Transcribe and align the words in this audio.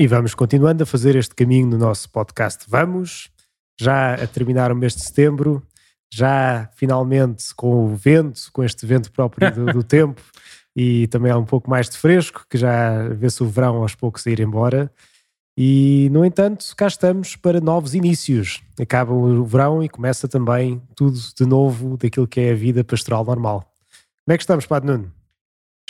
E 0.00 0.06
vamos 0.06 0.32
continuando 0.32 0.84
a 0.84 0.86
fazer 0.86 1.16
este 1.16 1.34
caminho 1.34 1.66
no 1.66 1.76
nosso 1.76 2.08
podcast 2.10 2.64
Vamos, 2.68 3.30
já 3.76 4.14
a 4.14 4.28
terminar 4.28 4.70
o 4.70 4.76
mês 4.76 4.94
de 4.94 5.02
setembro, 5.02 5.60
já 6.08 6.70
finalmente 6.76 7.52
com 7.56 7.84
o 7.84 7.96
vento, 7.96 8.42
com 8.52 8.62
este 8.62 8.86
vento 8.86 9.10
próprio 9.10 9.52
do, 9.52 9.66
do 9.72 9.82
tempo 9.82 10.22
e 10.76 11.08
também 11.08 11.32
há 11.32 11.36
um 11.36 11.44
pouco 11.44 11.68
mais 11.68 11.90
de 11.90 11.98
fresco, 11.98 12.46
que 12.48 12.56
já 12.56 13.08
vê-se 13.08 13.42
o 13.42 13.48
verão 13.48 13.82
aos 13.82 13.96
poucos 13.96 14.24
a 14.24 14.30
ir 14.30 14.38
embora. 14.38 14.88
E, 15.56 16.08
no 16.12 16.24
entanto, 16.24 16.64
cá 16.76 16.86
estamos 16.86 17.34
para 17.34 17.60
novos 17.60 17.92
inícios. 17.92 18.62
Acaba 18.80 19.12
o 19.12 19.44
verão 19.44 19.82
e 19.82 19.88
começa 19.88 20.28
também 20.28 20.80
tudo 20.94 21.18
de 21.36 21.44
novo 21.44 21.96
daquilo 21.96 22.28
que 22.28 22.38
é 22.38 22.52
a 22.52 22.54
vida 22.54 22.84
pastoral 22.84 23.24
normal. 23.24 23.68
Como 24.24 24.32
é 24.32 24.36
que 24.36 24.44
estamos, 24.44 24.64
Padre 24.64 24.92
Nuno? 24.92 25.17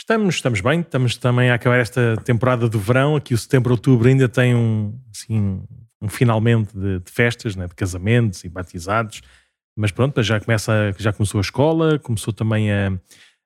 Estamos, 0.09 0.35
estamos 0.37 0.61
bem, 0.61 0.79
estamos 0.79 1.17
também 1.17 1.51
a 1.51 1.53
acabar 1.53 1.77
esta 1.77 2.17
temporada 2.25 2.67
do 2.67 2.79
verão. 2.79 3.15
Aqui 3.15 3.35
o 3.35 3.37
setembro, 3.37 3.73
outubro 3.73 4.07
ainda 4.07 4.27
tem 4.27 4.55
um, 4.55 4.99
assim, 5.13 5.61
um 6.01 6.07
finalmente 6.07 6.75
de, 6.75 6.97
de 6.97 7.11
festas, 7.11 7.55
né, 7.55 7.67
de 7.67 7.75
casamentos 7.75 8.43
e 8.43 8.49
batizados. 8.49 9.21
Mas 9.77 9.91
pronto, 9.91 10.23
já, 10.23 10.39
começa, 10.39 10.95
já 10.97 11.13
começou 11.13 11.37
a 11.37 11.41
escola, 11.41 11.99
começou 11.99 12.33
também 12.33 12.71
a, 12.71 12.91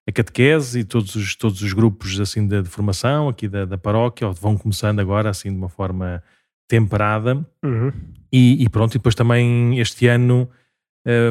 a 0.07 0.11
catequese 0.13 0.79
e 0.79 0.83
todos 0.85 1.15
os, 1.15 1.35
todos 1.35 1.61
os 1.61 1.73
grupos 1.73 2.17
assim 2.17 2.47
de, 2.47 2.61
de 2.61 2.69
formação 2.69 3.27
aqui 3.27 3.49
da, 3.49 3.65
da 3.65 3.77
paróquia 3.77 4.29
vão 4.29 4.57
começando 4.57 5.01
agora 5.01 5.29
assim 5.29 5.49
de 5.49 5.57
uma 5.57 5.67
forma 5.67 6.23
temperada 6.65 7.45
uhum. 7.61 7.91
e, 8.31 8.63
e, 8.63 8.69
pronto, 8.69 8.95
e 8.95 8.99
depois 8.99 9.15
também 9.15 9.81
este 9.81 10.07
ano 10.07 10.49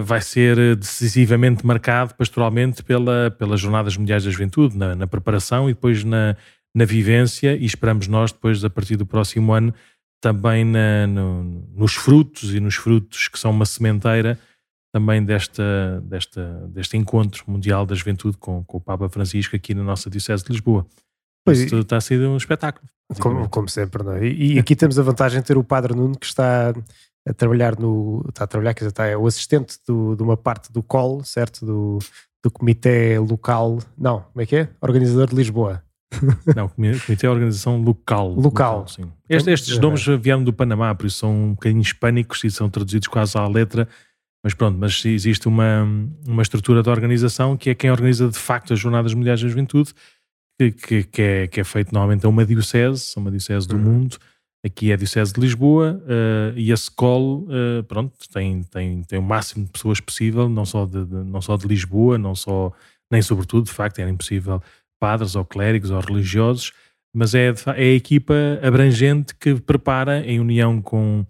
vai 0.05 0.21
ser 0.21 0.77
decisivamente 0.77 1.65
marcado 1.65 2.15
pastoralmente 2.15 2.83
pela, 2.83 3.31
pelas 3.31 3.61
Jornadas 3.61 3.97
Mundiais 3.97 4.25
da 4.25 4.31
Juventude, 4.31 4.77
na, 4.77 4.95
na 4.95 5.07
preparação 5.07 5.69
e 5.69 5.73
depois 5.73 6.05
na, 6.05 6.37
na 6.75 6.85
vivência 6.85 7.57
e 7.57 7.65
esperamos 7.65 8.07
nós 8.07 8.33
depois 8.33 8.65
a 8.65 8.71
partir 8.71 8.97
do 8.97 9.07
próximo 9.07 9.53
ano 9.53 9.73
também 10.21 10.65
na, 10.65 11.07
no, 11.07 11.43
nos 11.75 11.95
frutos 11.95 12.55
e 12.55 12.61
nos 12.61 12.77
frutos 12.77 13.29
que 13.29 13.39
são 13.39 13.51
uma 13.51 13.67
sementeira 13.67 14.39
também 14.93 15.25
desta, 15.25 16.01
desta, 16.05 16.69
deste 16.69 16.97
encontro 16.97 17.45
mundial 17.47 17.87
da 17.87 17.95
juventude 17.95 18.37
com, 18.37 18.63
com 18.65 18.77
o 18.77 18.81
Papa 18.81 19.09
Francisco 19.09 19.57
aqui 19.57 19.75
na 19.75 19.83
nossa 19.83 20.11
Diocese 20.11 20.45
de 20.45 20.53
Lisboa. 20.53 20.87
Pois 21.45 21.61
Isso 21.61 21.79
está 21.79 21.97
a 21.97 22.01
ser 22.01 22.21
um 22.21 22.37
espetáculo. 22.37 22.87
Como, 23.19 23.49
como 23.49 23.69
sempre, 23.69 24.03
não 24.03 24.13
é? 24.13 24.27
E, 24.27 24.55
e 24.55 24.59
aqui 24.59 24.77
temos 24.77 24.99
a 24.99 25.03
vantagem 25.03 25.41
de 25.41 25.47
ter 25.47 25.57
o 25.57 25.65
Padre 25.65 25.95
Nuno 25.95 26.17
que 26.17 26.27
está 26.27 26.73
a 27.27 27.33
trabalhar 27.33 27.79
no. 27.79 28.25
Está 28.29 28.45
a 28.45 28.47
trabalhar, 28.47 28.75
quer 28.75 28.81
dizer, 28.81 28.91
está, 28.91 29.07
é 29.07 29.17
o 29.17 29.27
assistente 29.27 29.79
do, 29.87 30.17
de 30.17 30.23
uma 30.23 30.37
parte 30.37 30.73
do 30.73 30.83
COL, 30.83 31.25
certo? 31.25 31.65
Do, 31.65 31.99
do 32.43 32.51
Comitê 32.51 33.19
Local. 33.19 33.79
Não, 33.97 34.21
como 34.21 34.43
é 34.43 34.47
que 34.47 34.57
é? 34.57 34.69
Organizador 34.81 35.29
de 35.29 35.37
Lisboa. 35.37 35.83
Não, 36.55 36.69
Comitê 36.69 37.17
de 37.17 37.27
Organização 37.27 37.81
Local. 37.81 38.29
Local. 38.35 38.43
local 38.79 38.89
sim. 38.89 39.11
Este, 39.29 39.51
estes 39.51 39.79
nomes 39.79 40.05
vieram 40.21 40.45
do 40.45 40.53
Panamá, 40.53 40.95
por 40.95 41.07
isso 41.07 41.19
são 41.19 41.33
um 41.33 41.51
bocadinho 41.55 41.81
hispânicos 41.81 42.45
e 42.45 42.51
são 42.51 42.69
traduzidos 42.69 43.09
quase 43.09 43.39
à 43.39 43.47
letra 43.47 43.89
mas 44.43 44.55
pronto, 44.55 44.77
mas 44.77 45.05
existe 45.05 45.47
uma, 45.47 45.87
uma 46.27 46.43
estrutura 46.43 46.83
de 46.83 46.91
organização 46.91 47.57
que 47.57 47.71
é 47.71 47.75
quem 47.75 47.91
organiza 47.91 48.29
de 48.29 48.39
facto 48.39 48.73
as 48.73 48.81
Jornadas 48.81 49.15
Mundiais 49.15 49.41
da 49.41 49.49
Juventude, 49.49 49.95
que, 50.59 50.73
que, 50.73 51.03
que, 51.05 51.23
é, 51.23 51.47
que 51.47 51.61
é 51.61 51.65
feito 51.65 51.93
normalmente 51.93 52.27
a 52.27 52.29
uma 52.29 52.45
diocese, 52.45 53.13
uma 53.17 53.31
diocese 53.31 53.69
do 53.69 53.77
uhum. 53.77 53.83
mundo. 53.83 54.19
Aqui 54.65 54.91
é 54.91 54.95
a 54.95 54.97
Diocese 54.97 55.33
de 55.33 55.41
Lisboa 55.41 56.01
uh, 56.05 56.57
e 56.57 56.73
a 56.73 56.77
SCOL, 56.77 57.45
uh, 57.49 57.83
pronto, 57.89 58.15
tem, 58.33 58.63
tem, 58.63 59.03
tem 59.03 59.19
o 59.19 59.23
máximo 59.23 59.65
de 59.65 59.73
pessoas 59.73 60.01
possível, 60.01 60.49
não 60.49 60.65
só 60.65 60.87
de, 60.87 61.05
de, 61.05 61.15
não 61.25 61.43
só 61.43 61.57
de 61.57 61.67
Lisboa, 61.67 62.17
não 62.17 62.35
só, 62.35 62.73
nem 63.11 63.21
sobretudo, 63.21 63.65
de 63.67 63.73
facto, 63.73 63.99
era 63.99 64.11
impossível 64.11 64.63
padres 65.01 65.35
ou 65.35 65.45
clérigos 65.45 65.91
ou 65.91 66.01
religiosos, 66.01 66.73
mas 67.13 67.35
é, 67.35 67.49
é 67.49 67.83
a 67.83 67.95
equipa 67.95 68.35
abrangente 68.63 69.35
que 69.35 69.57
prepara, 69.57 70.25
em 70.25 70.39
união 70.39 70.81
com 70.81 71.27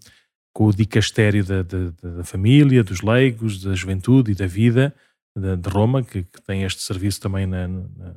com 0.53 0.67
o 0.67 0.73
dicastério 0.73 1.45
da, 1.45 1.63
da, 1.63 1.91
da, 2.19 2.25
família, 2.25 2.85
dos 2.85 3.01
leigos, 3.01 3.63
da 3.63 3.75
juventude 3.75 4.33
e 4.33 4.35
da 4.35 4.47
vida 4.47 4.95
de, 5.37 5.57
de 5.57 5.69
Roma, 5.69 6.03
que, 6.03 6.25
que, 6.25 6.43
tem 6.43 6.63
este 6.63 6.83
serviço 6.83 7.21
também 7.21 7.47
na, 7.47 7.67
na, 7.67 7.81
na, 7.99 8.15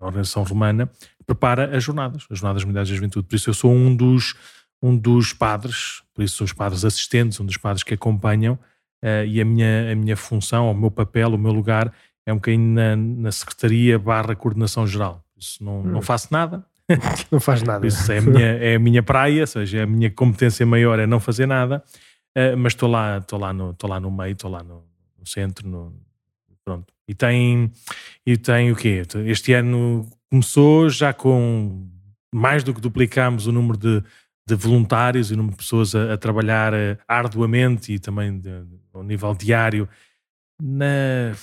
organização 0.00 0.42
romana, 0.42 0.90
prepara 1.30 1.76
as 1.76 1.84
jornadas, 1.84 2.26
as 2.28 2.38
jornadas 2.38 2.64
mundiais 2.64 2.88
da 2.88 2.94
juventude. 2.94 3.26
Por 3.26 3.36
isso 3.36 3.50
eu 3.50 3.54
sou 3.54 3.72
um 3.72 3.94
dos, 3.94 4.34
um 4.82 4.96
dos 4.96 5.32
padres, 5.32 6.02
por 6.12 6.24
isso 6.24 6.36
sou 6.38 6.44
os 6.44 6.52
padres 6.52 6.84
assistentes, 6.84 7.38
um 7.38 7.46
dos 7.46 7.56
padres 7.56 7.84
que 7.84 7.94
acompanham, 7.94 8.54
uh, 8.54 9.24
e 9.26 9.40
a 9.40 9.44
minha, 9.44 9.92
a 9.92 9.94
minha 9.94 10.16
função, 10.16 10.70
o 10.70 10.74
meu 10.74 10.90
papel, 10.90 11.28
o 11.32 11.38
meu 11.38 11.52
lugar 11.52 11.92
é 12.26 12.32
um 12.32 12.36
bocadinho 12.36 12.74
na, 12.74 12.96
na 12.96 13.32
secretaria 13.32 13.98
barra 13.98 14.34
coordenação 14.34 14.86
geral. 14.86 15.24
Isso 15.38 15.62
não, 15.64 15.80
hum. 15.80 15.84
não 15.84 16.02
faço 16.02 16.28
nada, 16.32 16.64
não 17.30 17.38
faz 17.38 17.62
nada. 17.62 17.86
Isso 17.86 18.10
é 18.10 18.18
a, 18.18 18.22
minha, 18.22 18.46
é 18.46 18.74
a 18.74 18.78
minha 18.78 19.02
praia, 19.02 19.42
ou 19.42 19.46
seja, 19.46 19.84
a 19.84 19.86
minha 19.86 20.10
competência 20.10 20.66
maior 20.66 20.98
é 20.98 21.06
não 21.06 21.20
fazer 21.20 21.46
nada, 21.46 21.82
uh, 22.36 22.56
mas 22.56 22.72
estou 22.72 22.90
lá, 22.90 23.18
estou 23.18 23.38
lá, 23.38 23.52
no, 23.52 23.70
estou 23.70 23.88
lá 23.88 24.00
no 24.00 24.10
meio, 24.10 24.32
estou 24.32 24.50
lá 24.50 24.64
no, 24.64 24.82
no 25.16 25.26
centro, 25.26 25.68
no, 25.68 25.94
pronto. 26.64 26.92
E 27.06 27.14
tem, 27.14 27.70
e 28.26 28.36
tem 28.36 28.72
o 28.72 28.76
quê? 28.76 29.02
Este 29.26 29.52
ano 29.52 30.08
começou 30.30 30.88
já 30.88 31.12
com 31.12 31.88
mais 32.32 32.62
do 32.62 32.72
que 32.72 32.80
duplicámos 32.80 33.46
o 33.46 33.52
número 33.52 33.76
de, 33.76 34.02
de 34.46 34.54
voluntários 34.54 35.30
e 35.30 35.34
o 35.34 35.36
número 35.36 35.56
de 35.56 35.62
pessoas 35.62 35.94
a, 35.94 36.14
a 36.14 36.16
trabalhar 36.16 36.72
uh, 36.72 36.96
arduamente 37.08 37.92
e 37.92 37.98
também 37.98 38.38
de, 38.38 38.64
ao 38.92 39.02
nível 39.02 39.34
diário 39.34 39.88
na 40.62 41.34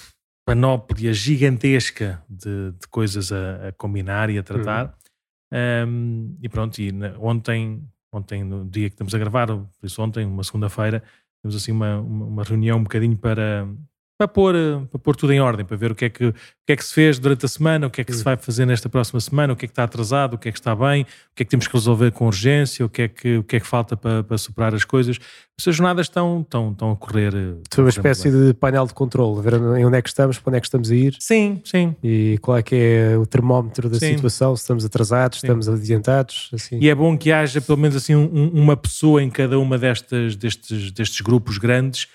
panóplia 0.45 1.11
gigantesca 1.13 2.23
de, 2.29 2.71
de 2.71 2.87
coisas 2.89 3.31
a, 3.31 3.67
a, 3.67 3.71
combinar 3.73 4.29
e 4.29 4.37
a 4.37 4.43
tratar. 4.43 4.85
Uhum. 4.85 5.87
Um, 5.89 6.37
e 6.41 6.47
pronto, 6.47 6.79
e 6.79 6.91
ontem, 7.19 7.83
ontem, 8.11 8.43
no 8.43 8.65
dia 8.65 8.89
que 8.89 8.93
estamos 8.93 9.13
a 9.13 9.17
gravar, 9.17 9.47
por 9.47 9.67
isso 9.83 10.01
ontem, 10.01 10.25
uma 10.25 10.43
segunda-feira, 10.43 11.03
temos 11.41 11.55
assim 11.55 11.71
uma, 11.71 11.99
uma 11.99 12.43
reunião 12.43 12.77
um 12.77 12.83
bocadinho 12.83 13.17
para, 13.17 13.67
para 14.17 14.27
pôr, 14.27 14.55
para 14.89 14.99
pôr 14.99 15.15
tudo 15.15 15.31
em 15.31 15.39
ordem, 15.39 15.63
para 15.63 15.77
ver 15.77 15.91
o 15.91 15.95
que, 15.95 16.05
é 16.05 16.09
que, 16.09 16.25
o 16.25 16.33
que 16.65 16.73
é 16.73 16.75
que 16.75 16.83
se 16.83 16.93
fez 16.93 17.19
durante 17.19 17.45
a 17.45 17.47
semana, 17.47 17.85
o 17.85 17.89
que 17.89 18.01
é 18.01 18.03
que 18.03 18.11
se 18.11 18.23
vai 18.23 18.35
fazer 18.35 18.65
nesta 18.65 18.89
próxima 18.89 19.19
semana, 19.19 19.53
o 19.53 19.55
que 19.55 19.65
é 19.65 19.67
que 19.67 19.71
está 19.71 19.83
atrasado, 19.83 20.33
o 20.33 20.37
que 20.39 20.49
é 20.49 20.51
que 20.51 20.57
está 20.57 20.75
bem, 20.75 21.03
o 21.03 21.35
que 21.35 21.43
é 21.43 21.45
que 21.45 21.51
temos 21.51 21.67
que 21.67 21.73
resolver 21.73 22.11
com 22.11 22.25
urgência, 22.25 22.83
o 22.83 22.89
que 22.89 23.03
é 23.03 23.07
que, 23.07 23.37
o 23.37 23.43
que, 23.43 23.57
é 23.57 23.59
que 23.59 23.67
falta 23.67 23.95
para, 23.95 24.23
para 24.23 24.37
superar 24.39 24.73
as 24.73 24.83
coisas. 24.83 25.19
Essas 25.59 25.75
jornadas 25.75 26.07
estão, 26.07 26.41
estão, 26.41 26.71
estão 26.71 26.91
a 26.91 26.95
correr. 26.95 27.31
Foi 27.71 27.83
uma 27.83 27.89
espécie 27.89 28.31
de 28.31 28.55
painel 28.55 28.87
de 28.87 28.93
controle, 28.93 29.41
ver 29.41 29.53
em 29.53 29.85
onde 29.85 29.97
é 29.97 30.01
que 30.01 30.09
estamos, 30.09 30.39
para 30.39 30.49
onde 30.49 30.57
é 30.57 30.61
que 30.61 30.67
estamos 30.67 30.89
a 30.89 30.95
ir. 30.95 31.15
Sim, 31.19 31.61
sim. 31.63 31.95
E 32.03 32.39
qual 32.41 32.57
é 32.57 32.63
que 32.63 32.75
é 32.75 33.17
o 33.17 33.25
termómetro 33.25 33.87
da 33.87 33.99
sim. 33.99 34.15
situação, 34.15 34.55
se 34.55 34.63
estamos 34.63 34.83
atrasados, 34.83 35.37
estamos 35.37 35.69
adiantados. 35.69 36.49
Assim. 36.53 36.79
E 36.81 36.89
é 36.89 36.95
bom 36.95 37.15
que 37.15 37.31
haja 37.31 37.61
pelo 37.61 37.77
menos 37.77 37.95
assim 37.95 38.15
um, 38.15 38.49
uma 38.49 38.75
pessoa 38.75 39.21
em 39.21 39.29
cada 39.29 39.59
uma 39.59 39.77
destas, 39.77 40.35
destes, 40.35 40.91
destes 40.91 41.21
grupos 41.21 41.59
grandes 41.59 42.07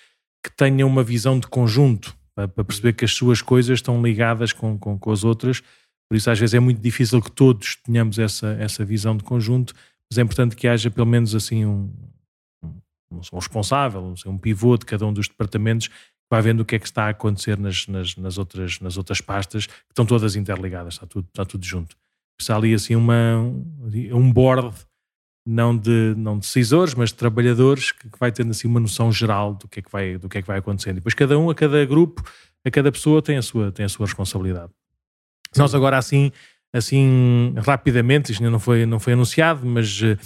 que 0.42 0.50
tenha 0.50 0.86
uma 0.86 1.02
visão 1.02 1.38
de 1.38 1.46
conjunto 1.46 2.16
para, 2.34 2.48
perceber 2.48 2.94
que 2.94 3.04
as 3.04 3.12
suas 3.12 3.40
coisas 3.40 3.78
estão 3.78 4.02
ligadas 4.02 4.52
com, 4.52 4.78
com, 4.78 4.98
com, 4.98 5.10
as 5.10 5.24
outras. 5.24 5.62
Por 6.08 6.16
isso, 6.16 6.30
às 6.30 6.38
vezes, 6.38 6.54
é 6.54 6.60
muito 6.60 6.80
difícil 6.80 7.20
que 7.20 7.30
todos 7.30 7.76
tenhamos 7.76 8.18
essa, 8.18 8.48
essa 8.58 8.84
visão 8.84 9.16
de 9.16 9.22
conjunto, 9.22 9.74
mas 10.10 10.18
é 10.18 10.22
importante 10.22 10.56
que 10.56 10.66
haja 10.66 10.90
pelo 10.90 11.06
menos 11.06 11.34
assim 11.34 11.64
um, 11.64 11.92
um, 13.12 13.18
responsável, 13.34 14.14
um 14.26 14.38
pivô 14.38 14.76
de 14.76 14.84
cada 14.84 15.06
um 15.06 15.12
dos 15.12 15.28
departamentos 15.28 15.88
vai 16.30 16.40
vendo 16.40 16.60
o 16.60 16.64
que 16.64 16.76
é 16.76 16.78
que 16.78 16.86
está 16.86 17.04
a 17.04 17.08
acontecer 17.10 17.58
nas, 17.58 17.86
nas, 17.86 18.16
nas, 18.16 18.38
outras, 18.38 18.80
nas 18.80 18.96
outras 18.96 19.20
pastas, 19.20 19.66
que 19.66 19.90
estão 19.90 20.06
todas 20.06 20.34
interligadas, 20.34 20.94
está 20.94 21.06
tudo, 21.06 21.28
está 21.28 21.44
tudo 21.44 21.62
junto. 21.62 21.94
Precisa 22.38 22.56
ali 22.56 22.72
assim 22.72 22.96
uma, 22.96 23.36
um 23.36 24.32
board 24.32 24.74
não 25.44 25.76
de, 25.76 26.14
não 26.16 26.34
de 26.34 26.46
decisores, 26.46 26.94
mas 26.94 27.10
de 27.10 27.16
trabalhadores, 27.16 27.92
que, 27.92 28.08
que, 28.08 28.18
vai 28.18 28.30
tendo 28.30 28.50
assim 28.50 28.68
uma 28.68 28.80
noção 28.80 29.10
geral 29.10 29.54
do 29.54 29.68
que 29.68 29.80
é 29.80 29.82
que 29.82 29.90
vai, 29.90 30.16
do 30.16 30.28
que 30.28 30.38
é 30.38 30.42
que 30.42 30.46
vai 30.46 30.58
acontecendo. 30.58 30.92
E 30.92 31.00
depois 31.00 31.14
cada 31.14 31.38
um, 31.38 31.50
a 31.50 31.54
cada 31.54 31.84
grupo, 31.84 32.22
a 32.64 32.70
cada 32.70 32.92
pessoa 32.92 33.20
tem 33.20 33.36
a 33.36 33.42
sua, 33.42 33.72
tem 33.72 33.84
a 33.84 33.88
sua 33.88 34.06
responsabilidade. 34.06 34.70
Sim. 35.52 35.60
Nós 35.60 35.74
agora 35.74 35.98
assim, 35.98 36.30
assim 36.72 37.54
rapidamente, 37.58 38.30
isto 38.30 38.40
ainda 38.40 38.50
não 38.50 38.60
foi, 38.60 38.86
não 38.86 39.00
foi 39.00 39.14
anunciado, 39.14 39.66
mas 39.66 40.00
uh, 40.00 40.16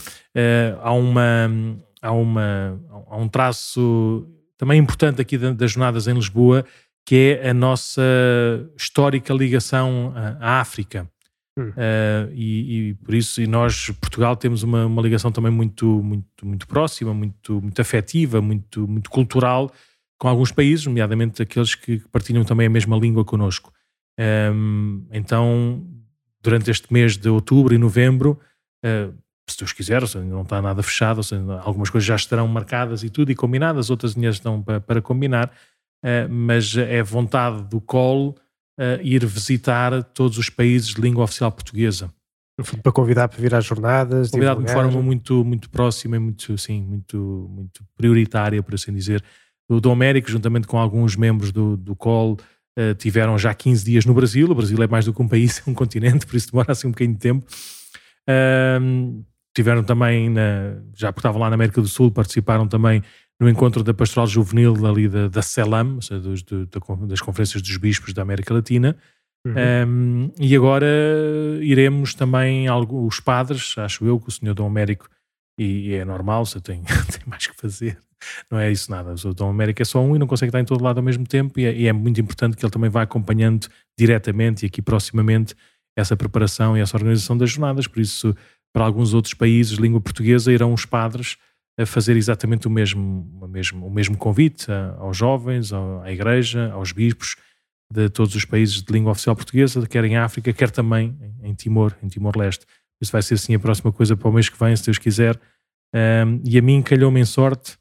há, 0.82 0.92
uma, 0.92 1.50
há, 2.02 2.12
uma, 2.12 2.80
há 3.08 3.16
um 3.16 3.28
traço 3.28 4.26
também 4.58 4.78
importante 4.78 5.20
aqui 5.20 5.38
das 5.38 5.72
jornadas 5.72 6.06
em 6.06 6.14
Lisboa, 6.14 6.64
que 7.06 7.38
é 7.40 7.50
a 7.50 7.54
nossa 7.54 8.02
histórica 8.76 9.32
ligação 9.32 10.12
à 10.40 10.60
África. 10.60 11.08
Uh, 11.58 12.30
e, 12.32 12.90
e, 12.90 12.94
por 12.94 13.14
isso, 13.14 13.40
e 13.40 13.46
nós, 13.46 13.88
Portugal, 14.00 14.36
temos 14.36 14.62
uma, 14.62 14.84
uma 14.84 15.00
ligação 15.00 15.32
também 15.32 15.50
muito, 15.50 15.86
muito, 16.02 16.46
muito 16.46 16.66
próxima, 16.66 17.14
muito, 17.14 17.62
muito 17.62 17.80
afetiva, 17.80 18.42
muito, 18.42 18.86
muito 18.86 19.08
cultural 19.08 19.72
com 20.18 20.28
alguns 20.28 20.52
países, 20.52 20.86
nomeadamente 20.86 21.42
aqueles 21.42 21.74
que 21.74 21.98
partilham 22.10 22.44
também 22.44 22.66
a 22.66 22.70
mesma 22.70 22.96
língua 22.96 23.24
connosco. 23.24 23.72
Um, 24.18 25.06
então, 25.10 25.86
durante 26.42 26.70
este 26.70 26.92
mês 26.92 27.16
de 27.16 27.28
outubro 27.28 27.74
e 27.74 27.78
novembro, 27.78 28.38
uh, 28.84 29.14
se 29.48 29.58
Deus 29.58 29.72
quiser, 29.72 30.02
ou 30.02 30.08
seja, 30.08 30.24
não 30.24 30.42
está 30.42 30.60
nada 30.60 30.82
fechado, 30.82 31.22
seja, 31.22 31.42
algumas 31.60 31.90
coisas 31.90 32.06
já 32.06 32.16
estarão 32.16 32.48
marcadas 32.48 33.02
e 33.02 33.10
tudo 33.10 33.30
e 33.30 33.34
combinadas, 33.34 33.90
outras 33.90 34.16
ainda 34.16 34.28
estão 34.28 34.62
para, 34.62 34.80
para 34.80 35.02
combinar, 35.02 35.48
uh, 36.02 36.30
mas 36.30 36.76
é 36.76 37.02
vontade 37.02 37.62
do 37.64 37.80
colo 37.80 38.34
uh, 38.78 39.02
ir 39.02 39.24
visitar 39.24 40.02
todos 40.02 40.38
os 40.38 40.48
países 40.50 40.88
de 40.88 41.00
língua 41.00 41.24
oficial 41.24 41.50
portuguesa. 41.50 42.12
Para 42.82 42.92
convidar 42.92 43.28
para 43.28 43.38
vir 43.38 43.54
às 43.54 43.64
jornadas. 43.64 44.30
Convidar 44.30 44.56
de 44.56 44.72
forma 44.72 45.02
muito, 45.02 45.44
muito 45.44 45.68
próxima 45.68 46.16
e 46.16 46.18
muito, 46.18 46.56
sim, 46.56 46.82
muito, 46.82 47.50
muito 47.50 47.84
prioritária, 47.96 48.62
por 48.62 48.74
assim 48.74 48.92
dizer. 48.92 49.22
O 49.68 49.80
Dom 49.80 49.92
Américo, 49.92 50.30
juntamente 50.30 50.66
com 50.66 50.78
alguns 50.78 51.16
membros 51.16 51.52
do, 51.52 51.76
do 51.76 51.94
COL, 51.94 52.38
uh, 52.78 52.94
tiveram 52.94 53.36
já 53.36 53.52
15 53.52 53.84
dias 53.84 54.06
no 54.06 54.14
Brasil. 54.14 54.50
O 54.50 54.54
Brasil 54.54 54.82
é 54.82 54.86
mais 54.86 55.04
do 55.04 55.12
que 55.12 55.20
um 55.20 55.28
país, 55.28 55.62
é 55.66 55.70
um 55.70 55.74
continente, 55.74 56.26
por 56.26 56.36
isso 56.36 56.50
demora 56.50 56.72
assim 56.72 56.86
um 56.86 56.92
bocadinho 56.92 57.14
de 57.14 57.20
tempo. 57.20 57.46
Uh, 58.28 59.22
tiveram 59.54 59.82
também, 59.82 60.30
na, 60.30 60.76
já 60.94 61.12
porque 61.12 61.20
estavam 61.20 61.40
lá 61.40 61.50
na 61.50 61.54
América 61.54 61.80
do 61.80 61.88
Sul, 61.88 62.10
participaram 62.10 62.66
também 62.66 63.02
no 63.40 63.48
encontro 63.48 63.82
da 63.84 63.92
Pastoral 63.92 64.26
Juvenil 64.26 64.86
ali 64.86 65.08
da, 65.08 65.28
da 65.28 65.42
CELAM, 65.42 65.96
ou 65.96 66.02
seja, 66.02 66.20
dos, 66.20 66.42
do, 66.42 66.66
das 67.06 67.20
Conferências 67.20 67.62
dos 67.62 67.76
Bispos 67.76 68.12
da 68.12 68.22
América 68.22 68.54
Latina. 68.54 68.96
Uhum. 69.46 69.54
Um, 69.86 70.32
e 70.40 70.56
agora 70.56 70.86
iremos 71.60 72.14
também, 72.14 72.66
algo, 72.66 73.06
os 73.06 73.20
padres, 73.20 73.74
acho 73.78 74.04
eu 74.04 74.18
que 74.18 74.28
o 74.28 74.32
senhor 74.32 74.54
Dom 74.54 74.66
Américo, 74.66 75.08
e, 75.58 75.88
e 75.88 75.94
é 75.94 76.04
normal, 76.04 76.44
você 76.44 76.60
tem, 76.60 76.82
tem 76.82 77.22
mais 77.26 77.46
que 77.46 77.54
fazer, 77.54 77.98
não 78.50 78.58
é 78.58 78.72
isso 78.72 78.90
nada. 78.90 79.14
O 79.24 79.34
Dom 79.34 79.50
Américo 79.50 79.80
é 79.82 79.84
só 79.84 80.02
um 80.02 80.16
e 80.16 80.18
não 80.18 80.26
consegue 80.26 80.48
estar 80.48 80.60
em 80.60 80.64
todo 80.64 80.82
lado 80.82 80.98
ao 80.98 81.04
mesmo 81.04 81.26
tempo, 81.26 81.60
e 81.60 81.66
é, 81.66 81.76
e 81.76 81.86
é 81.86 81.92
muito 81.92 82.20
importante 82.20 82.56
que 82.56 82.64
ele 82.64 82.72
também 82.72 82.90
vá 82.90 83.02
acompanhando 83.02 83.68
diretamente 83.96 84.64
e 84.64 84.66
aqui 84.66 84.82
proximamente 84.82 85.54
essa 85.96 86.16
preparação 86.16 86.76
e 86.76 86.80
essa 86.80 86.96
organização 86.96 87.38
das 87.38 87.50
jornadas. 87.50 87.86
Por 87.86 88.00
isso, 88.00 88.34
para 88.72 88.84
alguns 88.84 89.14
outros 89.14 89.32
países 89.32 89.78
língua 89.78 90.00
portuguesa, 90.00 90.52
irão 90.52 90.72
os 90.72 90.84
padres 90.84 91.36
a 91.78 91.84
fazer 91.84 92.16
exatamente 92.16 92.66
o 92.66 92.70
mesmo, 92.70 93.28
o 93.40 93.46
mesmo, 93.46 93.86
o 93.86 93.90
mesmo 93.90 94.16
convite 94.16 94.66
aos 94.98 95.16
jovens, 95.16 95.72
à 95.72 96.10
igreja, 96.10 96.72
aos 96.72 96.92
bispos 96.92 97.36
de 97.92 98.08
todos 98.08 98.34
os 98.34 98.44
países 98.44 98.82
de 98.82 98.92
língua 98.92 99.12
oficial 99.12 99.36
portuguesa, 99.36 99.86
quer 99.86 100.04
em 100.04 100.16
África, 100.16 100.52
quer 100.52 100.70
também 100.70 101.16
em 101.42 101.54
Timor, 101.54 101.94
em 102.02 102.08
Timor-Leste. 102.08 102.66
Isso 103.00 103.12
vai 103.12 103.22
ser 103.22 103.34
assim 103.34 103.54
a 103.54 103.58
próxima 103.58 103.92
coisa 103.92 104.16
para 104.16 104.28
o 104.28 104.32
mês 104.32 104.48
que 104.48 104.58
vem, 104.58 104.74
se 104.74 104.84
Deus 104.84 104.98
quiser. 104.98 105.38
Um, 105.94 106.40
e 106.44 106.58
a 106.58 106.62
mim 106.62 106.82
calhou-me 106.82 107.20
em 107.20 107.24
sorte 107.24 107.76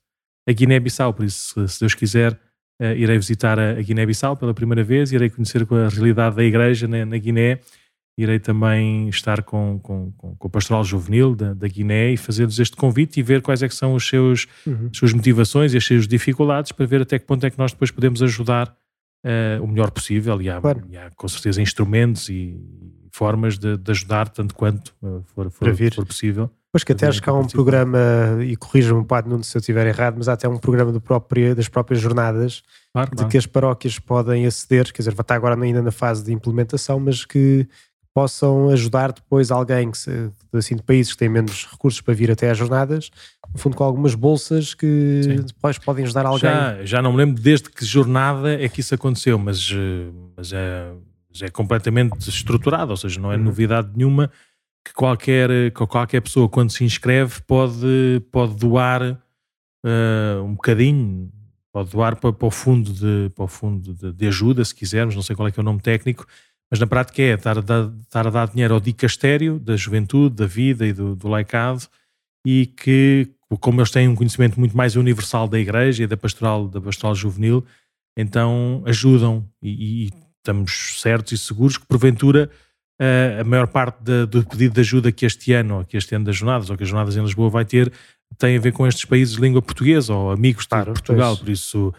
a 0.48 0.52
Guiné-Bissau, 0.52 1.14
por 1.14 1.26
isso, 1.26 1.68
se 1.68 1.80
Deus 1.80 1.96
quiser, 1.96 2.34
uh, 2.82 2.94
irei 2.96 3.18
visitar 3.18 3.58
a, 3.58 3.72
a 3.72 3.82
Guiné-Bissau 3.82 4.38
pela 4.38 4.54
primeira 4.54 4.84
vez, 4.84 5.12
irei 5.12 5.30
conhecer 5.30 5.64
a 5.64 5.90
realidade 5.90 6.36
da 6.36 6.44
igreja 6.44 6.88
na, 6.88 7.06
na 7.06 7.18
Guiné 7.18 7.60
irei 8.18 8.40
também 8.40 9.10
estar 9.10 9.44
com, 9.44 9.80
com, 9.80 10.12
com, 10.14 10.36
o 10.40 10.50
Pastoral 10.50 10.84
Juvenil 10.84 11.36
da, 11.36 11.54
da 11.54 11.68
Guiné 11.68 12.12
e 12.12 12.18
fazer-lhes 12.18 12.60
este 12.60 12.76
convite 12.76 13.20
e 13.20 13.24
ver 13.24 13.42
quais 13.42 13.62
é 13.62 13.68
que 13.68 13.76
são 13.76 13.94
os 13.94 14.08
seus, 14.08 14.48
uhum. 14.66 14.90
as 14.92 14.98
suas 14.98 15.14
motivações 15.14 15.74
e 15.74 15.78
as 15.78 15.84
suas 15.84 16.08
dificuldades 16.08 16.72
para 16.72 16.86
ver 16.86 17.02
até 17.02 17.20
que 17.20 17.26
ponto 17.26 17.46
é 17.46 17.50
que 17.50 17.58
nós 17.58 17.72
depois 17.72 17.92
podemos 17.92 18.22
ajudar 18.24 18.74
uh, 19.26 19.62
o 19.62 19.68
melhor 19.68 19.92
possível 19.92 20.42
e 20.42 20.50
há, 20.50 20.62
claro. 20.62 20.84
e 20.90 20.98
há, 20.98 21.10
com 21.12 21.28
certeza 21.28 21.62
instrumentos 21.62 22.30
e 22.30 22.58
formas 23.12 23.58
de, 23.58 23.78
de 23.78 23.92
ajudar 23.92 24.30
tanto 24.30 24.56
quanto 24.56 24.94
uh, 25.02 25.22
for, 25.34 25.50
for, 25.50 25.76
for, 25.76 26.06
possível. 26.06 26.50
Pois 26.72 26.84
que 26.84 26.92
até 26.92 27.08
acho 27.08 27.22
que 27.22 27.30
há 27.30 27.34
um 27.34 27.48
programa, 27.48 27.98
e 28.44 28.54
corrija-me, 28.58 29.06
Padre 29.06 29.30
Nuno, 29.30 29.46
se 29.46 29.56
eu 29.56 29.62
estiver 29.62 29.88
errado, 29.88 30.16
mas 30.18 30.28
há 30.28 30.34
até 30.34 30.46
um 30.46 30.58
programa 30.58 31.00
próprio, 31.00 31.56
das 31.56 31.70
próprias 31.70 32.02
jornadas 32.02 32.64
claro, 32.92 33.12
de 33.12 33.16
claro. 33.16 33.32
que 33.32 33.38
as 33.38 33.46
paróquias 33.46 33.98
podem 33.98 34.46
aceder, 34.46 34.92
quer 34.92 34.98
dizer, 34.98 35.14
vai 35.14 35.24
estar 35.24 35.36
agora 35.36 35.62
ainda 35.62 35.82
na 35.82 35.92
fase 35.92 36.26
de 36.26 36.34
implementação, 36.34 37.00
mas 37.00 37.24
que 37.24 37.66
possam 38.16 38.70
ajudar 38.70 39.12
depois 39.12 39.52
alguém 39.52 39.92
que 39.92 39.98
se, 39.98 40.32
assim, 40.54 40.78
de 40.78 40.82
países 40.82 41.12
que 41.12 41.20
têm 41.20 41.28
menos 41.28 41.68
recursos 41.70 42.00
para 42.00 42.14
vir 42.14 42.32
até 42.32 42.50
às 42.50 42.58
jornadas, 42.58 43.12
no 43.54 43.60
fundo 43.60 43.76
com 43.76 43.84
algumas 43.84 44.16
bolsas 44.16 44.74
que 44.74 45.20
Sim. 45.22 45.36
depois 45.42 45.78
podem 45.78 46.06
ajudar 46.06 46.26
alguém. 46.26 46.50
Já, 46.50 46.86
já 46.86 47.02
não 47.02 47.12
me 47.12 47.18
lembro 47.18 47.42
desde 47.42 47.70
que 47.70 47.84
jornada 47.84 48.54
é 48.54 48.70
que 48.70 48.80
isso 48.80 48.96
aconteceu, 48.96 49.38
mas, 49.38 49.70
eh, 49.70 50.10
mas 50.38 50.54
é, 50.54 50.94
é 51.42 51.50
completamente 51.50 52.30
estruturado, 52.30 52.92
ou 52.92 52.98
seja, 52.98 53.20
não 53.20 53.34
é 53.34 53.36
uhum. 53.36 53.44
novidade 53.44 53.90
nenhuma 53.94 54.32
que 54.86 54.94
qualquer, 54.94 55.50
que 55.72 55.86
qualquer 55.86 56.22
pessoa 56.22 56.48
quando 56.48 56.70
se 56.70 56.86
inscreve 56.86 57.42
pode, 57.42 58.24
pode 58.32 58.56
doar 58.56 59.02
uh, 59.12 60.42
um 60.42 60.54
bocadinho, 60.54 61.30
pode 61.74 61.90
doar 61.90 62.16
para, 62.16 62.32
para 62.32 62.48
o 62.48 62.52
fundo, 62.52 62.94
de, 62.94 63.30
para 63.36 63.44
o 63.44 63.48
fundo 63.48 63.94
de, 63.94 64.14
de 64.14 64.28
ajuda, 64.28 64.64
se 64.64 64.74
quisermos, 64.74 65.16
não 65.16 65.22
sei 65.22 65.36
qual 65.36 65.50
é 65.50 65.52
que 65.52 65.60
é 65.60 65.62
o 65.62 65.66
nome 65.66 65.82
técnico, 65.82 66.26
mas 66.76 66.80
na 66.82 66.88
prática 66.88 67.22
é 67.22 67.36
estar 67.36 67.58
a 67.58 67.62
dar, 67.62 67.90
estar 68.02 68.28
a 68.28 68.30
dar 68.30 68.50
dinheiro 68.50 68.74
ao 68.74 68.82
dicastério 68.82 69.58
da 69.58 69.78
juventude, 69.78 70.36
da 70.36 70.46
vida 70.46 70.86
e 70.86 70.92
do, 70.92 71.16
do 71.16 71.30
laicado 71.30 71.84
e 72.46 72.66
que, 72.66 73.30
como 73.62 73.80
eles 73.80 73.92
têm 73.92 74.10
um 74.10 74.16
conhecimento 74.16 74.60
muito 74.60 74.76
mais 74.76 74.98
universal 74.98 75.48
da 75.48 75.58
igreja 75.58 76.04
e 76.04 76.08
da 76.08 76.18
pastoral, 76.18 76.68
da 76.68 76.82
pastoral 76.82 77.16
juvenil, 77.16 77.66
então 78.18 78.84
ajudam 78.86 79.48
e, 79.64 80.08
e 80.08 80.12
estamos 80.38 81.00
certos 81.02 81.32
e 81.32 81.38
seguros 81.38 81.78
que 81.78 81.86
porventura 81.86 82.50
a 83.40 83.44
maior 83.46 83.68
parte 83.68 84.04
da, 84.04 84.26
do 84.26 84.46
pedido 84.46 84.74
de 84.74 84.82
ajuda 84.82 85.14
que 85.14 85.26
este 85.26 85.54
ano, 85.54 85.78
ou 85.78 85.86
que 85.86 85.96
este 85.96 86.14
ano 86.14 86.26
das 86.26 86.36
jornadas, 86.36 86.70
ou 86.70 86.76
que 86.76 86.84
as 86.84 86.90
jornadas 86.90 87.16
em 87.16 87.22
Lisboa 87.22 87.50
vai 87.50 87.64
ter, 87.64 87.90
tem 88.38 88.58
a 88.58 88.60
ver 88.60 88.74
com 88.74 88.86
estes 88.86 89.06
países 89.06 89.36
de 89.36 89.42
língua 89.42 89.62
portuguesa 89.62 90.14
ou 90.14 90.30
amigos 90.30 90.66
claro, 90.66 90.94
de 90.94 91.00
Portugal, 91.00 91.36
pois. 91.36 91.40
por 91.40 91.50
isso 91.50 91.94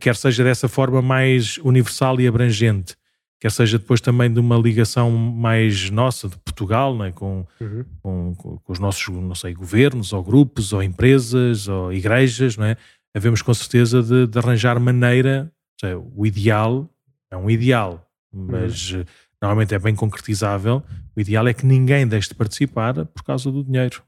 quer 0.00 0.16
seja 0.16 0.42
dessa 0.42 0.66
forma 0.66 1.00
mais 1.00 1.58
universal 1.58 2.20
e 2.20 2.26
abrangente 2.26 2.96
quer 3.40 3.50
seja 3.50 3.78
depois 3.78 4.00
também 4.00 4.32
de 4.32 4.40
uma 4.40 4.56
ligação 4.56 5.10
mais 5.10 5.90
nossa 5.90 6.28
de 6.28 6.36
Portugal, 6.38 6.96
né, 6.96 7.12
com, 7.12 7.46
uhum. 7.60 7.84
com, 8.02 8.34
com, 8.34 8.72
os 8.72 8.78
nossos, 8.78 9.08
não 9.08 9.34
sei, 9.34 9.54
governos, 9.54 10.12
ou 10.12 10.22
grupos, 10.22 10.72
ou 10.72 10.82
empresas, 10.82 11.68
ou 11.68 11.92
igrejas, 11.92 12.56
não 12.56 12.64
é? 12.64 12.76
Havemos 13.14 13.42
com 13.42 13.52
certeza 13.54 14.02
de, 14.02 14.26
de 14.26 14.38
arranjar 14.38 14.78
maneira, 14.78 15.50
seja, 15.80 15.98
o 15.98 16.26
ideal 16.26 16.88
é 17.30 17.36
um 17.36 17.50
ideal, 17.50 18.06
mas 18.32 18.92
uhum. 18.92 19.04
normalmente 19.40 19.74
é 19.74 19.78
bem 19.78 19.94
concretizável. 19.94 20.82
O 21.14 21.20
ideal 21.20 21.46
é 21.48 21.54
que 21.54 21.64
ninguém 21.64 22.06
deixe 22.06 22.28
de 22.28 22.34
participar 22.34 23.06
por 23.06 23.22
causa 23.22 23.50
do 23.50 23.64
dinheiro. 23.64 24.02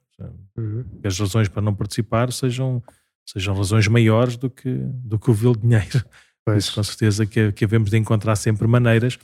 Uhum. 0.57 0.85
Que 1.01 1.07
as 1.07 1.19
razões 1.19 1.49
para 1.49 1.63
não 1.63 1.75
participar 1.75 2.33
sejam, 2.33 2.83
sejam 3.27 3.55
razões 3.55 3.87
maiores 3.89 4.37
do 4.37 4.51
que, 4.51 4.71
do 4.71 5.19
que 5.19 5.31
o 5.31 5.35
vil 5.35 5.55
dinheiro. 5.55 6.05
Pois. 6.53 6.65
Isso 6.65 6.75
com 6.75 6.83
certeza 6.83 7.27
que, 7.27 7.53
que 7.53 7.65
havemos 7.65 7.91
de 7.91 7.97
encontrar 7.97 8.37
sempre 8.37 8.67
maneiras. 8.67 9.19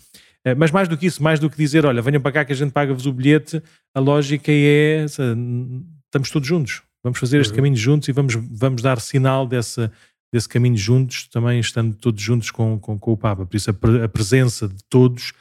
Eh, 0.45 0.55
mas 0.55 0.71
mais 0.71 0.89
do 0.89 0.97
que 0.97 1.07
isso, 1.07 1.23
mais 1.23 1.41
do 1.41 1.49
que 1.49 1.57
dizer, 1.57 1.87
olha, 1.87 2.03
venham 2.03 2.21
para 2.21 2.33
cá 2.33 2.45
que 2.45 2.53
a 2.53 2.57
gente 2.57 2.73
paga-vos 2.73 3.07
o 3.07 3.13
bilhete, 3.13 3.63
a 3.95 4.01
lógica 4.01 4.53
é, 4.53 5.05
estamos 5.05 6.31
todos 6.31 6.47
juntos, 6.47 6.83
vamos 7.03 7.19
fazer 7.19 7.41
este 7.41 7.51
uhum. 7.51 7.57
caminho 7.57 7.77
juntos 7.77 8.09
e 8.09 8.13
vamos, 8.13 8.35
vamos 8.35 8.83
dar 8.83 9.01
sinal 9.01 9.47
dessa, 9.47 9.91
desse 10.33 10.49
caminho 10.49 10.77
juntos, 10.77 11.27
também 11.29 11.59
estando 11.59 11.97
todos 11.97 12.21
juntos 12.21 12.51
com, 12.51 12.79
com, 12.79 12.99
com 12.99 13.13
o 13.13 13.17
Papa. 13.17 13.47
Por 13.47 13.57
isso 13.57 13.71
a, 13.71 14.05
a, 14.05 14.09
presença 14.09 14.69
de 14.69 14.85
todos, 14.91 15.33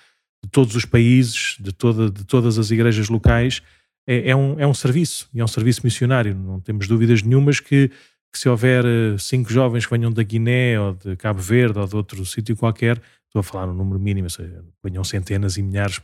de 0.43 0.50
todos 0.50 0.75
os 0.75 0.86
países, 0.86 1.57
de, 1.60 1.74
toda, 1.74 2.10
de 2.10 2.24
todas 2.24 2.57
as 2.57 2.72
igrejas 2.72 3.10
locais, 3.10 3.62
é, 4.07 4.29
é, 4.29 4.36
um, 4.36 4.60
é 4.60 4.67
um 4.67 4.74
serviço, 4.74 5.29
e 5.34 5.41
é 5.41 5.43
um 5.43 5.48
serviço 5.48 5.81
missionário. 5.84 6.36
Não 6.36 6.60
temos 6.60 6.88
dúvidas 6.88 7.24
nenhumas 7.24 7.60
que 7.60 7.91
que 8.33 8.39
se 8.39 8.49
houver 8.49 8.83
eh, 8.83 9.15
cinco 9.19 9.53
jovens 9.53 9.85
que 9.85 9.95
venham 9.95 10.11
da 10.11 10.23
Guiné 10.23 10.79
ou 10.79 10.95
de 10.95 11.15
Cabo 11.15 11.39
Verde 11.39 11.77
ou 11.77 11.85
de 11.85 11.95
outro 11.95 12.25
sítio 12.25 12.57
qualquer, 12.57 12.99
estou 13.27 13.39
a 13.39 13.43
falar 13.43 13.67
no 13.67 13.75
número 13.75 13.99
mínimo, 13.99 14.25
ou 14.25 14.29
seja, 14.31 14.65
venham 14.83 15.03
centenas 15.03 15.55
e 15.55 15.61
milhares 15.61 16.01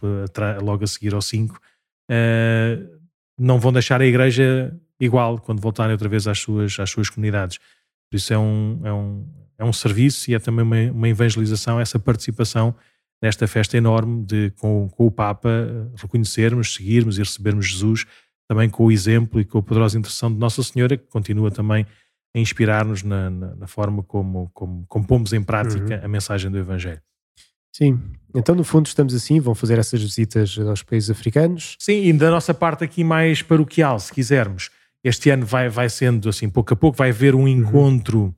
logo 0.62 0.84
a 0.84 0.88
seguir 0.88 1.16
aos 1.16 1.26
cinco, 1.26 1.60
uh, 2.10 3.00
não 3.38 3.60
vão 3.60 3.74
deixar 3.74 4.00
a 4.00 4.06
igreja 4.06 4.76
igual 5.00 5.40
quando 5.40 5.60
voltarem 5.60 5.92
outra 5.92 6.08
vez 6.08 6.28
às 6.28 6.38
suas, 6.38 6.80
às 6.80 6.90
suas 6.90 7.10
comunidades. 7.10 7.58
Por 8.10 8.18
isso 8.18 8.32
é 8.32 8.38
um, 8.38 8.82
é 8.84 8.94
um, 8.94 9.28
é 9.58 9.66
um 9.66 9.74
serviço 9.74 10.30
e 10.30 10.36
é 10.36 10.40
também 10.40 10.64
uma, 10.64 10.92
uma 10.92 11.10
evangelização, 11.10 11.80
essa 11.80 11.98
participação 11.98 12.76
nesta 13.22 13.48
festa 13.48 13.76
enorme 13.76 14.24
de, 14.26 14.52
com, 14.52 14.88
com 14.90 15.06
o 15.08 15.12
Papa, 15.12 15.50
reconhecermos, 15.96 16.74
seguirmos 16.76 17.18
e 17.18 17.22
recebermos 17.22 17.68
Jesus, 17.68 18.06
também 18.48 18.70
com 18.70 18.86
o 18.86 18.92
exemplo 18.92 19.40
e 19.40 19.46
com 19.46 19.60
a 19.60 19.64
poderosa 19.64 19.98
intercessão 19.98 20.32
de 20.32 20.40
Nossa 20.40 20.64
Senhora, 20.64 20.98
que 20.98 21.06
continua 21.08 21.52
também 21.52 21.86
a 22.36 22.40
inspirar-nos 22.40 23.04
na, 23.04 23.30
na, 23.30 23.56
na, 23.56 23.68
forma 23.68 24.04
como, 24.04 24.50
como, 24.54 24.86
como 24.88 25.08
pomos 25.08 25.34
em 25.34 25.42
prática 25.42 25.98
uhum. 25.98 26.06
a 26.06 26.08
mensagem 26.08 26.50
do 26.52 26.58
Evangelho. 26.58 27.02
Sim, 27.72 28.00
então 28.36 28.56
no 28.56 28.64
fundo 28.64 28.88
estamos 28.88 29.14
assim, 29.14 29.40
vão 29.40 29.56
fazer 29.56 29.78
essas 29.78 30.02
visitas 30.02 30.58
aos 30.60 30.84
países 30.84 31.10
africanos. 31.10 31.76
Sim, 31.80 32.04
e 32.04 32.14
da 32.14 32.30
nossa 32.30 32.54
parte 32.54 32.84
aqui 32.84 33.04
mais 33.04 33.42
paroquial, 33.42 34.00
se 34.00 34.12
quisermos. 34.12 34.70
Este 35.04 35.30
ano 35.30 35.46
vai, 35.46 35.70
vai 35.70 35.90
sendo 35.90 36.28
assim, 36.28 36.50
pouco 36.50 36.74
a 36.74 36.78
pouco, 36.78 36.98
vai 36.98 37.10
haver 37.10 37.34
um 37.34 37.42
uhum. 37.42 37.48
encontro 37.48 38.20
uhum. 38.20 38.34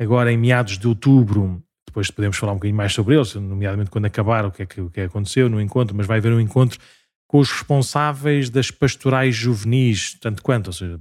agora 0.00 0.32
em 0.32 0.36
meados 0.36 0.78
de 0.78 0.86
outubro. 0.86 1.62
Depois 1.86 2.10
podemos 2.10 2.36
falar 2.36 2.52
um 2.52 2.56
bocadinho 2.56 2.76
mais 2.76 2.92
sobre 2.92 3.16
eles, 3.16 3.34
nomeadamente 3.34 3.90
quando 3.90 4.04
acabar 4.04 4.44
o 4.44 4.50
que 4.52 4.62
é 4.62 4.66
que, 4.66 4.80
o 4.80 4.90
que, 4.90 5.00
é 5.00 5.04
que 5.04 5.08
aconteceu 5.08 5.48
no 5.48 5.60
encontro, 5.60 5.96
mas 5.96 6.06
vai 6.06 6.18
haver 6.18 6.32
um 6.32 6.40
encontro 6.40 6.78
com 7.26 7.38
os 7.38 7.50
responsáveis 7.50 8.48
das 8.48 8.70
pastorais 8.70 9.34
juvenis, 9.34 10.14
tanto 10.20 10.42
quanto, 10.42 10.68
ou 10.68 10.72
seja, 10.72 11.00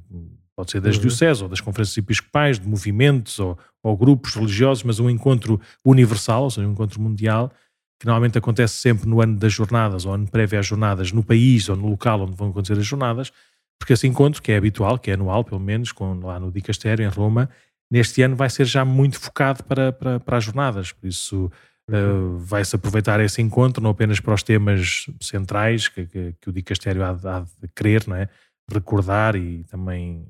Pode 0.58 0.72
ser 0.72 0.82
das 0.82 0.96
uhum. 0.96 1.02
dioceses 1.02 1.42
ou 1.44 1.48
das 1.48 1.62
conferências 1.62 1.98
episcopais, 1.98 2.60
de 2.60 2.68
movimentos 2.68 3.38
ou, 3.38 3.58
ou, 3.84 3.96
grupos 3.96 4.34
religiosos, 4.34 4.84
mas 4.84 5.00
um 5.00 5.08
encontro 5.08 5.62
universal, 5.86 6.44
ou 6.46 6.50
seja, 6.50 6.68
um 6.68 6.72
encontro 6.72 7.00
mundial, 7.00 7.52
que 8.00 8.08
normalmente 8.08 8.40
acontece 8.40 8.74
sempre 8.74 9.08
no 9.08 9.22
ano 9.22 9.38
das 9.38 9.54
jornadas 9.54 10.06
ou 10.06 10.14
ano 10.14 10.28
prévio 10.28 10.60
às 10.60 10.66
jornadas, 10.66 11.12
no 11.12 11.24
país 11.24 11.70
ou 11.70 11.76
no 11.76 11.88
local 11.88 12.22
onde 12.22 12.36
vão 12.36 12.50
acontecer 12.50 12.74
as 12.74 12.86
jornadas, 12.86 13.32
porque 13.80 13.94
esse 13.94 14.08
encontro, 14.08 14.42
que 14.42 14.52
é 14.52 14.58
habitual, 14.58 14.98
que 14.98 15.12
é 15.12 15.14
anual 15.14 15.44
pelo 15.44 15.60
menos, 15.60 15.92
com, 15.92 16.20
lá 16.22 16.40
no 16.40 16.52
Dicastério, 16.52 17.06
em 17.06 17.10
Roma, 17.10 17.48
neste 17.92 18.24
ano 18.24 18.36
vai 18.36 18.50
ser 18.50 18.66
já 18.66 18.84
muito 18.84 19.20
focado 19.20 19.64
para, 19.64 19.92
para, 19.92 20.20
para 20.20 20.38
as 20.38 20.44
jornadas. 20.44 20.92
Por 20.92 21.08
isso, 21.08 21.52
Uh, 21.90 22.38
Vai-se 22.40 22.76
aproveitar 22.76 23.18
esse 23.22 23.42
encontro 23.42 23.82
não 23.82 23.92
apenas 23.92 24.20
para 24.20 24.34
os 24.34 24.44
temas 24.44 25.06
centrais 25.22 25.88
que, 25.88 26.06
que, 26.06 26.36
que 26.42 26.50
o 26.50 26.52
Dicastério 26.52 27.02
há, 27.02 27.12
há 27.12 27.40
de 27.40 27.70
querer, 27.74 28.06
não 28.06 28.18
é? 28.18 28.28
recordar 28.70 29.36
e 29.36 29.64
também 29.64 30.28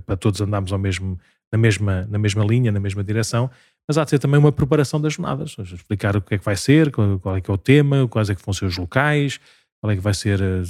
para 0.00 0.16
todos 0.16 0.40
andarmos 0.40 0.72
ao 0.72 0.78
mesmo, 0.78 1.18
na, 1.52 1.58
mesma, 1.58 2.06
na 2.10 2.18
mesma 2.18 2.44
linha, 2.44 2.72
na 2.72 2.80
mesma 2.80 3.02
direção, 3.04 3.50
mas 3.86 3.98
há 3.98 4.04
de 4.04 4.10
ser 4.10 4.18
também 4.18 4.38
uma 4.38 4.52
preparação 4.52 5.00
das 5.00 5.14
jornadas, 5.14 5.56
explicar 5.58 6.16
o 6.16 6.22
que 6.22 6.34
é 6.34 6.38
que 6.38 6.44
vai 6.44 6.56
ser, 6.56 6.90
qual 6.90 7.36
é 7.36 7.40
que 7.40 7.50
é 7.50 7.54
o 7.54 7.58
tema, 7.58 8.08
quais 8.08 8.30
é 8.30 8.34
que 8.34 8.44
vão 8.44 8.54
ser 8.54 8.64
os 8.64 8.76
locais, 8.76 9.38
qual 9.80 9.90
é 9.90 9.96
que 9.96 10.00
vai 10.00 10.14
ser, 10.14 10.40
eh, 10.40 10.62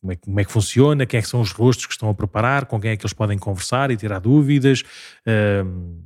como 0.00 0.12
é, 0.12 0.16
como 0.16 0.40
é 0.40 0.44
que 0.44 0.52
funciona, 0.52 1.06
quem 1.06 1.18
é 1.18 1.22
que 1.22 1.28
são 1.28 1.40
os 1.40 1.52
rostos 1.52 1.86
que 1.86 1.92
estão 1.92 2.10
a 2.10 2.14
preparar, 2.14 2.66
com 2.66 2.78
quem 2.78 2.90
é 2.90 2.96
que 2.96 3.02
eles 3.02 3.14
podem 3.14 3.38
conversar 3.38 3.90
e 3.90 3.96
tirar 3.96 4.18
dúvidas, 4.18 4.82
uh, 5.26 6.04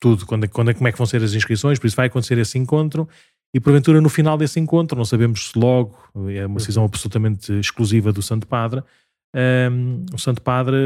tudo, 0.00 0.24
quando, 0.24 0.48
quando, 0.48 0.70
é, 0.70 0.74
como 0.74 0.88
é 0.88 0.92
que 0.92 0.96
vão 0.96 1.06
ser 1.06 1.22
as 1.22 1.34
inscrições, 1.34 1.78
por 1.78 1.86
isso 1.86 1.96
vai 1.96 2.06
acontecer 2.06 2.38
esse 2.38 2.58
encontro 2.58 3.06
e 3.52 3.60
porventura 3.60 4.00
no 4.00 4.08
final 4.08 4.38
desse 4.38 4.60
encontro, 4.60 4.96
não 4.96 5.04
sabemos 5.04 5.50
se 5.50 5.58
logo, 5.58 5.96
é 6.28 6.46
uma 6.46 6.56
decisão 6.56 6.82
uhum. 6.82 6.88
absolutamente 6.88 7.52
exclusiva 7.58 8.12
do 8.12 8.22
Santo 8.22 8.46
Padre, 8.46 8.82
um, 9.34 10.06
o 10.12 10.18
Santo 10.18 10.40
Padre 10.40 10.76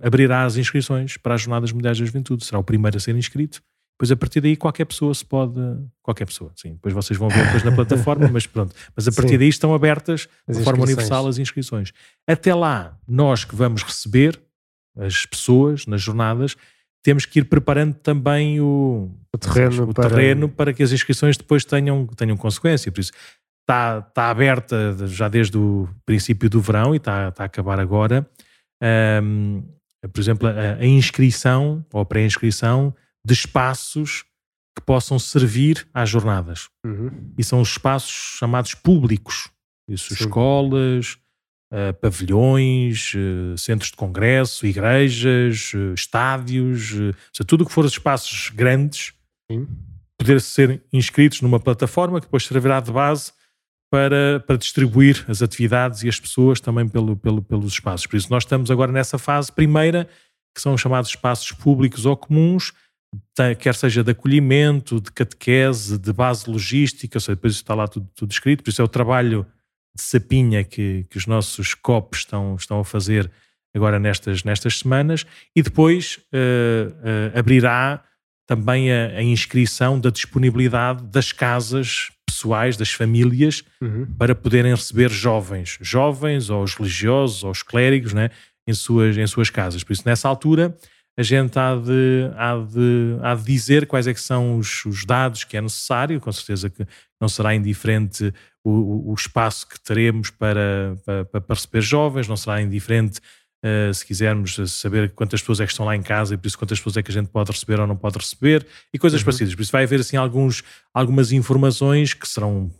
abrirá 0.00 0.44
as 0.44 0.56
inscrições 0.56 1.16
para 1.16 1.34
as 1.34 1.42
Jornadas 1.42 1.72
Mundiais 1.72 1.98
da 1.98 2.04
Juventude, 2.04 2.44
será 2.44 2.58
o 2.58 2.64
primeiro 2.64 2.96
a 2.96 3.00
ser 3.00 3.14
inscrito. 3.16 3.62
Depois, 3.96 4.12
a 4.12 4.16
partir 4.16 4.42
daí, 4.42 4.56
qualquer 4.56 4.84
pessoa 4.84 5.14
se 5.14 5.24
pode. 5.24 5.58
Qualquer 6.02 6.26
pessoa, 6.26 6.52
sim. 6.54 6.74
Depois 6.74 6.92
vocês 6.92 7.18
vão 7.18 7.30
ver 7.30 7.46
depois 7.46 7.62
na 7.62 7.72
plataforma, 7.72 8.28
mas 8.30 8.46
pronto. 8.46 8.74
Mas 8.94 9.08
a 9.08 9.12
partir 9.12 9.32
sim. 9.32 9.38
daí 9.38 9.48
estão 9.48 9.74
abertas 9.74 10.28
de 10.46 10.62
forma 10.62 10.84
universal 10.84 11.26
as 11.26 11.38
inscrições. 11.38 11.92
Até 12.26 12.54
lá, 12.54 12.98
nós 13.08 13.44
que 13.44 13.56
vamos 13.56 13.82
receber 13.82 14.38
as 14.98 15.24
pessoas 15.24 15.86
nas 15.86 16.02
jornadas, 16.02 16.56
temos 17.02 17.24
que 17.24 17.38
ir 17.38 17.44
preparando 17.44 17.94
também 17.94 18.60
o, 18.60 19.10
o, 19.32 19.38
terreno, 19.38 19.90
o 19.90 19.94
para... 19.94 20.10
terreno 20.10 20.48
para 20.48 20.72
que 20.74 20.82
as 20.82 20.92
inscrições 20.92 21.36
depois 21.36 21.64
tenham, 21.64 22.06
tenham 22.08 22.36
consequência. 22.36 22.92
Por 22.92 23.00
isso, 23.00 23.12
está, 23.66 23.98
está 23.98 24.30
aberta 24.30 24.94
já 25.08 25.28
desde 25.28 25.58
o 25.58 25.88
princípio 26.04 26.48
do 26.48 26.60
verão 26.60 26.94
e 26.94 26.98
está, 26.98 27.28
está 27.28 27.42
a 27.42 27.46
acabar 27.46 27.80
agora. 27.80 28.28
Um, 29.22 29.64
por 30.12 30.20
exemplo, 30.20 30.46
a, 30.46 30.74
a 30.80 30.86
inscrição 30.86 31.84
ou 31.92 32.00
a 32.00 32.06
pré-inscrição 32.06 32.94
de 33.24 33.34
espaços 33.34 34.24
que 34.76 34.82
possam 34.84 35.18
servir 35.18 35.86
às 35.92 36.08
jornadas. 36.08 36.68
Uhum. 36.84 37.32
E 37.36 37.42
são 37.42 37.60
os 37.60 37.70
espaços 37.70 38.36
chamados 38.38 38.74
públicos. 38.74 39.50
Isso, 39.88 40.12
escolas, 40.12 41.16
uh, 41.72 41.94
pavilhões, 42.00 43.14
uh, 43.14 43.56
centros 43.56 43.90
de 43.90 43.96
congresso, 43.96 44.66
igrejas, 44.66 45.72
uh, 45.74 45.94
estádios, 45.94 46.88
seja, 47.32 47.46
tudo 47.46 47.64
o 47.64 47.66
que 47.66 47.72
for 47.72 47.84
espaços 47.84 48.50
grandes, 48.54 49.12
Sim. 49.50 49.66
poder 50.18 50.40
ser 50.40 50.82
inscritos 50.92 51.40
numa 51.40 51.58
plataforma 51.58 52.20
que 52.20 52.26
depois 52.26 52.44
servirá 52.44 52.78
de 52.80 52.92
base 52.92 53.32
para, 53.90 54.40
para 54.46 54.56
distribuir 54.56 55.24
as 55.28 55.42
atividades 55.42 56.02
e 56.02 56.08
as 56.08 56.18
pessoas 56.18 56.60
também 56.60 56.88
pelo, 56.88 57.16
pelo, 57.16 57.42
pelos 57.42 57.72
espaços. 57.72 58.06
Por 58.06 58.16
isso, 58.16 58.30
nós 58.30 58.42
estamos 58.42 58.70
agora 58.70 58.90
nessa 58.92 59.18
fase 59.18 59.52
primeira, 59.52 60.08
que 60.54 60.60
são 60.60 60.76
chamados 60.76 61.10
espaços 61.10 61.52
públicos 61.52 62.06
ou 62.06 62.16
comuns, 62.16 62.72
quer 63.58 63.74
seja 63.74 64.02
de 64.02 64.10
acolhimento, 64.10 65.00
de 65.00 65.12
catequese, 65.12 65.98
de 65.98 66.12
base 66.12 66.50
logística, 66.50 67.16
ou 67.16 67.20
seja, 67.20 67.36
depois 67.36 67.54
está 67.54 67.74
lá 67.74 67.86
tudo, 67.86 68.08
tudo 68.14 68.30
escrito, 68.30 68.62
por 68.64 68.70
isso 68.70 68.82
é 68.82 68.84
o 68.84 68.88
trabalho 68.88 69.46
de 69.94 70.02
sapinha 70.02 70.64
que, 70.64 71.06
que 71.08 71.16
os 71.16 71.26
nossos 71.26 71.74
COPs 71.74 72.20
estão, 72.20 72.56
estão 72.56 72.80
a 72.80 72.84
fazer 72.84 73.30
agora 73.74 73.98
nestas, 73.98 74.42
nestas 74.42 74.78
semanas, 74.78 75.24
e 75.54 75.62
depois 75.62 76.18
uh, 76.32 76.90
uh, 76.90 77.38
abrirá 77.38 78.02
também 78.46 78.92
a, 78.92 79.08
a, 79.18 79.22
inscrição 79.22 79.98
da 79.98 80.10
disponibilidade 80.10 81.02
das 81.04 81.32
casas 81.32 82.10
pessoais, 82.24 82.76
das 82.76 82.92
famílias, 82.92 83.64
uhum. 83.80 84.06
para 84.18 84.34
poderem 84.34 84.74
receber 84.74 85.10
jovens, 85.10 85.78
jovens 85.80 86.48
ou 86.50 86.62
os 86.62 86.74
religiosos 86.74 87.42
ou 87.42 87.50
os 87.50 87.62
clérigos, 87.62 88.12
né, 88.12 88.30
em, 88.66 88.72
suas, 88.72 89.16
em 89.16 89.26
suas 89.26 89.50
casas. 89.50 89.82
Por 89.82 89.92
isso, 89.92 90.02
nessa 90.06 90.28
altura, 90.28 90.76
a 91.18 91.22
gente 91.22 91.58
há 91.58 91.74
de, 91.74 92.30
há 92.36 92.56
de, 92.56 93.18
há 93.22 93.34
de 93.34 93.44
dizer 93.44 93.86
quais 93.86 94.06
é 94.06 94.12
que 94.12 94.20
são 94.20 94.58
os, 94.58 94.84
os 94.84 95.04
dados 95.04 95.44
que 95.44 95.56
é 95.56 95.60
necessário, 95.60 96.20
com 96.20 96.30
certeza 96.30 96.68
que 96.68 96.86
não 97.20 97.28
será 97.28 97.54
indiferente 97.54 98.32
o, 98.62 99.10
o 99.10 99.14
espaço 99.14 99.66
que 99.66 99.80
teremos 99.80 100.28
para, 100.28 100.96
para, 101.04 101.40
para 101.40 101.54
receber 101.54 101.80
jovens, 101.80 102.28
não 102.28 102.36
será 102.36 102.60
indiferente 102.60 103.20
Uh, 103.64 103.92
se 103.92 104.04
quisermos 104.04 104.54
saber 104.70 105.10
quantas 105.12 105.40
pessoas 105.40 105.60
é 105.60 105.66
que 105.66 105.72
estão 105.72 105.86
lá 105.86 105.96
em 105.96 106.02
casa 106.02 106.34
e 106.34 106.36
por 106.36 106.46
isso 106.46 106.58
quantas 106.58 106.78
pessoas 106.78 106.98
é 106.98 107.02
que 107.02 107.10
a 107.10 107.14
gente 107.14 107.28
pode 107.28 107.50
receber 107.50 107.80
ou 107.80 107.86
não 107.86 107.96
pode 107.96 108.18
receber 108.18 108.64
e 108.92 108.98
coisas 108.98 109.20
uhum. 109.20 109.24
parecidas. 109.24 109.54
Por 109.54 109.62
isso 109.62 109.72
vai 109.72 109.84
haver 109.84 109.98
assim 109.98 110.16
alguns, 110.16 110.62
algumas 110.92 111.32
informações 111.32 112.14
que 112.14 112.28
serão, 112.28 112.70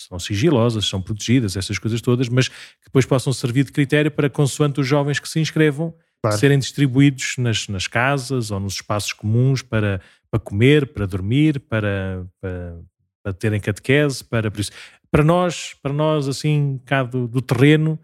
serão 0.00 0.18
sigilosas, 0.18 0.86
são 0.86 1.00
protegidas, 1.00 1.56
essas 1.56 1.78
coisas 1.78 2.00
todas, 2.00 2.28
mas 2.28 2.48
que 2.48 2.84
depois 2.84 3.06
possam 3.06 3.32
servir 3.32 3.64
de 3.64 3.72
critério 3.72 4.10
para 4.10 4.28
consoante 4.28 4.80
os 4.80 4.86
jovens 4.86 5.18
que 5.18 5.28
se 5.28 5.40
inscrevam 5.40 5.94
claro. 6.22 6.38
serem 6.38 6.58
distribuídos 6.58 7.34
nas, 7.38 7.68
nas 7.68 7.86
casas 7.86 8.50
ou 8.50 8.60
nos 8.60 8.74
espaços 8.74 9.12
comuns 9.12 9.62
para, 9.62 10.00
para 10.30 10.40
comer, 10.40 10.92
para 10.92 11.06
dormir, 11.06 11.60
para, 11.60 12.26
para, 12.40 12.78
para 13.22 13.32
terem 13.32 13.60
catequese, 13.60 14.24
para, 14.24 14.50
por 14.50 14.60
isso, 14.60 14.72
para 15.10 15.24
nós, 15.24 15.74
para 15.82 15.92
nós 15.92 16.28
assim, 16.28 16.80
cá 16.84 17.02
do, 17.02 17.26
do 17.26 17.40
terreno, 17.40 17.98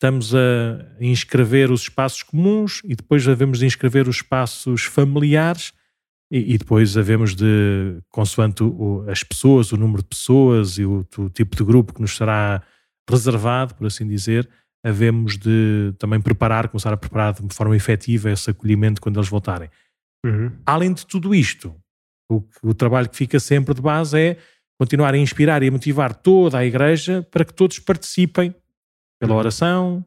estamos 0.00 0.34
a 0.34 0.86
inscrever 0.98 1.70
os 1.70 1.82
espaços 1.82 2.22
comuns 2.22 2.80
e 2.84 2.96
depois 2.96 3.28
havemos 3.28 3.58
de 3.58 3.66
inscrever 3.66 4.08
os 4.08 4.16
espaços 4.16 4.84
familiares 4.84 5.74
e, 6.32 6.54
e 6.54 6.58
depois 6.58 6.96
havemos 6.96 7.34
de, 7.34 7.98
consoante 8.08 8.62
o, 8.62 9.04
as 9.06 9.22
pessoas, 9.22 9.72
o 9.72 9.76
número 9.76 10.00
de 10.00 10.08
pessoas 10.08 10.78
e 10.78 10.86
o, 10.86 11.06
o, 11.18 11.28
tipo 11.28 11.54
de 11.54 11.62
grupo 11.62 11.92
que 11.92 12.00
nos 12.00 12.16
será 12.16 12.62
reservado, 13.08 13.74
por 13.74 13.86
assim 13.86 14.08
dizer, 14.08 14.48
havemos 14.82 15.36
de 15.36 15.92
também 15.98 16.18
preparar, 16.18 16.68
começar 16.68 16.94
a 16.94 16.96
preparar 16.96 17.34
de 17.34 17.54
forma 17.54 17.76
efetiva 17.76 18.30
esse 18.30 18.48
acolhimento 18.48 19.02
quando 19.02 19.18
eles 19.18 19.28
voltarem. 19.28 19.68
Uhum. 20.24 20.50
Além 20.64 20.94
de 20.94 21.06
tudo 21.06 21.34
isto, 21.34 21.74
o, 22.30 22.42
o 22.62 22.72
trabalho 22.72 23.10
que 23.10 23.16
fica 23.16 23.38
sempre 23.38 23.74
de 23.74 23.82
base 23.82 24.18
é 24.18 24.36
continuar 24.78 25.12
a 25.12 25.18
inspirar 25.18 25.62
e 25.62 25.68
a 25.68 25.70
motivar 25.70 26.14
toda 26.14 26.56
a 26.56 26.64
Igreja 26.64 27.26
para 27.30 27.44
que 27.44 27.52
todos 27.52 27.78
participem 27.78 28.54
pela 29.20 29.34
oração, 29.34 30.04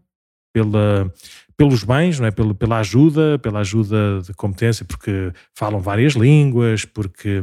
pela, 0.52 1.14
pelos 1.56 1.84
bens, 1.84 2.20
não 2.20 2.28
é? 2.28 2.32
pela, 2.32 2.54
pela 2.54 2.80
ajuda, 2.80 3.40
pela 3.40 3.60
ajuda 3.60 4.22
de 4.22 4.34
competência, 4.34 4.84
porque 4.84 5.32
falam 5.54 5.80
várias 5.80 6.14
línguas, 6.14 6.84
porque, 6.84 7.42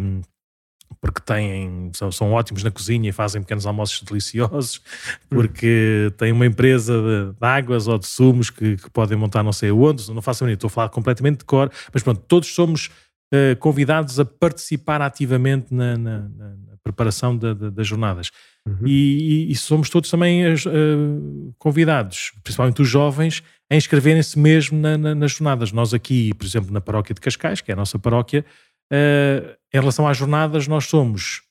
porque 1.00 1.20
têm, 1.20 1.90
são, 1.94 2.10
são 2.10 2.32
ótimos 2.32 2.64
na 2.64 2.70
cozinha 2.70 3.08
e 3.08 3.12
fazem 3.12 3.40
pequenos 3.40 3.66
almoços 3.66 4.02
deliciosos, 4.02 4.82
porque 5.30 6.12
têm 6.18 6.32
uma 6.32 6.46
empresa 6.46 6.94
de, 7.00 7.38
de 7.38 7.46
águas 7.46 7.86
ou 7.86 7.98
de 7.98 8.06
sumos 8.06 8.50
que, 8.50 8.76
que, 8.76 8.90
podem 8.90 9.16
montar 9.16 9.42
não 9.42 9.52
sei 9.52 9.70
onde, 9.70 10.12
não 10.12 10.20
faço 10.20 10.44
a 10.44 10.52
estou 10.52 10.68
a 10.68 10.70
falar 10.70 10.88
completamente 10.88 11.38
de 11.38 11.44
cor, 11.44 11.70
mas 11.94 12.02
pronto, 12.02 12.20
todos 12.26 12.52
somos 12.52 12.90
uh, 13.32 13.56
convidados 13.58 14.18
a 14.18 14.24
participar 14.24 15.00
ativamente 15.00 15.72
na, 15.72 15.96
na, 15.96 16.28
na 16.28 16.76
preparação 16.82 17.36
das 17.36 17.86
jornadas. 17.86 18.30
Uhum. 18.66 18.86
E, 18.86 19.50
e, 19.50 19.56
somos 19.56 19.88
todos 19.88 20.10
também 20.10 20.44
uh, 20.46 21.54
convidados, 21.58 22.32
principalmente 22.42 22.82
os 22.82 22.88
jovens, 22.88 23.42
a 23.70 23.76
inscreverem-se 23.76 24.38
mesmo 24.38 24.78
na, 24.78 24.98
na, 24.98 25.14
nas 25.14 25.32
jornadas. 25.32 25.72
Nós 25.72 25.94
aqui, 25.94 26.34
por 26.34 26.44
exemplo, 26.44 26.72
na 26.72 26.80
paróquia 26.80 27.14
de 27.14 27.20
Cascais, 27.20 27.60
que 27.60 27.70
é 27.70 27.74
a 27.74 27.76
nossa 27.76 27.98
paróquia, 27.98 28.44
em 28.92 29.78
relação 29.78 30.08
às 30.08 30.16
jornadas, 30.16 30.66
nós 30.66 30.86
somos 30.86 31.42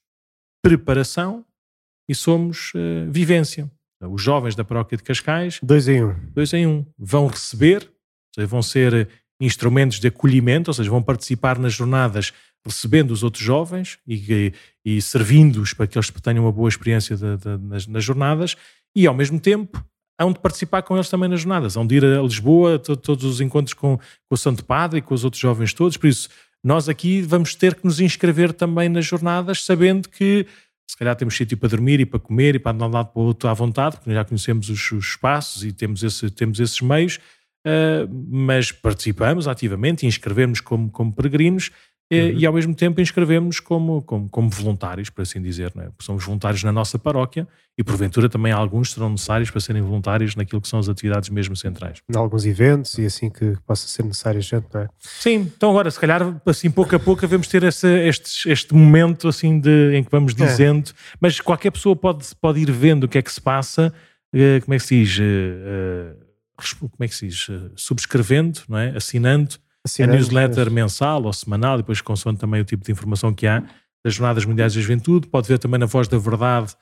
preparação 0.61 1.45
e 2.09 2.13
somos 2.13 2.73
vivência. 3.09 3.71
Os 4.01 4.21
jovens 4.21 4.55
da 4.55 4.65
paróquia 4.65 4.97
de 4.97 5.03
Cascais, 5.03 5.57
dois 5.63 5.87
em 5.87 6.03
um, 6.03 6.15
dois 6.33 6.51
em 6.53 6.67
um, 6.67 6.85
vão 6.97 7.27
receber, 7.27 7.89
vão 8.45 8.61
ser 8.61 9.07
instrumentos 9.39 9.99
de 9.99 10.07
acolhimento, 10.07 10.69
ou 10.69 10.73
seja, 10.73 10.89
vão 10.89 11.01
participar 11.01 11.57
nas 11.57 11.73
jornadas 11.73 12.33
recebendo 12.65 13.11
os 13.11 13.23
outros 13.23 13.43
jovens 13.43 13.97
e, 14.07 14.53
e 14.83 15.01
servindo-os 15.01 15.73
para 15.73 15.87
que 15.87 15.97
eles 15.97 16.09
tenham 16.21 16.43
uma 16.43 16.51
boa 16.51 16.67
experiência 16.67 17.15
de, 17.15 17.37
de, 17.37 17.57
nas, 17.57 17.87
nas, 17.87 18.03
jornadas 18.03 18.55
e, 18.95 19.07
ao 19.07 19.13
mesmo 19.13 19.39
tempo, 19.39 19.83
hão 20.19 20.33
de 20.33 20.39
participar 20.39 20.81
com 20.81 20.95
eles 20.95 21.09
também 21.09 21.29
nas 21.29 21.41
jornadas, 21.41 21.77
hão 21.77 21.87
de 21.87 21.95
ir 21.95 22.05
a 22.05 22.21
Lisboa, 22.21 22.77
to, 22.77 22.97
todos 22.97 23.23
os 23.23 23.39
encontros 23.39 23.73
com, 23.73 23.97
com 23.97 24.35
o 24.35 24.37
Santo 24.37 24.65
Padre 24.65 24.99
e 24.99 25.01
com 25.01 25.13
os 25.13 25.23
outros 25.23 25.41
jovens 25.41 25.73
todos, 25.73 25.95
por 25.95 26.07
isso 26.07 26.27
nós 26.61 26.89
aqui 26.89 27.21
vamos 27.21 27.55
ter 27.55 27.75
que 27.75 27.85
nos 27.85 28.01
inscrever 28.01 28.51
também 28.51 28.89
nas 28.89 29.05
jornadas, 29.05 29.63
sabendo 29.63 30.09
que 30.09 30.45
se 30.89 30.97
calhar 30.97 31.15
temos 31.15 31.37
sítio 31.37 31.57
para 31.57 31.69
dormir 31.69 31.99
e 31.99 32.05
para 32.05 32.19
comer 32.19 32.55
e 32.55 32.59
para 32.59 32.71
andar 32.71 32.85
de 32.87 32.91
um 32.91 32.95
lado 32.95 33.13
para 33.13 33.21
o 33.21 33.25
outro 33.25 33.47
à 33.47 33.53
vontade, 33.53 33.95
porque 33.97 34.11
já 34.11 34.25
conhecemos 34.25 34.69
os, 34.69 34.91
os 34.91 35.05
espaços 35.05 35.63
e 35.63 35.71
temos, 35.71 36.03
esse, 36.03 36.29
temos 36.31 36.59
esses 36.59 36.81
meios, 36.81 37.19
uh, 37.65 38.09
mas 38.29 38.71
participamos 38.71 39.47
ativamente 39.47 40.05
e 40.05 40.07
inscrevemos 40.07 40.61
como, 40.61 40.89
como 40.89 41.13
peregrinos 41.13 41.71
e, 42.11 42.21
uhum. 42.21 42.39
e, 42.39 42.45
ao 42.45 42.53
mesmo 42.53 42.73
tempo 42.73 42.99
inscrevemos 42.99 43.59
como, 43.59 44.01
como, 44.01 44.27
como 44.29 44.49
voluntários, 44.49 45.11
por 45.11 45.21
assim 45.21 45.39
dizer. 45.39 45.71
Não 45.75 45.83
é? 45.83 45.89
Somos 45.99 46.23
voluntários 46.25 46.63
na 46.63 46.71
nossa 46.71 46.97
paróquia 46.97 47.47
e 47.77 47.83
porventura 47.83 48.27
também 48.27 48.51
alguns 48.51 48.91
serão 48.91 49.11
necessários 49.11 49.51
para 49.51 49.61
serem 49.61 49.83
voluntários 49.83 50.35
naquilo 50.35 50.59
que 50.59 50.67
são 50.67 50.79
as 50.79 50.89
atividades 50.89 51.29
mesmo 51.29 51.55
centrais. 51.55 51.99
Em 52.09 52.17
alguns 52.17 52.47
eventos 52.47 52.97
e 52.97 53.05
assim 53.05 53.29
que 53.29 53.55
possa 53.65 53.87
ser 53.87 54.03
necessário 54.03 54.41
gente, 54.41 54.65
não 54.73 54.81
é? 54.81 54.87
Sim, 54.97 55.51
então 55.55 55.69
agora 55.69 55.91
se 55.91 55.99
calhar 55.99 56.41
assim 56.47 56.71
pouco 56.71 56.95
a 56.95 56.99
pouco 56.99 57.21
devemos 57.21 57.47
ter 57.47 57.61
esse, 57.61 57.87
este, 57.87 58.49
este 58.49 58.73
momento 58.73 59.27
assim 59.27 59.59
de, 59.59 59.93
em 59.93 60.03
que 60.03 60.09
vamos 60.09 60.33
é. 60.33 60.45
dizendo, 60.45 60.89
é. 60.89 60.93
mas 61.21 61.39
qualquer 61.39 61.69
pessoa 61.69 61.95
pode, 61.95 62.25
pode 62.41 62.59
ir 62.59 62.71
vendo 62.71 63.03
o 63.03 63.07
que 63.07 63.19
é 63.19 63.21
que 63.21 63.31
se 63.31 63.39
passa, 63.39 63.93
uh, 64.33 64.61
como 64.65 64.73
é 64.73 64.77
que 64.77 64.83
se 64.83 65.03
diz, 65.03 65.19
uh, 65.19 65.21
uh, 65.21 66.28
como 66.79 66.91
é 66.99 67.07
que 67.07 67.15
se 67.15 67.27
diz, 67.27 67.47
subscrevendo, 67.75 68.61
não 68.67 68.77
é? 68.77 68.95
assinando 68.95 69.55
a 70.01 70.07
newsletter 70.07 70.71
mensal 70.71 71.23
ou 71.23 71.33
semanal, 71.33 71.77
depois 71.77 72.01
consoante 72.01 72.39
também 72.39 72.61
o 72.61 72.65
tipo 72.65 72.83
de 72.83 72.91
informação 72.91 73.33
que 73.33 73.47
há 73.47 73.63
das 74.03 74.13
Jornadas 74.13 74.45
Mundiais 74.45 74.73
da 74.73 74.81
Juventude. 74.81 75.27
Pode 75.27 75.47
ver 75.47 75.59
também 75.59 75.79
na 75.79 75.85
Voz 75.85 76.07
da 76.07 76.17
Verdade, 76.17 76.73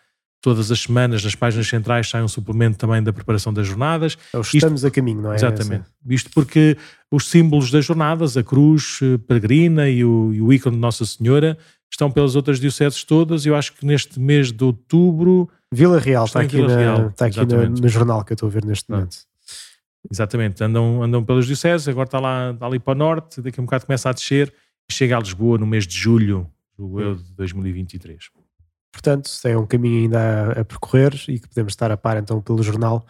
todas 0.41 0.71
as 0.71 0.79
semanas, 0.79 1.23
nas 1.23 1.35
páginas 1.35 1.67
centrais, 1.67 2.09
sai 2.09 2.23
um 2.23 2.27
suplemento 2.27 2.77
também 2.77 3.01
da 3.01 3.11
preparação 3.11 3.53
das 3.53 3.67
jornadas. 3.67 4.17
É 4.33 4.39
estamos 4.39 4.81
Isto, 4.81 4.87
a 4.87 4.91
caminho, 4.91 5.21
não 5.21 5.31
é? 5.31 5.35
Exatamente. 5.35 5.85
Isto 6.07 6.29
porque 6.31 6.77
os 7.11 7.29
símbolos 7.29 7.71
das 7.71 7.85
jornadas, 7.85 8.37
a 8.37 8.43
cruz 8.43 8.99
eh, 9.01 9.17
peregrina 9.17 9.89
e 9.89 10.03
o, 10.03 10.33
e 10.33 10.41
o 10.41 10.53
ícone 10.53 10.75
de 10.75 10.81
Nossa 10.81 11.05
Senhora, 11.05 11.57
estão 11.91 12.11
pelas 12.11 12.35
outras 12.35 12.59
dioceses 12.59 13.03
todas. 13.03 13.45
Eu 13.45 13.55
acho 13.55 13.73
que 13.73 13.85
neste 13.85 14.19
mês 14.19 14.51
de 14.51 14.63
outubro. 14.63 15.49
Vila 15.71 15.99
Real 15.99 16.25
está, 16.25 16.43
está 16.43 16.47
aqui, 16.47 16.55
Vila 16.57 16.75
na, 16.75 16.79
Real, 16.79 17.07
está 17.09 17.25
aqui 17.25 17.45
no, 17.45 17.69
no, 17.69 17.89
jornal 17.89 18.23
que 18.23 18.33
eu 18.33 18.35
estou 18.35 18.47
a 18.47 18.51
ver 18.51 18.63
neste 18.63 18.89
momento. 18.89 19.17
Exatamente, 20.11 20.63
andam, 20.63 21.03
andam 21.03 21.23
pelas 21.23 21.45
dioceses, 21.45 21.87
agora 21.87 22.07
está, 22.07 22.19
lá, 22.19 22.51
está 22.51 22.65
ali 22.65 22.79
para 22.79 22.93
o 22.93 22.95
norte, 22.95 23.41
daqui 23.41 23.59
a 23.59 23.61
um 23.61 23.65
bocado 23.65 23.85
começa 23.85 24.09
a 24.09 24.13
descer 24.13 24.53
e 24.89 24.93
chega 24.93 25.17
a 25.17 25.19
Lisboa 25.19 25.57
no 25.57 25.67
mês 25.67 25.85
de 25.85 25.97
julho, 25.97 26.49
julgo 26.77 27.01
eu, 27.01 27.15
de 27.15 27.33
2023. 27.33 28.29
Portanto, 28.91 29.29
é 29.45 29.57
um 29.57 29.65
caminho 29.65 30.03
ainda 30.03 30.19
a, 30.19 30.61
a, 30.61 30.65
percorrer 30.65 31.13
e 31.27 31.39
que 31.39 31.47
podemos 31.47 31.73
estar 31.73 31.91
a 31.91 31.97
par 31.97 32.17
então 32.17 32.41
pelo 32.41 32.63
jornal, 32.63 33.05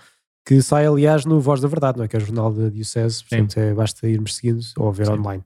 que 0.45 0.61
sai 0.61 0.85
aliás 0.85 1.23
no 1.25 1.39
Voz 1.39 1.61
da 1.61 1.67
Verdade, 1.67 1.97
não 1.97 2.05
é? 2.05 2.07
Que 2.07 2.15
é 2.15 2.19
o 2.19 2.25
jornal 2.25 2.51
da 2.51 2.69
Diocese, 2.69 3.23
portanto 3.23 3.57
é, 3.57 3.73
basta 3.73 4.07
irmos 4.07 4.35
seguindo 4.35 4.61
ou 4.77 4.91
ver 4.91 5.05
Sim. 5.05 5.13
online. 5.13 5.43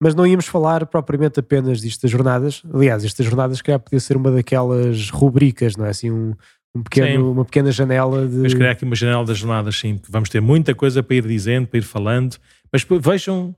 Mas 0.00 0.14
não 0.14 0.26
íamos 0.26 0.46
falar 0.46 0.86
propriamente 0.86 1.40
apenas 1.40 1.80
disto 1.80 2.02
das 2.02 2.10
jornadas. 2.10 2.62
Aliás, 2.72 3.04
estas 3.04 3.26
jornadas 3.26 3.60
que 3.60 3.76
podia 3.78 3.98
ser 3.98 4.16
uma 4.16 4.30
daquelas 4.30 5.10
rubricas, 5.10 5.76
não 5.76 5.84
é? 5.86 5.90
Assim, 5.90 6.10
um, 6.10 6.34
um 6.74 6.82
pequeno, 6.82 7.32
uma 7.32 7.44
pequena 7.44 7.72
janela 7.72 8.26
de. 8.26 8.36
Mas 8.36 8.54
criar 8.54 8.72
aqui 8.72 8.84
uma 8.84 8.94
janela 8.94 9.24
das 9.24 9.38
jornadas, 9.38 9.76
sim, 9.76 10.00
vamos 10.08 10.28
ter 10.28 10.40
muita 10.40 10.74
coisa 10.74 11.02
para 11.02 11.16
ir 11.16 11.26
dizendo, 11.26 11.66
para 11.66 11.78
ir 11.78 11.82
falando, 11.82 12.36
mas 12.72 12.86
vejam, 13.00 13.54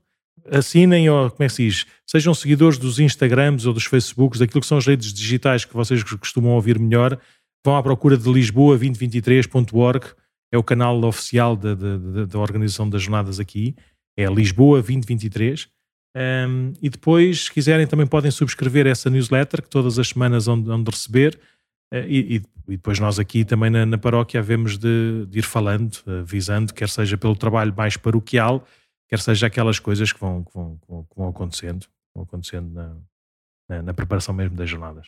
assinem 0.49 1.09
ou 1.09 1.29
como 1.29 1.43
é 1.43 1.47
que 1.47 1.53
se 1.53 1.65
diz, 1.65 1.85
sejam 2.05 2.33
seguidores 2.33 2.77
dos 2.77 2.99
Instagrams 2.99 3.65
ou 3.65 3.73
dos 3.73 3.85
Facebooks, 3.85 4.39
daquilo 4.39 4.61
que 4.61 4.67
são 4.67 4.77
as 4.77 4.87
redes 4.87 5.13
digitais 5.13 5.65
que 5.65 5.73
vocês 5.73 6.03
costumam 6.03 6.53
ouvir 6.53 6.79
melhor, 6.79 7.19
vão 7.65 7.75
à 7.75 7.83
procura 7.83 8.17
de 8.17 8.29
Lisboa2023.org, 8.29 10.07
é 10.51 10.57
o 10.57 10.63
canal 10.63 11.01
oficial 11.03 11.55
da, 11.55 11.75
da, 11.75 12.25
da 12.25 12.39
organização 12.39 12.89
das 12.89 13.03
jornadas 13.03 13.39
aqui, 13.39 13.75
é 14.17 14.25
Lisboa 14.25 14.81
2023. 14.81 15.69
Um, 16.13 16.73
e 16.81 16.89
depois, 16.89 17.45
se 17.45 17.51
quiserem, 17.51 17.87
também 17.87 18.05
podem 18.05 18.29
subscrever 18.29 18.85
essa 18.85 19.09
newsletter 19.09 19.61
que 19.61 19.69
todas 19.69 19.97
as 19.97 20.09
semanas 20.09 20.45
vão 20.45 20.83
de 20.83 20.91
receber 20.91 21.39
eh, 21.91 22.05
e, 22.07 22.35
e, 22.35 22.41
depois 22.67 22.99
nós 22.99 23.19
aqui 23.19 23.43
também 23.43 23.69
na, 23.69 23.85
na 23.85 23.97
paróquia 23.97 24.39
havemos 24.39 24.77
de, 24.77 25.25
de, 25.27 25.39
ir 25.39 25.43
falando, 25.43 25.97
avisando, 26.21 26.73
quer 26.73 26.87
seja 26.87 27.17
pelo 27.17 27.35
trabalho 27.35 27.73
mais 27.75 27.97
paroquial, 27.97 28.65
quer 29.09 29.19
seja 29.19 29.47
aquelas 29.47 29.77
coisas 29.77 30.13
que 30.13 30.19
vão, 30.19 30.43
que 30.43 30.51
vão, 30.53 30.77
que 30.77 31.15
vão 31.17 31.27
acontecendo, 31.27 31.85
vão 32.15 32.23
acontecendo 32.23 32.73
na, 32.73 32.95
na, 33.69 33.81
na, 33.81 33.93
preparação 33.93 34.33
mesmo 34.33 34.55
das 34.55 34.69
jornadas. 34.69 35.07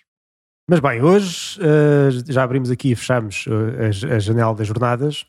Mas 0.69 0.79
bem, 0.79 1.01
hoje 1.01 1.59
uh, 1.59 2.31
já 2.31 2.43
abrimos 2.43 2.69
aqui 2.69 2.91
e 2.91 2.95
fechamos 2.95 3.45
uh, 3.47 4.11
a, 4.11 4.15
a, 4.15 4.19
janela 4.19 4.53
das 4.53 4.67
jornadas 4.67 5.25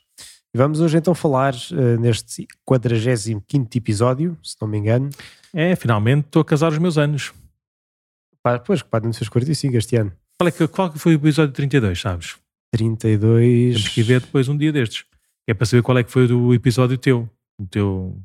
e 0.52 0.58
vamos 0.58 0.80
hoje 0.80 0.98
então 0.98 1.14
falar 1.14 1.54
uh, 1.54 2.00
neste 2.00 2.46
45 2.64 3.44
episódio, 3.76 4.36
se 4.42 4.56
não 4.60 4.68
me 4.68 4.78
engano. 4.78 5.10
É, 5.52 5.76
finalmente 5.76 6.26
estou 6.26 6.42
a 6.42 6.44
casar 6.44 6.72
os 6.72 6.78
meus 6.78 6.98
anos. 6.98 7.32
Pá, 8.42 8.58
pois, 8.58 8.82
que 8.82 8.88
não 9.02 9.12
fez 9.12 9.28
45 9.28 9.76
este 9.76 9.96
ano. 9.96 10.12
Qual, 10.38 10.48
é 10.48 10.50
que, 10.50 10.66
qual 10.68 10.92
foi 10.92 11.14
o 11.14 11.16
episódio 11.16 11.52
32, 11.52 12.00
sabes? 12.00 12.36
32. 12.72 13.74
Temos 13.74 13.88
que 13.88 14.02
ver 14.02 14.20
depois 14.20 14.48
um 14.48 14.56
dia 14.56 14.72
destes. 14.72 15.04
É 15.46 15.54
para 15.54 15.66
saber 15.66 15.82
qual 15.82 15.96
é 15.98 16.02
que 16.02 16.10
foi 16.10 16.26
o 16.32 16.52
episódio 16.52 16.98
teu. 16.98 17.28
O 17.60 17.66
teu. 17.66 18.18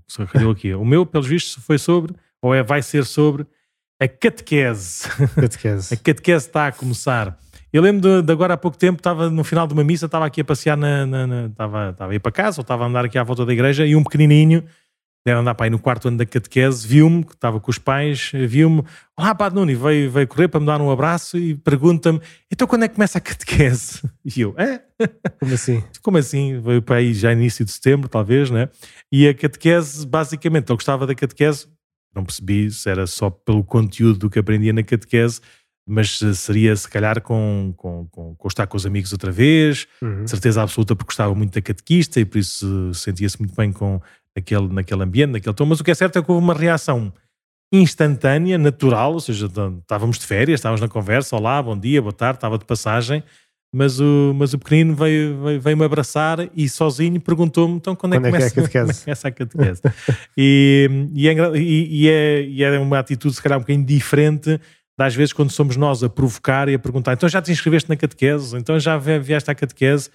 Aqui. 0.51 0.73
O 0.73 0.83
meu, 0.83 1.05
pelos 1.05 1.27
vistos, 1.27 1.63
foi 1.63 1.77
sobre, 1.77 2.15
ou 2.41 2.53
é, 2.55 2.63
vai 2.63 2.81
ser 2.81 3.05
sobre, 3.05 3.45
a 4.01 4.07
catequese. 4.07 5.07
Catequese. 5.35 5.93
a 5.93 5.97
catequese 5.97 6.47
está 6.47 6.67
a 6.67 6.71
começar. 6.71 7.37
Eu 7.71 7.83
lembro 7.83 8.01
de, 8.01 8.25
de, 8.25 8.33
agora 8.33 8.55
há 8.55 8.57
pouco 8.57 8.77
tempo, 8.77 8.99
estava 8.99 9.29
no 9.29 9.43
final 9.43 9.67
de 9.67 9.73
uma 9.73 9.83
missa, 9.83 10.07
estava 10.07 10.25
aqui 10.25 10.41
a 10.41 10.45
passear, 10.45 10.75
na, 10.75 11.05
na, 11.05 11.27
na, 11.27 11.45
estava, 11.45 11.89
estava 11.91 12.11
a 12.11 12.15
ir 12.15 12.19
para 12.19 12.31
casa, 12.31 12.59
ou 12.59 12.63
estava 12.63 12.85
a 12.85 12.87
andar 12.87 13.05
aqui 13.05 13.19
à 13.19 13.23
volta 13.23 13.45
da 13.45 13.53
igreja, 13.53 13.85
e 13.85 13.95
um 13.95 14.03
pequenininho 14.03 14.63
deve 15.29 15.41
andar 15.41 15.53
para 15.53 15.67
aí 15.67 15.69
no 15.69 15.79
quarto 15.79 16.07
ano 16.07 16.17
da 16.17 16.25
catequese, 16.25 16.87
viu-me, 16.87 17.23
que 17.23 17.33
estava 17.33 17.59
com 17.59 17.69
os 17.69 17.77
pais, 17.77 18.31
viu-me, 18.33 18.83
olá 19.15 19.35
Padre 19.35 19.59
Nuno, 19.59 19.71
e 19.71 19.75
veio, 19.75 20.11
veio 20.11 20.27
correr 20.27 20.47
para 20.47 20.59
me 20.59 20.65
dar 20.65 20.81
um 20.81 20.89
abraço 20.89 21.37
e 21.37 21.55
pergunta-me, 21.55 22.19
então 22.51 22.67
quando 22.67 22.83
é 22.83 22.87
que 22.87 22.95
começa 22.95 23.17
a 23.17 23.21
catequese? 23.21 24.01
E 24.35 24.41
eu, 24.41 24.53
é? 24.57 24.81
Como 25.39 25.53
assim? 25.53 25.83
Como 26.03 26.17
assim? 26.17 26.59
Veio 26.59 26.81
para 26.81 26.97
aí 26.97 27.13
já 27.13 27.31
início 27.31 27.65
de 27.65 27.71
setembro, 27.71 28.07
talvez, 28.07 28.51
né? 28.51 28.69
E 29.11 29.27
a 29.27 29.33
catequese, 29.33 30.05
basicamente, 30.05 30.69
eu 30.69 30.75
gostava 30.75 31.07
da 31.07 31.15
catequese, 31.15 31.67
não 32.13 32.23
percebi 32.23 32.69
se 32.69 32.89
era 32.89 33.07
só 33.07 33.29
pelo 33.29 33.63
conteúdo 33.63 34.19
do 34.19 34.29
que 34.29 34.39
aprendia 34.39 34.73
na 34.73 34.83
catequese, 34.83 35.41
mas 35.89 36.19
seria 36.35 36.75
se 36.75 36.87
calhar 36.87 37.19
com, 37.19 37.73
com, 37.75 38.07
com, 38.11 38.35
com 38.35 38.47
estar 38.47 38.67
com 38.67 38.77
os 38.77 38.85
amigos 38.85 39.11
outra 39.11 39.31
vez, 39.31 39.87
uhum. 39.99 40.27
certeza 40.27 40.61
absoluta 40.61 40.95
porque 40.95 41.09
gostava 41.09 41.33
muito 41.33 41.51
da 41.51 41.61
catequista 41.61 42.19
e 42.19 42.25
por 42.25 42.37
isso 42.37 42.93
sentia-se 42.93 43.39
muito 43.39 43.55
bem 43.55 43.71
com, 43.71 43.99
naquele, 44.35 44.67
naquele 44.67 45.03
ambiente, 45.03 45.31
naquele 45.31 45.55
tom, 45.55 45.65
mas 45.65 45.79
o 45.79 45.83
que 45.83 45.91
é 45.91 45.95
certo 45.95 46.19
é 46.19 46.23
que 46.23 46.31
houve 46.31 46.43
uma 46.43 46.53
reação 46.53 47.13
instantânea, 47.71 48.57
natural, 48.57 49.13
ou 49.13 49.19
seja, 49.19 49.47
estávamos 49.81 50.17
de 50.17 50.25
férias, 50.25 50.59
estávamos 50.59 50.81
na 50.81 50.87
conversa, 50.87 51.35
olá, 51.35 51.61
bom 51.61 51.77
dia, 51.77 52.01
boa 52.01 52.13
tarde, 52.13 52.37
estava 52.37 52.57
de 52.57 52.65
passagem, 52.65 53.23
mas 53.71 53.99
o, 53.99 54.33
mas 54.35 54.53
o 54.53 54.59
pequenino 54.59 54.95
veio, 54.95 55.39
veio, 55.43 55.61
veio 55.61 55.77
me 55.77 55.85
abraçar 55.85 56.49
e 56.55 56.67
sozinho 56.67 57.21
perguntou-me 57.21 57.75
então 57.75 57.95
quando, 57.95 58.13
quando 58.19 58.25
é 58.25 58.31
que 58.31 58.55
começa, 58.55 58.59
é 58.59 58.67
que 58.67 58.77
é 58.77 58.81
começa 58.81 59.27
a 59.27 59.31
catequese. 59.31 59.81
e, 60.35 60.89
e, 61.13 61.27
é, 61.27 61.33
e, 61.55 62.09
é, 62.09 62.41
e 62.43 62.63
é 62.63 62.79
uma 62.79 62.97
atitude 62.97 63.35
se 63.35 63.41
calhar 63.41 63.59
um 63.59 63.61
bocadinho 63.61 63.85
diferente 63.85 64.59
das 64.97 65.13
vezes 65.13 65.31
quando 65.31 65.51
somos 65.51 65.77
nós 65.77 66.03
a 66.03 66.09
provocar 66.09 66.67
e 66.67 66.73
a 66.73 66.79
perguntar 66.79 67.13
então 67.13 67.29
já 67.29 67.41
te 67.41 67.51
inscreveste 67.51 67.87
na 67.87 67.95
catequese, 67.95 68.57
então 68.57 68.79
já 68.79 68.97
vieste 68.97 69.51
à 69.51 69.55
catequese 69.55 70.09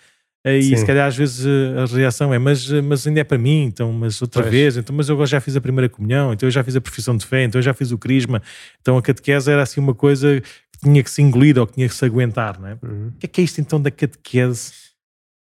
e 0.52 0.62
Sim. 0.62 0.76
se 0.76 0.86
calhar 0.86 1.08
às 1.08 1.16
vezes 1.16 1.46
eh, 1.46 1.80
a 1.80 1.86
reação 1.86 2.32
é, 2.32 2.38
mas, 2.38 2.70
eh, 2.70 2.82
mas 2.82 3.06
ainda 3.06 3.20
é 3.20 3.24
para 3.24 3.38
mim, 3.38 3.64
então, 3.64 3.90
mas 3.92 4.20
outra 4.20 4.42
pois. 4.42 4.52
vez, 4.52 4.76
então, 4.76 4.94
mas 4.94 5.08
eu 5.08 5.26
já 5.26 5.40
fiz 5.40 5.56
a 5.56 5.60
primeira 5.60 5.88
comunhão, 5.88 6.34
então 6.34 6.46
eu 6.46 6.50
já 6.50 6.62
fiz 6.62 6.76
a 6.76 6.80
profissão 6.82 7.16
de 7.16 7.24
fé, 7.24 7.44
então 7.44 7.58
eu 7.58 7.62
já 7.62 7.72
fiz 7.72 7.90
o 7.92 7.96
crisma, 7.96 8.42
então 8.80 8.98
a 8.98 9.02
catequese 9.02 9.50
era 9.50 9.62
assim 9.62 9.80
uma 9.80 9.94
coisa 9.94 10.42
que 10.72 10.80
tinha 10.82 11.02
que 11.02 11.10
se 11.10 11.22
engolir 11.22 11.58
ou 11.58 11.66
que 11.66 11.74
tinha 11.74 11.88
que 11.88 11.94
se 11.94 12.04
aguentar, 12.04 12.60
não 12.60 12.68
é? 12.68 12.78
Uhum. 12.82 13.08
O 13.08 13.18
que 13.18 13.24
é 13.24 13.28
que 13.28 13.40
é 13.40 13.44
isto 13.44 13.58
então 13.58 13.80
da 13.80 13.90
catequese 13.90 14.72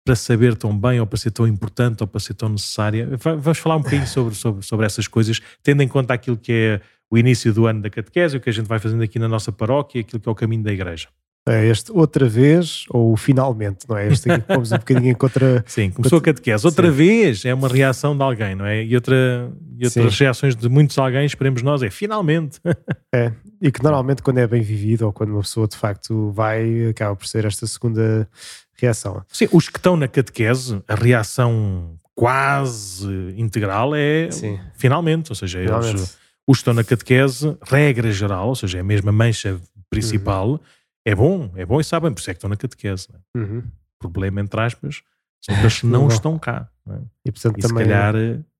para 0.04 0.16
saber 0.16 0.56
tão 0.56 0.76
bem 0.76 0.98
ou 0.98 1.06
para 1.06 1.18
ser 1.18 1.30
tão 1.30 1.46
importante 1.46 2.02
ou 2.02 2.06
para 2.08 2.18
ser 2.18 2.34
tão 2.34 2.48
necessária? 2.48 3.08
Vamos 3.16 3.58
falar 3.58 3.76
um 3.76 3.82
bocadinho 3.82 4.06
sobre, 4.06 4.34
sobre, 4.34 4.66
sobre 4.66 4.84
essas 4.84 5.06
coisas, 5.06 5.40
tendo 5.62 5.80
em 5.80 5.86
conta 5.86 6.12
aquilo 6.12 6.36
que 6.36 6.52
é 6.52 6.80
o 7.08 7.16
início 7.16 7.52
do 7.52 7.66
ano 7.66 7.82
da 7.82 7.88
catequese, 7.88 8.36
o 8.36 8.40
que 8.40 8.50
a 8.50 8.52
gente 8.52 8.66
vai 8.66 8.80
fazendo 8.80 9.02
aqui 9.02 9.18
na 9.18 9.28
nossa 9.28 9.52
paróquia, 9.52 10.00
aquilo 10.00 10.20
que 10.20 10.28
é 10.28 10.32
o 10.32 10.34
caminho 10.34 10.64
da 10.64 10.72
igreja. 10.72 11.08
É 11.48 11.66
este 11.66 11.90
outra 11.92 12.28
vez 12.28 12.84
ou 12.90 13.16
finalmente, 13.16 13.88
não 13.88 13.96
é? 13.96 14.08
Este 14.08 14.28
pomos 14.46 14.72
um 14.72 14.76
bocadinho 14.76 15.10
em 15.10 15.14
contra. 15.14 15.64
Sim, 15.66 15.90
começou 15.90 16.18
a 16.18 16.22
catequese. 16.22 16.66
Outra 16.66 16.88
Sim. 16.88 16.96
vez 16.96 17.44
é 17.44 17.54
uma 17.54 17.68
reação 17.68 18.16
de 18.16 18.22
alguém, 18.22 18.54
não 18.54 18.66
é? 18.66 18.84
E, 18.84 18.94
outra, 18.94 19.50
e 19.76 19.84
outras 19.84 20.14
Sim. 20.14 20.24
reações 20.24 20.54
de 20.54 20.68
muitos 20.68 20.98
alguém, 20.98 21.24
esperemos 21.24 21.62
nós, 21.62 21.82
é 21.82 21.90
finalmente. 21.90 22.60
É, 23.14 23.32
e 23.62 23.72
que 23.72 23.82
normalmente 23.82 24.22
quando 24.22 24.36
é 24.36 24.46
bem 24.46 24.60
vivido 24.60 25.06
ou 25.06 25.12
quando 25.14 25.30
uma 25.30 25.40
pessoa 25.40 25.66
de 25.66 25.74
facto 25.74 26.30
vai, 26.30 26.88
acaba 26.88 27.16
por 27.16 27.26
ser 27.26 27.46
esta 27.46 27.66
segunda 27.66 28.28
reação. 28.74 29.24
Sim, 29.28 29.48
os 29.50 29.70
que 29.70 29.78
estão 29.78 29.96
na 29.96 30.06
catequese, 30.06 30.82
a 30.86 30.94
reação 30.94 31.96
quase 32.14 33.08
integral 33.34 33.94
é 33.94 34.30
Sim. 34.30 34.60
finalmente, 34.74 35.32
ou 35.32 35.34
seja, 35.34 35.58
finalmente. 35.60 35.96
Eles, 35.96 36.18
os 36.46 36.58
que 36.58 36.60
estão 36.60 36.74
na 36.74 36.84
catequese, 36.84 37.56
regra 37.62 38.12
geral, 38.12 38.48
ou 38.48 38.54
seja, 38.54 38.76
é 38.76 38.80
a 38.82 38.84
mesma 38.84 39.10
mancha 39.10 39.58
principal. 39.88 40.50
Uhum 40.50 40.60
é 41.04 41.14
bom, 41.14 41.50
é 41.56 41.64
bom 41.64 41.80
e 41.80 41.84
sabem, 41.84 42.12
por 42.12 42.20
isso 42.20 42.30
é 42.30 42.34
que 42.34 42.38
estão 42.38 42.50
na 42.50 42.56
catequese. 42.56 43.08
É? 43.12 43.38
Uhum. 43.38 43.62
Problema, 43.98 44.40
entre 44.40 44.60
aspas, 44.60 45.02
são 45.40 45.54
que 45.56 45.86
não 45.86 46.08
estão 46.08 46.38
cá. 46.38 46.68
É? 46.88 46.98
E, 47.26 47.32
portanto, 47.32 47.58
e 47.58 47.62
também... 47.62 47.84
se, 47.84 47.90
calhar, 47.90 48.14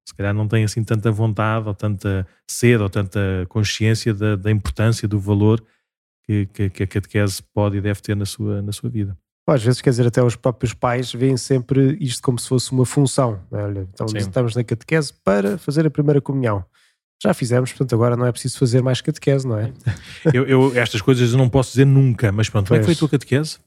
se 0.07 0.15
calhar 0.15 0.35
não 0.35 0.49
têm 0.49 0.65
assim 0.65 0.83
tanta 0.83 1.11
vontade, 1.11 1.69
ou 1.69 1.75
tanta 1.75 2.27
sede, 2.49 2.83
ou 2.83 2.89
tanta 2.89 3.47
consciência 3.49 4.15
da, 4.15 4.37
da 4.37 4.51
importância, 4.51 5.07
do 5.07 5.19
valor 5.19 5.63
que, 6.25 6.47
que, 6.47 6.71
que, 6.71 6.83
a 6.83 6.87
catequese 6.87 7.43
pode 7.55 7.79
e 7.79 7.81
deve 7.81 8.01
ter 8.01 8.15
na 8.17 8.27
sua, 8.27 8.61
na 8.63 8.73
sua 8.73 8.91
vida. 8.91 9.17
Às 9.47 9.63
vezes, 9.63 9.81
quer 9.81 9.91
dizer, 9.91 10.07
até 10.07 10.23
os 10.23 10.37
próprios 10.37 10.75
pais 10.75 11.11
veem 11.11 11.39
sempre 11.39 11.97
isto 12.01 12.23
como 12.23 12.39
se 12.39 12.47
fosse 12.47 12.71
uma 12.71 12.85
função. 12.85 13.41
É? 13.51 13.57
Olha, 13.57 13.89
então 13.93 14.07
Sim. 14.07 14.19
estamos 14.19 14.55
na 14.55 14.63
catequese 14.63 15.13
para 15.25 15.57
fazer 15.57 15.87
a 15.87 15.91
primeira 15.91 16.21
comunhão. 16.21 16.65
Já 17.21 17.35
fizemos, 17.35 17.73
portanto 17.73 17.95
agora 17.95 18.17
não 18.17 18.27
é 18.27 18.33
preciso 18.33 18.59
fazer 18.59 18.81
mais 18.81 19.01
catequese, 19.01 19.47
não 19.47 19.59
é? 19.59 19.73
Eu, 20.33 20.47
eu, 20.47 20.77
estas 20.77 21.03
coisas 21.03 21.33
eu 21.33 21.39
não 21.39 21.49
posso 21.49 21.71
dizer 21.71 21.85
nunca, 21.85 22.31
mas 22.31 22.49
pronto, 22.49 22.69
como 22.69 22.77
é 22.77 22.81
que 22.81 22.85
foi 22.85 22.95
a 22.95 22.99
tua 22.99 23.09
catequese? 23.09 23.59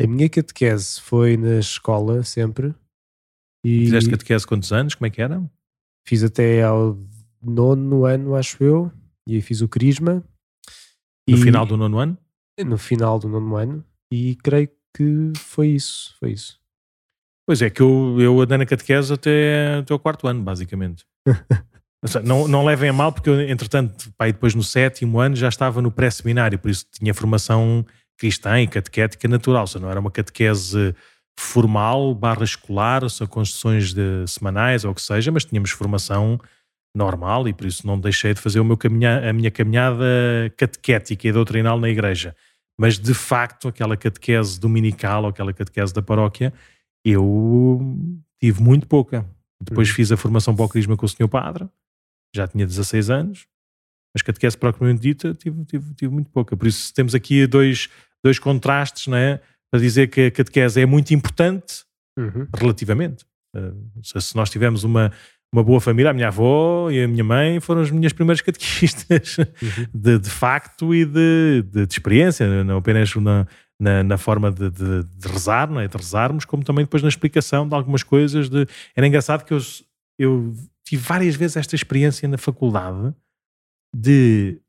A 0.00 0.06
minha 0.06 0.28
catequese 0.28 1.00
foi 1.00 1.36
na 1.36 1.58
escola 1.58 2.22
sempre. 2.22 2.74
E 3.64 3.86
Fizeste 3.86 4.10
catequese 4.10 4.46
quantos 4.46 4.72
anos? 4.72 4.94
Como 4.94 5.06
é 5.06 5.10
que 5.10 5.20
era? 5.20 5.42
Fiz 6.06 6.22
até 6.22 6.62
ao 6.62 6.96
nono 7.42 8.04
ano, 8.04 8.34
acho 8.34 8.62
eu, 8.62 8.92
e 9.26 9.34
aí 9.34 9.40
fiz 9.42 9.60
o 9.60 9.68
Crisma. 9.68 10.22
No 11.28 11.36
e... 11.36 11.42
final 11.42 11.66
do 11.66 11.76
nono 11.76 11.98
ano? 11.98 12.18
No 12.64 12.78
final 12.78 13.18
do 13.18 13.28
nono 13.28 13.56
ano, 13.56 13.84
e 14.12 14.36
creio 14.36 14.68
que 14.94 15.32
foi 15.36 15.68
isso, 15.68 16.14
foi 16.18 16.32
isso. 16.32 16.58
Pois 17.46 17.62
é, 17.62 17.70
que 17.70 17.80
eu, 17.80 18.20
eu 18.20 18.40
andei 18.40 18.58
na 18.58 18.66
catequese 18.66 19.12
até, 19.12 19.78
até 19.78 19.94
o 19.94 19.98
quarto 19.98 20.26
ano, 20.28 20.42
basicamente. 20.42 21.04
não, 22.24 22.46
não 22.46 22.64
levem 22.64 22.90
a 22.90 22.92
mal, 22.92 23.12
porque 23.12 23.28
eu, 23.28 23.40
entretanto, 23.40 24.12
pai, 24.16 24.32
depois 24.32 24.54
no 24.54 24.62
sétimo 24.62 25.18
ano 25.18 25.34
já 25.34 25.48
estava 25.48 25.82
no 25.82 25.90
pré-seminário, 25.90 26.58
por 26.58 26.70
isso 26.70 26.86
tinha 26.92 27.12
formação 27.12 27.84
cristã 28.16 28.60
e 28.60 28.66
catequética 28.66 29.26
natural, 29.28 29.66
seja, 29.66 29.80
não 29.80 29.90
era 29.90 30.00
uma 30.00 30.10
catequese 30.10 30.94
formal, 31.38 32.14
barra 32.14 32.44
escolar, 32.44 33.04
ou 33.04 33.10
seja, 33.10 33.28
com 33.28 33.44
sessões 33.44 33.92
de, 33.92 34.26
semanais 34.26 34.84
ou 34.84 34.90
o 34.90 34.94
que 34.94 35.02
seja, 35.02 35.30
mas 35.30 35.44
tínhamos 35.44 35.70
formação 35.70 36.38
normal 36.94 37.46
e 37.46 37.52
por 37.52 37.66
isso 37.66 37.86
não 37.86 37.98
deixei 37.98 38.34
de 38.34 38.40
fazer 38.40 38.58
o 38.58 38.64
meu 38.64 38.76
caminha, 38.76 39.30
a 39.30 39.32
minha 39.32 39.50
caminhada 39.50 40.04
catequética 40.56 41.28
e 41.28 41.32
doutrinal 41.32 41.78
na 41.78 41.88
igreja. 41.88 42.34
Mas 42.78 42.98
de 42.98 43.14
facto, 43.14 43.68
aquela 43.68 43.96
catequese 43.96 44.58
dominical 44.58 45.24
ou 45.24 45.28
aquela 45.28 45.52
catequese 45.52 45.92
da 45.92 46.02
paróquia 46.02 46.52
eu 47.04 47.80
tive 48.40 48.62
muito 48.62 48.86
pouca. 48.86 49.24
Depois 49.60 49.88
uhum. 49.88 49.94
fiz 49.94 50.12
a 50.12 50.16
formação 50.16 50.54
para 50.54 50.64
o 50.64 50.68
Crisma 50.68 50.96
com 50.96 51.06
o 51.06 51.08
senhor 51.08 51.28
padre, 51.28 51.68
já 52.34 52.46
tinha 52.46 52.66
16 52.66 53.10
anos, 53.10 53.46
mas 54.14 54.22
catequese 54.22 54.56
propriamente 54.56 55.00
dita 55.00 55.34
tive, 55.34 55.64
tive, 55.64 55.94
tive 55.94 56.12
muito 56.12 56.30
pouca. 56.30 56.56
Por 56.56 56.66
isso 56.66 56.92
temos 56.94 57.14
aqui 57.14 57.46
dois, 57.46 57.88
dois 58.24 58.38
contrastes, 58.38 59.06
não 59.06 59.16
é? 59.16 59.40
Para 59.70 59.80
dizer 59.80 60.08
que 60.08 60.26
a 60.26 60.30
catequese 60.30 60.80
é 60.80 60.86
muito 60.86 61.12
importante, 61.12 61.84
uhum. 62.18 62.46
relativamente. 62.56 63.24
Uh, 63.54 64.00
se 64.02 64.34
nós 64.34 64.50
tivermos 64.50 64.84
uma, 64.84 65.12
uma 65.52 65.62
boa 65.62 65.80
família, 65.80 66.10
a 66.10 66.14
minha 66.14 66.28
avó 66.28 66.90
e 66.90 67.02
a 67.02 67.08
minha 67.08 67.24
mãe 67.24 67.60
foram 67.60 67.82
as 67.82 67.90
minhas 67.90 68.12
primeiras 68.12 68.40
catequistas, 68.40 69.38
uhum. 69.38 69.86
de, 69.94 70.18
de 70.18 70.30
facto 70.30 70.94
e 70.94 71.04
de, 71.04 71.62
de, 71.62 71.86
de 71.86 71.92
experiência, 71.92 72.64
não 72.64 72.78
apenas 72.78 73.14
na, 73.16 73.46
na, 73.80 74.02
na 74.02 74.18
forma 74.18 74.50
de, 74.50 74.70
de, 74.70 75.04
de, 75.04 75.28
rezar, 75.28 75.70
não 75.70 75.80
é? 75.80 75.86
de 75.86 75.96
rezarmos, 75.96 76.44
como 76.44 76.64
também 76.64 76.84
depois 76.84 77.02
na 77.02 77.08
explicação 77.08 77.68
de 77.68 77.74
algumas 77.74 78.02
coisas. 78.02 78.48
De... 78.48 78.66
Era 78.96 79.06
engraçado 79.06 79.44
que 79.44 79.54
eu, 79.54 79.58
eu 80.18 80.54
tive 80.88 81.02
várias 81.02 81.34
vezes 81.34 81.56
esta 81.56 81.74
experiência 81.74 82.26
na 82.26 82.38
faculdade 82.38 83.14
de 83.94 84.60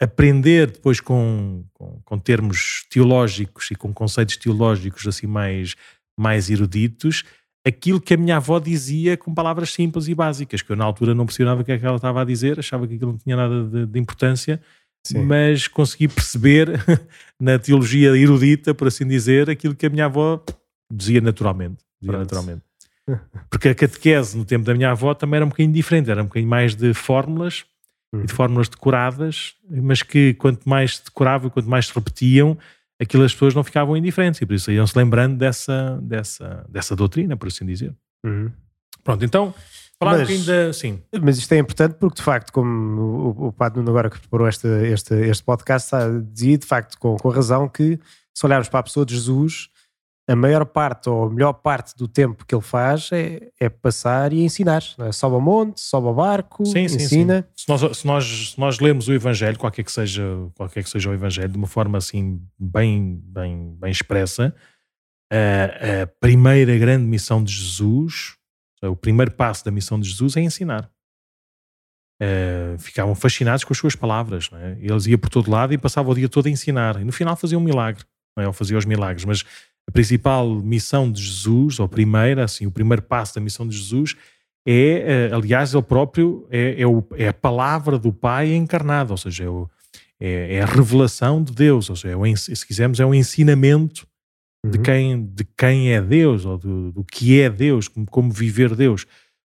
aprender 0.00 0.70
depois 0.70 1.00
com, 1.00 1.64
com, 1.72 2.00
com, 2.04 2.18
termos 2.18 2.84
teológicos 2.90 3.70
e 3.70 3.74
com 3.74 3.92
conceitos 3.92 4.36
teológicos 4.36 5.06
assim 5.06 5.26
mais, 5.26 5.74
mais 6.18 6.50
eruditos, 6.50 7.24
aquilo 7.66 8.00
que 8.00 8.12
a 8.12 8.16
minha 8.16 8.36
avó 8.36 8.58
dizia 8.58 9.16
com 9.16 9.34
palavras 9.34 9.72
simples 9.72 10.08
e 10.08 10.14
básicas, 10.14 10.60
que 10.60 10.70
eu 10.70 10.76
na 10.76 10.84
altura 10.84 11.14
não 11.14 11.24
percebia 11.24 11.54
o 11.54 11.64
que 11.64 11.72
é 11.72 11.78
que 11.78 11.86
ela 11.86 11.96
estava 11.96 12.20
a 12.20 12.24
dizer, 12.24 12.58
achava 12.58 12.86
que 12.86 12.94
aquilo 12.94 13.12
não 13.12 13.18
tinha 13.18 13.36
nada 13.36 13.64
de, 13.64 13.86
de 13.86 13.98
importância, 13.98 14.60
Sim. 15.06 15.24
mas 15.24 15.66
consegui 15.66 16.08
perceber 16.08 16.68
na 17.40 17.58
teologia 17.58 18.14
erudita, 18.14 18.74
por 18.74 18.88
assim 18.88 19.06
dizer, 19.06 19.48
aquilo 19.48 19.74
que 19.74 19.86
a 19.86 19.90
minha 19.90 20.04
avó 20.04 20.44
dizia 20.92 21.22
naturalmente. 21.22 21.82
Dizia 22.02 22.18
naturalmente. 22.18 22.65
Porque 23.48 23.68
a 23.68 23.74
catequese 23.74 24.36
no 24.36 24.44
tempo 24.44 24.64
da 24.64 24.74
minha 24.74 24.90
avó 24.90 25.14
também 25.14 25.36
era 25.36 25.46
um 25.46 25.48
bocadinho 25.48 25.72
diferente, 25.72 26.10
era 26.10 26.22
um 26.22 26.26
bocadinho 26.26 26.50
mais 26.50 26.74
de 26.74 26.92
fórmulas 26.92 27.64
uhum. 28.12 28.20
e 28.22 28.26
de 28.26 28.32
uhum. 28.32 28.36
fórmulas 28.36 28.68
decoradas, 28.68 29.54
mas 29.70 30.02
que 30.02 30.34
quanto 30.34 30.68
mais 30.68 30.98
decoravam, 30.98 31.48
quanto 31.50 31.68
mais 31.68 31.86
se 31.86 31.94
repetiam, 31.94 32.58
aquilo 33.00 33.22
as 33.24 33.32
pessoas 33.32 33.54
não 33.54 33.62
ficavam 33.62 33.96
indiferentes 33.96 34.40
e 34.40 34.46
por 34.46 34.54
isso 34.54 34.70
iam-se 34.72 34.96
lembrando 34.96 35.36
dessa, 35.36 35.98
dessa, 36.02 36.66
dessa 36.68 36.96
doutrina, 36.96 37.36
por 37.36 37.48
assim 37.48 37.64
dizer. 37.64 37.94
Uhum. 38.24 38.50
Pronto, 39.04 39.24
então 39.24 39.54
Falar 39.98 40.18
mas, 40.18 40.28
um 40.28 40.38
bocadinho 40.38 40.74
Sim. 40.74 41.02
Mas 41.22 41.38
isto 41.38 41.52
é 41.52 41.58
importante 41.58 41.94
porque, 41.94 42.16
de 42.16 42.22
facto, 42.22 42.52
como 42.52 43.34
o, 43.38 43.46
o 43.46 43.52
Padre 43.52 43.78
Nuno 43.78 43.90
agora 43.90 44.10
que 44.10 44.18
preparou 44.18 44.46
este, 44.46 44.68
este, 44.92 45.14
este 45.14 45.42
podcast 45.42 45.90
dizia, 46.32 46.58
de 46.58 46.66
facto, 46.66 46.98
com, 46.98 47.16
com 47.16 47.28
razão, 47.30 47.66
que 47.66 47.98
se 48.34 48.44
olharmos 48.44 48.68
para 48.68 48.80
a 48.80 48.82
pessoa 48.82 49.06
de 49.06 49.14
Jesus, 49.14 49.70
a 50.28 50.34
maior 50.34 50.64
parte 50.64 51.08
ou 51.08 51.24
a 51.24 51.30
melhor 51.30 51.52
parte 51.52 51.96
do 51.96 52.08
tempo 52.08 52.44
que 52.44 52.54
ele 52.54 52.62
faz 52.62 53.10
é, 53.12 53.48
é 53.60 53.68
passar 53.68 54.32
e 54.32 54.42
ensinar. 54.42 54.82
É? 54.98 55.12
Sobe 55.12 55.34
ao 55.36 55.40
monte, 55.40 55.80
sobe 55.80 56.08
ao 56.08 56.14
barco, 56.14 56.66
sim, 56.66 56.80
ensina. 56.80 57.36
Sim, 57.36 57.42
sim. 57.42 57.64
Se, 57.64 57.68
nós, 57.68 57.96
se, 57.96 58.06
nós, 58.06 58.50
se 58.52 58.60
nós 58.60 58.78
lemos 58.80 59.08
o 59.08 59.12
Evangelho, 59.12 59.58
qualquer 59.58 59.84
que, 59.84 59.92
seja, 59.92 60.22
qualquer 60.54 60.82
que 60.82 60.90
seja 60.90 61.10
o 61.10 61.14
Evangelho, 61.14 61.48
de 61.48 61.58
uma 61.58 61.68
forma 61.68 61.98
assim 61.98 62.40
bem, 62.58 63.20
bem, 63.24 63.76
bem 63.78 63.90
expressa, 63.90 64.54
a, 65.32 66.02
a 66.02 66.06
primeira 66.20 66.76
grande 66.76 67.04
missão 67.04 67.42
de 67.42 67.52
Jesus 67.52 68.36
o 68.82 68.96
primeiro 68.96 69.32
passo 69.32 69.64
da 69.64 69.70
missão 69.70 69.98
de 69.98 70.08
Jesus 70.08 70.36
é 70.36 70.40
ensinar. 70.40 70.90
Uh, 72.20 72.78
ficavam 72.78 73.14
fascinados 73.14 73.64
com 73.64 73.72
as 73.72 73.78
suas 73.78 73.94
palavras. 73.94 74.50
É? 74.52 74.78
Eles 74.80 75.06
iam 75.06 75.18
por 75.18 75.28
todo 75.28 75.50
lado 75.50 75.72
e 75.72 75.78
passavam 75.78 76.12
o 76.12 76.14
dia 76.14 76.28
todo 76.28 76.46
a 76.46 76.50
ensinar. 76.50 77.00
E 77.00 77.04
no 77.04 77.12
final 77.12 77.36
faziam 77.36 77.60
um 77.60 77.64
milagre. 77.64 78.04
Não 78.36 78.44
é? 78.44 78.46
Ou 78.46 78.52
faziam 78.52 78.78
os 78.78 78.84
milagres. 78.84 79.24
Mas 79.24 79.44
a 79.88 79.92
principal 79.92 80.48
missão 80.56 81.10
de 81.10 81.22
Jesus, 81.22 81.78
ou 81.78 81.86
a 81.86 81.88
primeira, 81.88 82.44
assim, 82.44 82.66
o 82.66 82.70
primeiro 82.70 83.02
passo 83.02 83.34
da 83.34 83.40
missão 83.40 83.66
de 83.66 83.76
Jesus 83.76 84.16
é, 84.66 85.30
uh, 85.30 85.36
aliás, 85.36 85.72
ele 85.72 85.82
próprio 85.82 86.44
é, 86.50 86.82
é, 86.82 86.86
o, 86.86 87.06
é, 87.14 87.28
a 87.28 87.32
palavra 87.32 87.96
do 87.98 88.12
Pai 88.12 88.52
encarnada, 88.52 89.12
ou 89.12 89.16
seja, 89.16 89.44
é, 89.44 89.48
o, 89.48 89.70
é, 90.18 90.56
é 90.56 90.62
a 90.62 90.66
revelação 90.66 91.40
de 91.40 91.52
Deus, 91.52 91.88
ou 91.88 91.94
seja, 91.94 92.14
é 92.14 92.16
o, 92.16 92.36
se 92.36 92.66
quisermos, 92.66 92.98
é 92.98 93.06
o 93.06 93.14
ensinamento 93.14 94.04
de, 94.66 94.78
uhum. 94.78 94.82
quem, 94.82 95.24
de 95.24 95.44
quem 95.56 95.92
é 95.92 96.02
Deus, 96.02 96.44
ou 96.44 96.58
do, 96.58 96.90
do 96.90 97.04
que 97.04 97.40
é 97.40 97.48
Deus, 97.48 97.86
como, 97.86 98.06
como 98.06 98.32
viver 98.32 98.74
Deus. 98.74 99.04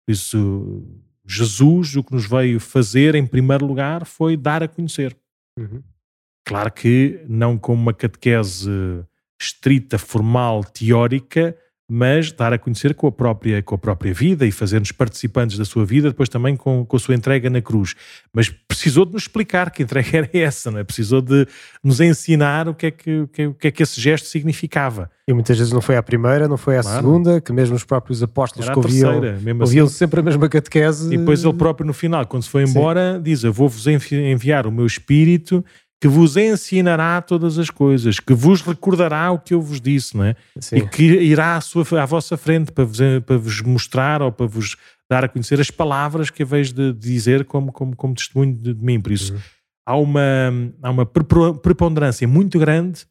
Por 0.06 0.12
isso, 0.12 0.84
Jesus, 1.26 1.96
o 1.96 2.04
que 2.04 2.12
nos 2.12 2.26
veio 2.26 2.60
fazer, 2.60 3.16
em 3.16 3.26
primeiro 3.26 3.66
lugar, 3.66 4.06
foi 4.06 4.36
dar 4.36 4.62
a 4.62 4.68
conhecer. 4.68 5.16
Uhum. 5.58 5.82
Claro 6.46 6.70
que 6.70 7.20
não 7.28 7.58
como 7.58 7.82
uma 7.82 7.92
catequese 7.92 8.70
estrita, 9.38 9.98
formal, 9.98 10.64
teórica, 10.64 11.56
mas 11.90 12.30
dar 12.30 12.52
a 12.52 12.58
conhecer 12.58 12.94
com 12.94 13.06
a 13.06 13.12
própria, 13.12 13.62
com 13.62 13.74
a 13.74 13.78
própria 13.78 14.12
vida 14.12 14.44
e 14.44 14.52
fazer-nos 14.52 14.92
participantes 14.92 15.56
da 15.56 15.64
sua 15.64 15.86
vida, 15.86 16.10
depois 16.10 16.28
também 16.28 16.54
com, 16.54 16.84
com 16.84 16.96
a 16.96 17.00
sua 17.00 17.14
entrega 17.14 17.48
na 17.48 17.62
cruz. 17.62 17.94
Mas 18.30 18.50
precisou 18.50 19.06
de 19.06 19.14
nos 19.14 19.22
explicar 19.22 19.70
que 19.70 19.82
entrega 19.82 20.08
era 20.18 20.30
essa, 20.34 20.70
não 20.70 20.78
é? 20.78 20.84
Precisou 20.84 21.22
de 21.22 21.46
nos 21.82 21.98
ensinar 22.00 22.68
o 22.68 22.74
que 22.74 22.86
é 22.86 22.90
que, 22.90 23.20
o 23.20 23.28
que, 23.28 23.46
o 23.46 23.54
que, 23.54 23.68
é 23.68 23.70
que 23.70 23.82
esse 23.82 23.98
gesto 23.98 24.28
significava. 24.28 25.10
E 25.26 25.32
muitas 25.32 25.56
vezes 25.56 25.72
não 25.72 25.80
foi 25.80 25.96
a 25.96 26.02
primeira, 26.02 26.46
não 26.46 26.58
foi 26.58 26.76
a 26.76 26.82
claro. 26.82 26.98
segunda, 26.98 27.40
que 27.40 27.52
mesmo 27.52 27.74
os 27.74 27.84
próprios 27.84 28.22
apóstolos 28.22 28.68
que 28.68 28.78
ouviam, 28.78 29.22
ouviam 29.60 29.86
assim. 29.86 29.94
sempre 29.94 30.20
a 30.20 30.22
mesma 30.22 30.46
catequese. 30.48 31.14
E 31.14 31.16
depois 31.16 31.42
ele 31.42 31.54
próprio 31.54 31.86
no 31.86 31.94
final, 31.94 32.26
quando 32.26 32.42
se 32.42 32.50
foi 32.50 32.64
embora, 32.64 33.14
Sim. 33.16 33.22
diz, 33.22 33.44
eu 33.44 33.52
vou-vos 33.52 33.86
enviar 33.86 34.66
o 34.66 34.72
meu 34.72 34.84
Espírito 34.84 35.64
que 36.00 36.06
vos 36.06 36.36
ensinará 36.36 37.20
todas 37.20 37.58
as 37.58 37.70
coisas, 37.70 38.20
que 38.20 38.32
vos 38.32 38.62
recordará 38.62 39.32
o 39.32 39.38
que 39.38 39.52
eu 39.52 39.60
vos 39.60 39.80
disse, 39.80 40.16
não 40.16 40.24
é? 40.24 40.36
Sim. 40.60 40.76
E 40.76 40.88
que 40.88 41.02
irá 41.02 41.56
à, 41.56 41.60
sua, 41.60 41.84
à 42.00 42.06
vossa 42.06 42.36
frente 42.36 42.70
para 42.70 42.84
vos, 42.84 42.98
para 43.26 43.36
vos 43.36 43.60
mostrar 43.62 44.22
ou 44.22 44.30
para 44.30 44.46
vos 44.46 44.76
dar 45.10 45.24
a 45.24 45.28
conhecer 45.28 45.60
as 45.60 45.70
palavras 45.70 46.30
que 46.30 46.44
vejo 46.44 46.72
de 46.72 46.92
dizer 46.92 47.44
como, 47.46 47.72
como, 47.72 47.96
como 47.96 48.14
testemunho 48.14 48.54
de, 48.54 48.74
de 48.74 48.84
mim. 48.84 49.00
Por 49.00 49.10
isso, 49.10 49.34
uhum. 49.34 49.40
há, 49.86 49.96
uma, 49.96 50.22
há 50.82 50.90
uma 50.90 51.06
preponderância 51.06 52.28
muito 52.28 52.58
grande 52.58 53.04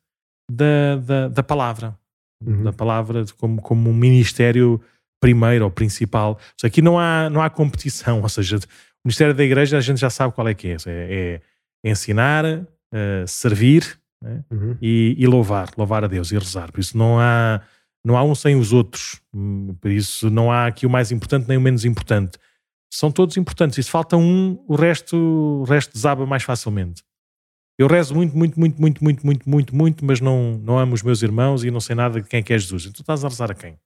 da, 0.49 0.95
da, 0.95 1.27
da 1.27 1.43
palavra, 1.43 1.97
uhum. 2.45 2.63
da 2.63 2.71
palavra 2.71 3.25
como, 3.37 3.61
como 3.61 3.89
um 3.89 3.93
ministério 3.93 4.79
primeiro 5.19 5.65
ou 5.65 5.71
principal. 5.71 6.39
Seja, 6.55 6.67
aqui 6.67 6.81
não 6.81 6.97
há, 6.97 7.29
não 7.29 7.41
há 7.41 7.49
competição, 7.49 8.21
ou 8.23 8.29
seja, 8.29 8.57
o 8.57 9.07
ministério 9.07 9.33
da 9.33 9.43
igreja 9.43 9.77
a 9.77 9.81
gente 9.81 9.99
já 9.99 10.09
sabe 10.09 10.33
qual 10.33 10.47
é 10.47 10.53
que 10.53 10.69
é. 10.69 10.77
É, 10.85 11.41
é 11.85 11.89
ensinar, 11.89 12.45
uh, 12.93 13.27
servir 13.27 13.99
né? 14.21 14.43
uhum. 14.51 14.77
e, 14.81 15.15
e, 15.17 15.27
louvar, 15.27 15.69
louvar 15.77 16.03
a 16.03 16.07
Deus 16.07 16.31
e 16.31 16.37
rezar. 16.37 16.71
Por 16.71 16.79
isso 16.79 16.97
não 16.97 17.19
há, 17.19 17.61
não 18.03 18.17
há 18.17 18.23
um 18.23 18.35
sem 18.35 18.55
os 18.55 18.73
outros. 18.73 19.21
Hum, 19.33 19.75
por 19.79 19.91
isso 19.91 20.29
não 20.29 20.51
há 20.51 20.67
aqui 20.67 20.85
o 20.85 20.89
mais 20.89 21.11
importante 21.11 21.47
nem 21.47 21.57
o 21.57 21.61
menos 21.61 21.85
importante. 21.85 22.37
São 22.91 23.11
todos 23.11 23.37
importantes. 23.37 23.77
E 23.77 23.83
se 23.83 23.89
falta 23.89 24.17
um, 24.17 24.63
o 24.67 24.75
resto, 24.75 25.15
o 25.15 25.63
resto 25.63 25.93
desaba 25.93 26.25
mais 26.25 26.43
facilmente. 26.43 27.03
Eu 27.77 27.87
rezo 27.87 28.15
muito, 28.15 28.35
muito, 28.35 28.59
muito, 28.59 28.81
muito, 28.81 29.03
muito, 29.03 29.25
muito, 29.25 29.49
muito, 29.49 29.75
muito, 29.75 30.05
mas 30.05 30.19
não, 30.19 30.57
não 30.57 30.79
amo 30.79 30.95
os 30.95 31.03
meus 31.03 31.21
irmãos 31.21 31.63
e 31.63 31.69
não 31.69 31.79
sei 31.79 31.95
nada 31.95 32.19
de 32.19 32.27
quem 32.27 32.39
é 32.39 32.43
que 32.43 32.51
é 32.51 32.57
Jesus. 32.57 32.85
Então 32.85 33.01
estás 33.01 33.23
a 33.23 33.27
rezar 33.27 33.51
a 33.51 33.53
quem? 33.53 33.77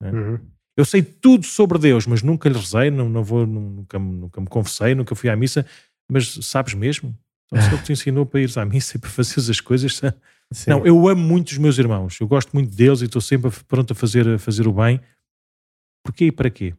Né? 0.00 0.12
Uhum. 0.12 0.38
Eu 0.76 0.84
sei 0.84 1.02
tudo 1.02 1.44
sobre 1.44 1.78
Deus, 1.78 2.06
mas 2.06 2.22
nunca 2.22 2.48
lhe 2.48 2.56
rezei, 2.56 2.90
não, 2.90 3.08
não 3.08 3.24
vou, 3.24 3.46
nunca, 3.46 3.98
nunca 3.98 4.40
me 4.40 4.46
confessei, 4.46 4.94
nunca 4.94 5.14
fui 5.14 5.28
à 5.28 5.34
missa. 5.34 5.66
Mas 6.10 6.38
sabes 6.42 6.74
mesmo? 6.74 7.16
Então, 7.52 7.68
se 7.68 7.74
ele 7.74 7.82
te 7.82 7.92
ensinou 7.92 8.24
para 8.24 8.40
ir 8.40 8.58
à 8.58 8.64
missa 8.64 8.96
e 8.96 9.00
para 9.00 9.10
fazer 9.10 9.50
as 9.50 9.60
coisas. 9.60 10.00
Sim. 10.50 10.70
Não, 10.70 10.86
eu 10.86 11.08
amo 11.08 11.22
muito 11.22 11.48
os 11.48 11.58
meus 11.58 11.78
irmãos. 11.78 12.18
Eu 12.20 12.26
gosto 12.26 12.52
muito 12.52 12.74
deles 12.74 13.00
e 13.00 13.04
estou 13.04 13.22
sempre 13.22 13.50
pronto 13.68 13.92
a 13.92 13.94
fazer, 13.94 14.28
a 14.28 14.38
fazer 14.38 14.66
o 14.66 14.72
bem. 14.72 15.00
Porquê 16.04 16.26
e 16.26 16.32
para 16.32 16.50
quê? 16.50 16.74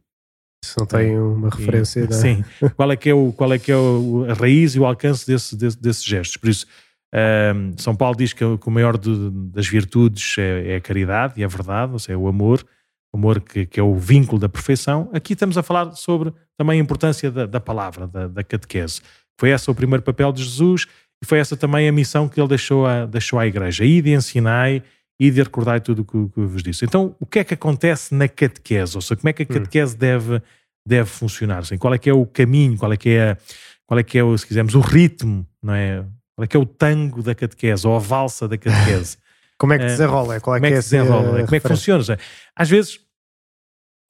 Se 0.64 0.78
não 0.78 0.86
tem 0.86 1.18
uma 1.18 1.50
referência, 1.50 2.10
sim, 2.12 2.40
é? 2.40 2.68
sim. 2.68 2.70
Qual 2.76 2.90
é 2.90 2.96
que 2.96 3.10
é, 3.10 3.14
o, 3.14 3.32
qual 3.32 3.52
é, 3.52 3.58
que 3.58 3.70
é 3.70 3.76
o, 3.76 4.26
a 4.28 4.32
raiz 4.32 4.74
e 4.74 4.80
o 4.80 4.86
alcance 4.86 5.26
desse, 5.26 5.56
desse, 5.56 5.80
desses 5.80 6.04
gestos? 6.04 6.36
Por 6.38 6.48
isso, 6.48 6.66
um, 7.14 7.76
São 7.76 7.94
Paulo 7.94 8.16
diz 8.16 8.32
que, 8.32 8.58
que 8.58 8.68
o 8.68 8.70
maior 8.70 8.98
de, 8.98 9.30
das 9.30 9.68
virtudes 9.68 10.36
é, 10.38 10.72
é, 10.72 10.76
a 10.76 10.80
caridade 10.80 11.34
e 11.36 11.44
a 11.44 11.48
verdade, 11.48 11.92
ou 11.92 11.98
seja, 11.98 12.18
o 12.18 12.26
amor, 12.26 12.64
o 13.12 13.16
amor 13.16 13.40
que, 13.40 13.66
que, 13.66 13.78
é 13.78 13.82
o 13.82 13.94
vínculo 13.94 14.40
da 14.40 14.48
perfeição. 14.48 15.10
Aqui 15.12 15.34
estamos 15.34 15.56
a 15.58 15.62
falar 15.62 15.92
sobre 15.92 16.32
também 16.56 16.80
a 16.80 16.82
importância 16.82 17.30
da, 17.30 17.46
da 17.46 17.60
palavra, 17.60 18.08
da, 18.08 18.26
da 18.26 18.42
catequese. 18.42 19.00
Foi 19.38 19.50
esse 19.50 19.70
o 19.70 19.74
primeiro 19.74 20.02
papel 20.02 20.32
de 20.32 20.42
Jesus 20.42 20.86
e 21.22 21.26
foi 21.26 21.38
essa 21.38 21.56
também 21.56 21.88
a 21.88 21.92
missão 21.92 22.28
que 22.28 22.40
ele 22.40 22.48
deixou, 22.48 22.86
a, 22.86 23.06
deixou 23.06 23.38
à 23.38 23.46
igreja. 23.46 23.84
E 23.84 24.02
de 24.02 24.12
ensinai 24.12 24.82
e 25.18 25.30
de 25.30 25.42
recordar 25.42 25.80
tudo 25.80 26.02
o 26.02 26.04
que, 26.04 26.34
que 26.34 26.40
vos 26.40 26.62
disse. 26.62 26.84
Então, 26.84 27.14
o 27.20 27.26
que 27.26 27.38
é 27.38 27.44
que 27.44 27.54
acontece 27.54 28.14
na 28.14 28.28
catequese? 28.28 28.96
Ou 28.96 29.00
seja, 29.00 29.16
como 29.16 29.28
é 29.28 29.32
que 29.32 29.42
a 29.42 29.46
hum. 29.46 29.54
catequese 29.54 29.94
hum. 29.94 29.98
deve, 29.98 30.42
deve 30.86 31.08
funcionar? 31.08 31.58
Assim, 31.60 31.78
qual 31.78 31.94
é 31.94 31.98
que 31.98 32.10
é 32.10 32.12
o 32.12 32.26
caminho? 32.26 32.76
Qual 32.76 32.92
é 32.92 32.96
que 32.96 33.10
é, 33.10 33.36
qual 33.86 33.98
é 33.98 34.02
que 34.02 34.18
é, 34.18 34.24
o, 34.24 34.36
se 34.36 34.46
quisermos, 34.46 34.74
o 34.74 34.80
ritmo, 34.80 35.46
não 35.62 35.74
é? 35.74 36.04
Qual 36.36 36.44
é 36.44 36.46
que 36.46 36.56
é 36.56 36.60
o 36.60 36.66
tango 36.66 37.22
da 37.22 37.34
catequese 37.34 37.86
ou 37.86 37.94
a 37.94 37.98
valsa 37.98 38.48
da 38.48 38.58
catequese? 38.58 39.16
como 39.56 39.72
é 39.72 39.78
que 39.78 39.84
desenrola? 39.86 40.40
Qual 40.40 40.56
é 40.56 40.58
como 40.58 40.66
é 40.66 40.70
que, 40.70 40.76
que 40.76 40.82
desenrola? 40.82 41.44
Como 41.44 41.54
é 41.54 41.60
que 41.60 41.68
funciona? 41.68 42.18
Às 42.56 42.68
vezes, 42.68 42.98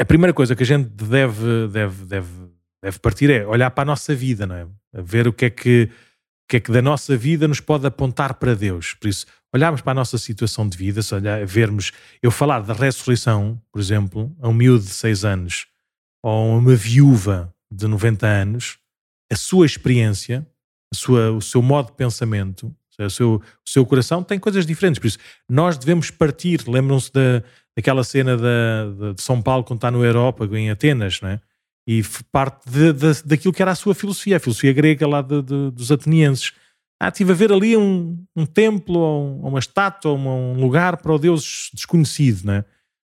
a 0.01 0.05
primeira 0.05 0.33
coisa 0.33 0.57
que 0.57 0.63
a 0.63 0.67
gente 0.67 0.89
deve, 0.89 1.69
deve, 1.69 2.05
deve, 2.07 2.29
deve 2.83 2.99
partir 2.99 3.31
é 3.31 3.47
olhar 3.47 3.71
para 3.71 3.83
a 3.83 3.85
nossa 3.85 4.15
vida, 4.15 4.47
não 4.47 4.57
é? 4.57 4.67
Ver 5.03 5.27
o 5.27 5.33
que 5.33 5.47
é 5.47 5.51
que, 5.51 5.85
o 5.85 6.49
que 6.49 6.57
é 6.57 6.61
que 6.61 6.73
da 6.73 6.83
nossa 6.83 7.17
vida 7.17 7.49
nos 7.49 7.61
pode 7.61 7.87
apontar 7.87 8.35
para 8.35 8.55
Deus. 8.55 8.95
Por 8.95 9.09
isso, 9.09 9.27
olharmos 9.53 9.81
para 9.81 9.93
a 9.93 9.95
nossa 9.95 10.19
situação 10.19 10.69
de 10.69 10.77
vida, 10.77 11.03
se 11.03 11.15
olhar, 11.15 11.45
vermos, 11.45 11.93
eu 12.23 12.31
falar 12.31 12.61
da 12.61 12.75
ressurreição, 12.75 13.61
por 13.73 13.81
exemplo, 13.81 14.35
a 14.41 14.49
um 14.49 14.55
miúdo 14.55 14.85
de 14.85 14.91
6 14.91 15.25
anos 15.25 15.67
ou 16.23 16.55
a 16.55 16.59
uma 16.59 16.75
viúva 16.75 17.55
de 17.71 17.87
90 17.87 18.27
anos, 18.27 18.79
a 19.31 19.37
sua 19.37 19.67
experiência 19.67 20.47
sua, 20.95 21.33
o 21.33 21.43
seu 21.43 21.61
modo 21.61 21.87
de 21.87 21.93
pensamento, 21.93 22.75
o 22.99 23.11
seu, 23.11 23.35
o 23.35 23.69
seu 23.69 23.85
coração 23.85 24.23
tem 24.23 24.39
coisas 24.39 24.65
diferentes. 24.65 24.99
Por 24.99 25.09
isso, 25.09 25.19
nós 25.49 25.77
devemos 25.77 26.11
partir. 26.11 26.63
Lembram-se 26.67 27.13
da, 27.13 27.43
daquela 27.77 28.05
cena 28.05 28.37
da, 28.37 29.13
de 29.15 29.21
São 29.21 29.43
Paulo 29.43 29.65
quando 29.65 29.79
está 29.79 29.91
no 29.91 30.05
Europa, 30.05 30.49
em 30.53 30.71
Atenas, 30.71 31.21
não 31.21 31.31
é? 31.31 31.41
E 31.87 32.03
parte 32.33 32.69
de, 32.71 32.93
de, 32.93 33.23
daquilo 33.25 33.53
que 33.53 33.61
era 33.61 33.73
a 33.73 33.77
sua 33.77 33.95
filosofia, 33.95 34.39
a 34.39 34.41
filosofia 34.41 34.73
grega 34.73 35.07
lá 35.07 35.21
de, 35.21 35.43
dos 35.43 35.93
atenienses. 35.93 36.53
Ah, 37.01 37.09
estive 37.09 37.33
a 37.33 37.35
ver 37.35 37.53
ali 37.53 37.77
um, 37.77 38.25
um 38.35 38.47
templo, 38.47 38.99
ou 38.99 39.49
uma 39.49 39.59
estátua, 39.59 40.13
ou 40.13 40.19
um 40.19 40.61
lugar 40.61 40.97
para 40.97 41.13
o 41.13 41.19
Deus 41.19 41.71
desconhecido, 41.75 42.47
não 42.47 42.55
é? 42.55 42.65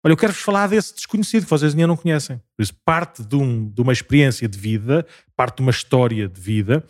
Olha, 0.05 0.13
eu 0.13 0.17
quero-vos 0.19 0.43
falar 0.43 0.67
desse 0.67 0.95
desconhecido 0.95 1.45
que 1.45 1.51
vocês 1.51 1.73
ainda 1.73 1.87
não 1.87 1.97
conhecem. 1.97 2.37
Por 2.55 2.63
isso, 2.63 2.75
parte 2.85 3.23
de, 3.25 3.37
um, 3.37 3.71
de 3.71 3.81
uma 3.81 3.93
experiência 3.93 4.47
de 4.47 4.59
vida, 4.59 5.07
parte 5.35 5.57
de 5.57 5.63
uma 5.63 5.71
história 5.71 6.29
de 6.29 6.39
vida, 6.39 6.85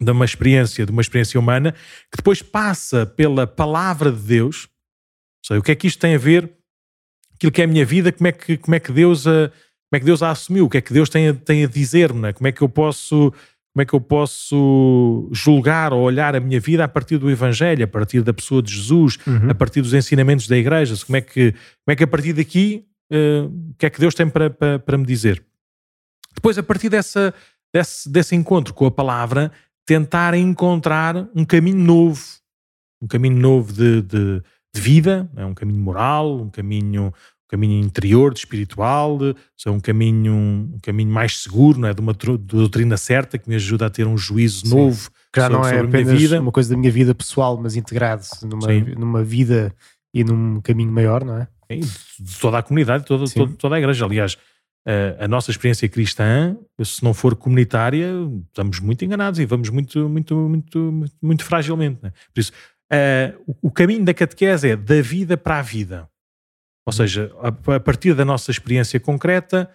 de 0.00 0.10
uma 0.10 0.24
experiência, 0.24 0.86
de 0.86 0.92
uma 0.92 1.02
experiência 1.02 1.38
humana, 1.38 1.72
que 1.72 2.16
depois 2.16 2.40
passa 2.40 3.04
pela 3.04 3.46
palavra 3.46 4.10
de 4.10 4.20
Deus. 4.20 4.68
Sei, 5.44 5.58
o 5.58 5.62
que 5.62 5.72
é 5.72 5.74
que 5.74 5.86
isto 5.86 6.00
tem 6.00 6.14
a 6.14 6.18
ver? 6.18 6.50
Aquilo 7.34 7.52
que 7.52 7.60
é 7.60 7.64
a 7.64 7.68
minha 7.68 7.84
vida, 7.84 8.10
como 8.10 8.26
é 8.26 8.32
que, 8.32 8.56
como 8.56 8.74
é 8.74 8.80
que 8.80 8.90
Deus 8.90 9.26
a, 9.26 9.52
como 9.94 9.98
é 9.98 10.00
que 10.00 10.06
Deus 10.06 10.22
a 10.24 10.30
assumiu? 10.32 10.64
O 10.64 10.68
que 10.68 10.78
é 10.78 10.80
que 10.80 10.92
Deus 10.92 11.08
tem 11.08 11.28
a, 11.28 11.34
tem 11.34 11.62
a 11.62 11.68
dizer-me? 11.68 12.32
Como 12.32 12.48
é 12.48 12.52
que 12.52 12.62
eu 12.62 12.68
posso 12.68 13.32
como 13.72 13.82
é 13.82 13.84
que 13.84 13.92
eu 13.92 14.00
posso 14.00 15.28
julgar 15.32 15.92
ou 15.92 16.00
olhar 16.00 16.34
a 16.34 16.40
minha 16.40 16.60
vida 16.60 16.84
a 16.84 16.88
partir 16.88 17.18
do 17.18 17.30
Evangelho, 17.30 17.84
a 17.84 17.88
partir 17.88 18.22
da 18.22 18.32
pessoa 18.32 18.62
de 18.62 18.72
Jesus, 18.72 19.18
uhum. 19.26 19.50
a 19.50 19.54
partir 19.54 19.82
dos 19.82 19.92
ensinamentos 19.92 20.46
da 20.46 20.56
Igreja? 20.56 20.94
Como 21.04 21.16
é 21.16 21.20
que, 21.20 21.52
como 21.52 21.88
é 21.88 21.96
que 21.96 22.04
a 22.04 22.06
partir 22.06 22.32
daqui, 22.32 22.86
uh, 23.12 23.46
o 23.46 23.74
que 23.76 23.86
é 23.86 23.90
que 23.90 23.98
Deus 23.98 24.14
tem 24.14 24.28
para, 24.28 24.48
para, 24.48 24.78
para 24.78 24.98
me 24.98 25.04
dizer? 25.04 25.44
Depois, 26.34 26.56
a 26.56 26.62
partir 26.62 26.88
dessa, 26.88 27.34
desse, 27.72 28.08
desse 28.08 28.36
encontro 28.36 28.72
com 28.74 28.86
a 28.86 28.92
palavra, 28.92 29.50
tentar 29.84 30.34
encontrar 30.34 31.28
um 31.34 31.44
caminho 31.44 31.78
novo, 31.78 32.22
um 33.02 33.08
caminho 33.08 33.36
novo 33.36 33.72
de, 33.72 34.02
de, 34.02 34.42
de 34.72 34.80
vida, 34.80 35.28
é 35.36 35.44
um 35.44 35.54
caminho 35.54 35.80
moral, 35.80 36.40
um 36.40 36.50
caminho, 36.50 37.12
caminho 37.48 37.84
interior, 37.84 38.32
de 38.32 38.40
espiritual, 38.40 39.18
de, 39.18 39.34
um 39.68 39.80
caminho, 39.80 40.34
um 40.34 40.78
caminho 40.82 41.10
mais 41.10 41.40
seguro, 41.40 41.78
não 41.78 41.88
é? 41.88 41.94
de 41.94 42.00
uma 42.00 42.12
doutrina 42.12 42.96
certa 42.96 43.38
que 43.38 43.48
me 43.48 43.54
ajuda 43.54 43.86
a 43.86 43.90
ter 43.90 44.06
um 44.06 44.16
juízo 44.16 44.66
Sim. 44.66 44.74
novo. 44.74 45.10
Que 45.32 45.40
já 45.40 45.48
não 45.48 45.64
é 45.64 45.80
apenas 45.80 46.20
vida. 46.20 46.40
uma 46.40 46.52
coisa 46.52 46.70
da 46.70 46.76
minha 46.76 46.92
vida 46.92 47.14
pessoal, 47.14 47.58
mas 47.60 47.76
integrado 47.76 48.24
numa, 48.42 48.68
numa 48.96 49.24
vida 49.24 49.74
e 50.12 50.22
num 50.22 50.60
caminho 50.60 50.92
maior, 50.92 51.24
não 51.24 51.38
é? 51.38 51.48
de 51.70 52.38
toda 52.40 52.58
a 52.58 52.62
comunidade, 52.62 53.04
toda, 53.04 53.24
toda, 53.30 53.52
toda 53.54 53.74
a 53.74 53.78
igreja. 53.78 54.04
Aliás, 54.04 54.36
a 55.18 55.26
nossa 55.26 55.50
experiência 55.50 55.88
cristã, 55.88 56.56
se 56.82 57.02
não 57.02 57.14
for 57.14 57.34
comunitária, 57.34 58.12
estamos 58.48 58.80
muito 58.80 59.04
enganados 59.04 59.40
e 59.40 59.46
vamos 59.46 59.70
muito, 59.70 60.08
muito, 60.08 60.36
muito, 60.36 60.78
muito, 60.78 61.16
muito 61.22 61.44
fragilmente. 61.44 61.98
Né? 62.02 62.12
Por 62.32 62.40
isso, 62.40 62.52
uh, 62.92 63.56
o 63.62 63.70
caminho 63.70 64.04
da 64.04 64.12
catequese 64.12 64.70
é 64.70 64.76
da 64.76 65.00
vida 65.00 65.36
para 65.36 65.58
a 65.58 65.62
vida. 65.62 66.08
Ou 66.86 66.92
seja, 66.92 67.32
a, 67.40 67.80
partir 67.80 68.14
da 68.14 68.24
nossa 68.24 68.50
experiência 68.50 69.00
concreta, 69.00 69.70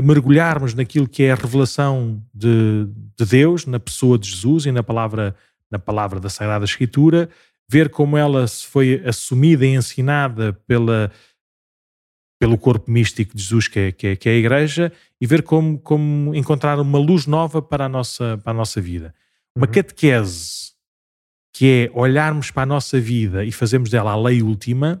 mergulharmos 0.00 0.74
naquilo 0.74 1.08
que 1.08 1.24
é 1.24 1.32
a 1.32 1.34
revelação 1.34 2.22
de, 2.32 2.86
de 3.18 3.26
Deus, 3.26 3.66
na 3.66 3.80
pessoa 3.80 4.18
de 4.18 4.30
Jesus 4.30 4.66
e 4.66 4.72
na 4.72 4.82
palavra, 4.82 5.34
na 5.70 5.78
palavra 5.78 6.20
da 6.20 6.28
Sagrada 6.28 6.64
Escritura, 6.64 7.28
ver 7.68 7.90
como 7.90 8.16
ela 8.16 8.46
se 8.46 8.66
foi 8.66 9.02
assumida 9.04 9.66
e 9.66 9.74
ensinada 9.74 10.52
pela 10.66 11.10
pelo 12.42 12.58
corpo 12.58 12.90
místico 12.90 13.36
de 13.36 13.40
Jesus, 13.40 13.68
que 13.68 13.78
é, 13.78 13.92
que 13.92 14.06
é, 14.08 14.16
que 14.16 14.28
é 14.28 14.32
a 14.32 14.34
Igreja, 14.34 14.92
e 15.20 15.26
ver 15.28 15.44
como, 15.44 15.78
como 15.78 16.34
encontrar 16.34 16.80
uma 16.80 16.98
luz 16.98 17.24
nova 17.24 17.62
para 17.62 17.84
a 17.84 17.88
nossa, 17.88 18.36
para 18.38 18.50
a 18.50 18.54
nossa 18.54 18.80
vida. 18.80 19.14
Uma 19.56 19.66
uhum. 19.66 19.72
catequese, 19.72 20.72
que 21.54 21.88
é 21.94 21.96
olharmos 21.96 22.50
para 22.50 22.64
a 22.64 22.66
nossa 22.66 22.98
vida 22.98 23.44
e 23.44 23.52
fazermos 23.52 23.90
dela 23.90 24.10
a 24.10 24.16
lei 24.20 24.42
última, 24.42 25.00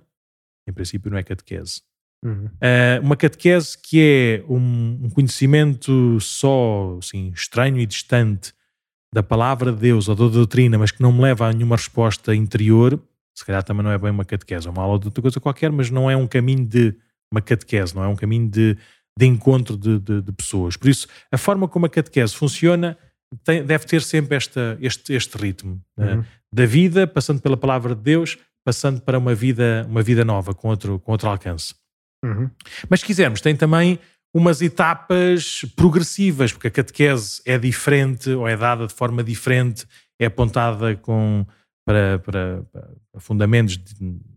em 0.68 0.72
princípio 0.72 1.10
não 1.10 1.18
é 1.18 1.22
catequese. 1.22 1.82
Uhum. 2.24 2.46
Uh, 2.46 3.02
uma 3.02 3.16
catequese 3.16 3.76
que 3.76 4.00
é 4.00 4.44
um, 4.48 5.00
um, 5.04 5.10
conhecimento 5.10 6.20
só 6.20 6.96
assim, 6.98 7.32
estranho 7.34 7.80
e 7.80 7.86
distante 7.86 8.54
da 9.12 9.22
palavra 9.22 9.72
de 9.72 9.78
Deus 9.78 10.08
ou 10.08 10.14
da 10.14 10.28
doutrina, 10.28 10.78
mas 10.78 10.92
que 10.92 11.02
não 11.02 11.12
me 11.12 11.20
leva 11.20 11.48
a 11.48 11.52
nenhuma 11.52 11.76
resposta 11.76 12.34
interior, 12.34 12.98
se 13.36 13.44
calhar 13.44 13.62
também 13.62 13.82
não 13.82 13.90
é 13.90 13.98
bem 13.98 14.10
uma 14.10 14.24
catequese, 14.24 14.68
é 14.68 14.70
uma 14.70 14.82
aula 14.82 14.98
de 14.98 15.06
outra 15.06 15.20
coisa 15.20 15.40
qualquer, 15.40 15.70
mas 15.72 15.90
não 15.90 16.10
é 16.10 16.16
um 16.16 16.26
caminho 16.26 16.64
de 16.64 16.94
uma 17.32 17.40
catequese, 17.40 17.94
não 17.94 18.04
é 18.04 18.08
um 18.08 18.16
caminho 18.16 18.48
de, 18.48 18.76
de 19.18 19.26
encontro 19.26 19.76
de, 19.76 19.98
de, 19.98 20.22
de, 20.22 20.32
pessoas. 20.32 20.76
Por 20.76 20.88
isso, 20.88 21.08
a 21.30 21.36
forma 21.36 21.66
como 21.66 21.86
a 21.86 21.88
catequese 21.88 22.34
funciona 22.34 22.96
tem, 23.44 23.64
deve 23.64 23.86
ter 23.86 24.02
sempre 24.02 24.36
esta, 24.36 24.78
este, 24.80 25.12
este 25.14 25.36
ritmo 25.36 25.80
né? 25.96 26.14
uhum. 26.14 26.24
da 26.52 26.66
vida, 26.66 27.06
passando 27.06 27.40
pela 27.40 27.56
palavra 27.56 27.94
de 27.94 28.02
Deus, 28.02 28.38
passando 28.64 29.00
para 29.00 29.18
uma 29.18 29.34
vida, 29.34 29.86
uma 29.88 30.02
vida 30.02 30.24
nova, 30.24 30.54
com 30.54 30.68
outro, 30.68 30.98
com 31.00 31.12
outro 31.12 31.28
alcance. 31.28 31.74
Uhum. 32.24 32.50
Mas 32.88 33.00
se 33.00 33.06
quisermos, 33.06 33.40
tem 33.40 33.56
também 33.56 33.98
umas 34.34 34.62
etapas 34.62 35.62
progressivas, 35.76 36.52
porque 36.52 36.68
a 36.68 36.70
catequese 36.70 37.42
é 37.44 37.58
diferente 37.58 38.30
ou 38.30 38.48
é 38.48 38.56
dada 38.56 38.86
de 38.86 38.94
forma 38.94 39.22
diferente, 39.22 39.86
é 40.18 40.26
apontada 40.26 40.96
com, 40.96 41.44
para, 41.84 42.18
para, 42.20 42.62
para 42.72 43.20
fundamentos 43.20 43.78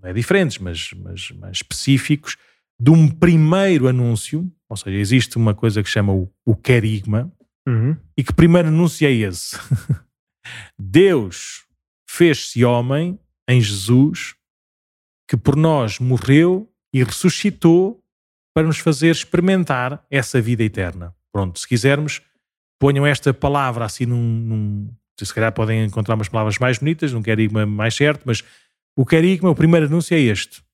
é 0.03 0.11
diferentes, 0.11 0.57
mas, 0.57 0.91
mas, 0.93 1.31
mas 1.31 1.57
específicos 1.57 2.35
de 2.79 2.91
um 2.91 3.07
primeiro 3.07 3.87
anúncio, 3.87 4.51
ou 4.67 4.75
seja, 4.75 4.97
existe 4.97 5.37
uma 5.37 5.53
coisa 5.53 5.81
que 5.81 5.89
chama 5.89 6.11
o, 6.11 6.29
o 6.45 6.55
querigma, 6.55 7.31
uhum. 7.67 7.95
e 8.17 8.23
que 8.23 8.33
primeiro 8.33 8.67
anúncio 8.67 9.07
é 9.07 9.11
esse. 9.11 9.57
Deus 10.77 11.63
fez-se 12.09 12.65
homem 12.65 13.17
em 13.47 13.61
Jesus, 13.61 14.35
que 15.27 15.37
por 15.37 15.55
nós 15.55 15.99
morreu 15.99 16.69
e 16.93 17.03
ressuscitou 17.03 18.01
para 18.53 18.65
nos 18.65 18.77
fazer 18.79 19.11
experimentar 19.11 20.05
essa 20.09 20.41
vida 20.41 20.63
eterna. 20.63 21.13
Pronto, 21.31 21.59
se 21.59 21.67
quisermos, 21.67 22.21
ponham 22.79 23.05
esta 23.05 23.33
palavra 23.33 23.85
assim 23.85 24.05
num, 24.05 24.17
num 24.17 24.89
se 25.19 25.33
calhar 25.33 25.51
podem 25.51 25.83
encontrar 25.83 26.15
umas 26.15 26.29
palavras 26.29 26.57
mais 26.59 26.77
bonitas, 26.77 27.13
um 27.13 27.21
querigma 27.21 27.65
mais 27.65 27.95
certo, 27.95 28.23
mas 28.25 28.43
o 28.97 29.05
querigma, 29.05 29.49
o 29.49 29.55
primeiro 29.55 29.85
anúncio 29.85 30.15
é 30.15 30.19
este 30.19 30.65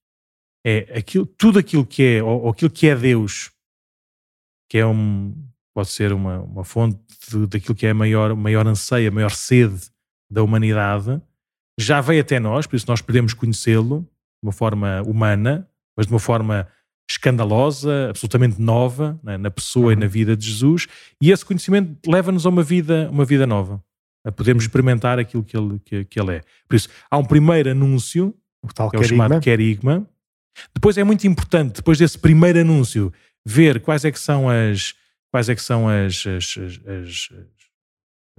é 0.64 0.98
aquilo, 0.98 1.26
tudo 1.26 1.60
aquilo 1.60 1.86
que 1.86 2.04
é, 2.04 2.24
ou, 2.24 2.44
ou 2.44 2.50
aquilo 2.50 2.70
que 2.70 2.88
é 2.88 2.96
Deus, 2.96 3.52
que 4.70 4.78
é 4.78 4.86
um, 4.86 5.36
pode 5.74 5.90
ser 5.90 6.14
uma, 6.14 6.40
uma 6.40 6.64
fonte 6.64 7.00
de, 7.30 7.48
daquilo 7.48 7.76
que 7.76 7.86
é 7.86 7.92
a 7.92 7.96
maior, 7.96 8.36
maior 8.36 8.68
anseio, 8.68 9.10
a 9.10 9.14
maior 9.14 9.32
sede 9.32 9.90
da 10.30 10.44
humanidade, 10.44 11.22
já 11.84 12.02
veio 12.02 12.22
até 12.22 12.40
nós, 12.40 12.68
por 12.68 12.76
isso 12.76 12.86
nós 12.88 13.02
podemos 13.02 13.34
conhecê-lo 13.34 14.02
de 14.02 14.48
uma 14.48 14.52
forma 14.52 15.02
humana, 15.04 15.68
mas 15.96 16.08
de 16.08 16.14
uma 16.14 16.20
forma 16.20 16.68
escandalosa, 17.10 18.10
absolutamente 18.10 18.62
nova 18.62 19.20
né, 19.24 19.38
na 19.38 19.52
pessoa 19.52 19.88
uhum. 19.88 19.92
e 19.92 19.96
na 19.96 20.06
uhum. 20.06 20.12
vida 20.12 20.36
de 20.36 20.48
Jesus, 20.48 20.88
e 21.22 21.32
esse 21.32 21.46
conhecimento 21.46 21.98
leva-nos 22.10 22.46
a 22.46 22.50
uma 22.50 22.64
vida, 22.64 23.10
uma 23.12 23.26
vida 23.26 23.46
nova, 23.46 23.84
a 24.26 24.32
podermos 24.32 24.64
experimentar 24.64 25.20
aquilo 25.20 25.44
que 25.44 25.58
ele, 25.58 25.80
que, 25.80 26.06
que 26.06 26.20
ele 26.20 26.38
é. 26.38 26.42
Por 26.68 26.76
isso, 26.76 26.90
há 27.10 27.18
um 27.18 27.26
primeiro 27.26 27.72
anúncio, 27.72 28.34
o 28.64 28.74
tal 28.74 28.90
que 28.90 28.98
é 28.98 29.00
o 29.00 29.04
chamado 29.04 29.40
querigma, 29.40 30.08
depois 30.74 30.98
é 30.98 31.04
muito 31.04 31.26
importante, 31.28 31.76
depois 31.76 31.98
desse 31.98 32.18
primeiro 32.18 32.60
anúncio, 32.60 33.12
ver 33.46 33.82
quais 33.82 34.06
é 34.06 34.12
que 34.12 34.20
são 34.20 34.50
as, 34.50 34.94
quais 35.32 35.50
é 35.50 35.56
que 35.56 35.62
são 35.62 35.88
as, 35.88 36.26
as, 36.28 36.58
as, 36.88 37.30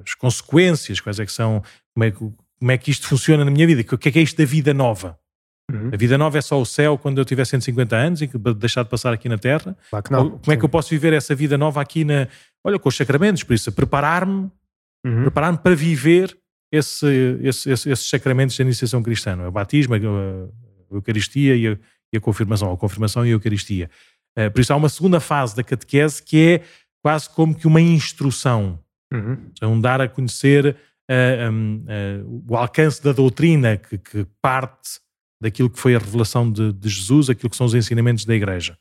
as 0.01 0.15
consequências, 0.15 1.01
quais 1.01 1.19
é 1.19 1.27
que 1.27 1.33
são, 1.33 1.63
como 1.95 2.05
é, 2.05 2.13
como 2.63 2.71
é 2.71 2.79
que 2.79 2.93
isto 2.93 3.09
funciona 3.09 3.45
na 3.45 3.51
minha 3.51 3.67
vida, 3.67 3.81
o 3.81 3.99
que 3.99 4.09
é 4.09 4.13
que 4.13 4.19
é 4.21 4.23
isto 4.23 4.39
da 4.39 4.45
vida 4.45 4.73
nova. 4.73 5.19
Uhum. 5.69 5.91
A 5.93 5.97
vida 5.97 6.17
nova 6.17 6.39
é 6.39 6.41
só 6.41 6.61
o 6.61 6.65
céu 6.65 6.97
quando 6.97 7.19
eu 7.19 7.25
tiver 7.25 7.45
150 7.45 7.97
anos 7.97 8.23
e 8.23 8.31
deixar 8.57 8.85
de 8.85 8.89
passar 8.89 9.13
aqui 9.13 9.29
na 9.29 9.37
Terra? 9.37 9.77
Claro 9.91 10.05
que 10.05 10.13
não. 10.13 10.31
Como 10.31 10.45
Sim. 10.45 10.53
é 10.53 10.57
que 10.57 10.65
eu 10.65 10.69
posso 10.69 10.91
viver 10.91 11.13
essa 11.13 11.35
vida 11.35 11.59
nova 11.59 11.81
aqui 11.81 12.05
na. 12.05 12.29
Olha, 12.63 12.79
com 12.79 12.89
os 12.89 12.97
sacramentos, 12.97 13.43
por 13.43 13.53
isso, 13.53 13.73
preparar-me 13.73 14.49
uhum. 15.05 15.23
preparar-me 15.23 15.59
para 15.59 15.75
viver 15.75 16.37
esse, 16.71 17.07
esse, 17.43 17.69
esse, 17.69 17.91
esses 17.91 18.09
sacramentos 18.09 18.57
da 18.57 18.63
iniciação 18.63 19.03
cristã, 19.03 19.37
o 19.45 19.51
batismo, 19.51 19.95
a, 19.95 19.99
a 19.99 20.95
Eucaristia 20.95 21.57
e 21.57 21.67
a, 21.67 21.79
e 22.13 22.17
a, 22.17 22.21
confirmação, 22.21 22.73
a 22.73 22.77
confirmação 22.77 23.27
e 23.27 23.31
a 23.31 23.33
Eucaristia. 23.33 23.91
Uh, 24.39 24.53
por 24.53 24.61
isso 24.61 24.73
há 24.73 24.77
uma 24.77 24.89
segunda 24.89 25.19
fase 25.19 25.57
da 25.57 25.65
catequese 25.65 26.23
que 26.23 26.39
é 26.39 26.63
quase 27.03 27.29
como 27.29 27.55
que 27.57 27.67
uma 27.67 27.81
instrução, 27.81 28.79
uhum. 29.13 29.51
um 29.65 29.81
dar 29.81 30.01
a 30.01 30.09
conhecer 30.09 30.77
um, 31.51 31.85
o 32.49 32.57
alcance 32.57 33.03
da 33.03 33.13
doutrina 33.13 33.77
que, 33.77 33.99
que, 33.99 34.27
parte 34.41 35.01
daquilo 35.41 35.69
que 35.69 35.79
foi 35.79 35.95
a 35.95 35.99
revelação 35.99 36.51
de, 36.51 36.73
de, 36.73 36.89
Jesus, 36.89 37.29
aquilo 37.29 37.51
que 37.51 37.57
são 37.57 37.67
os 37.67 37.75
ensinamentos 37.75 38.25
da 38.25 38.35
Igreja, 38.35 38.79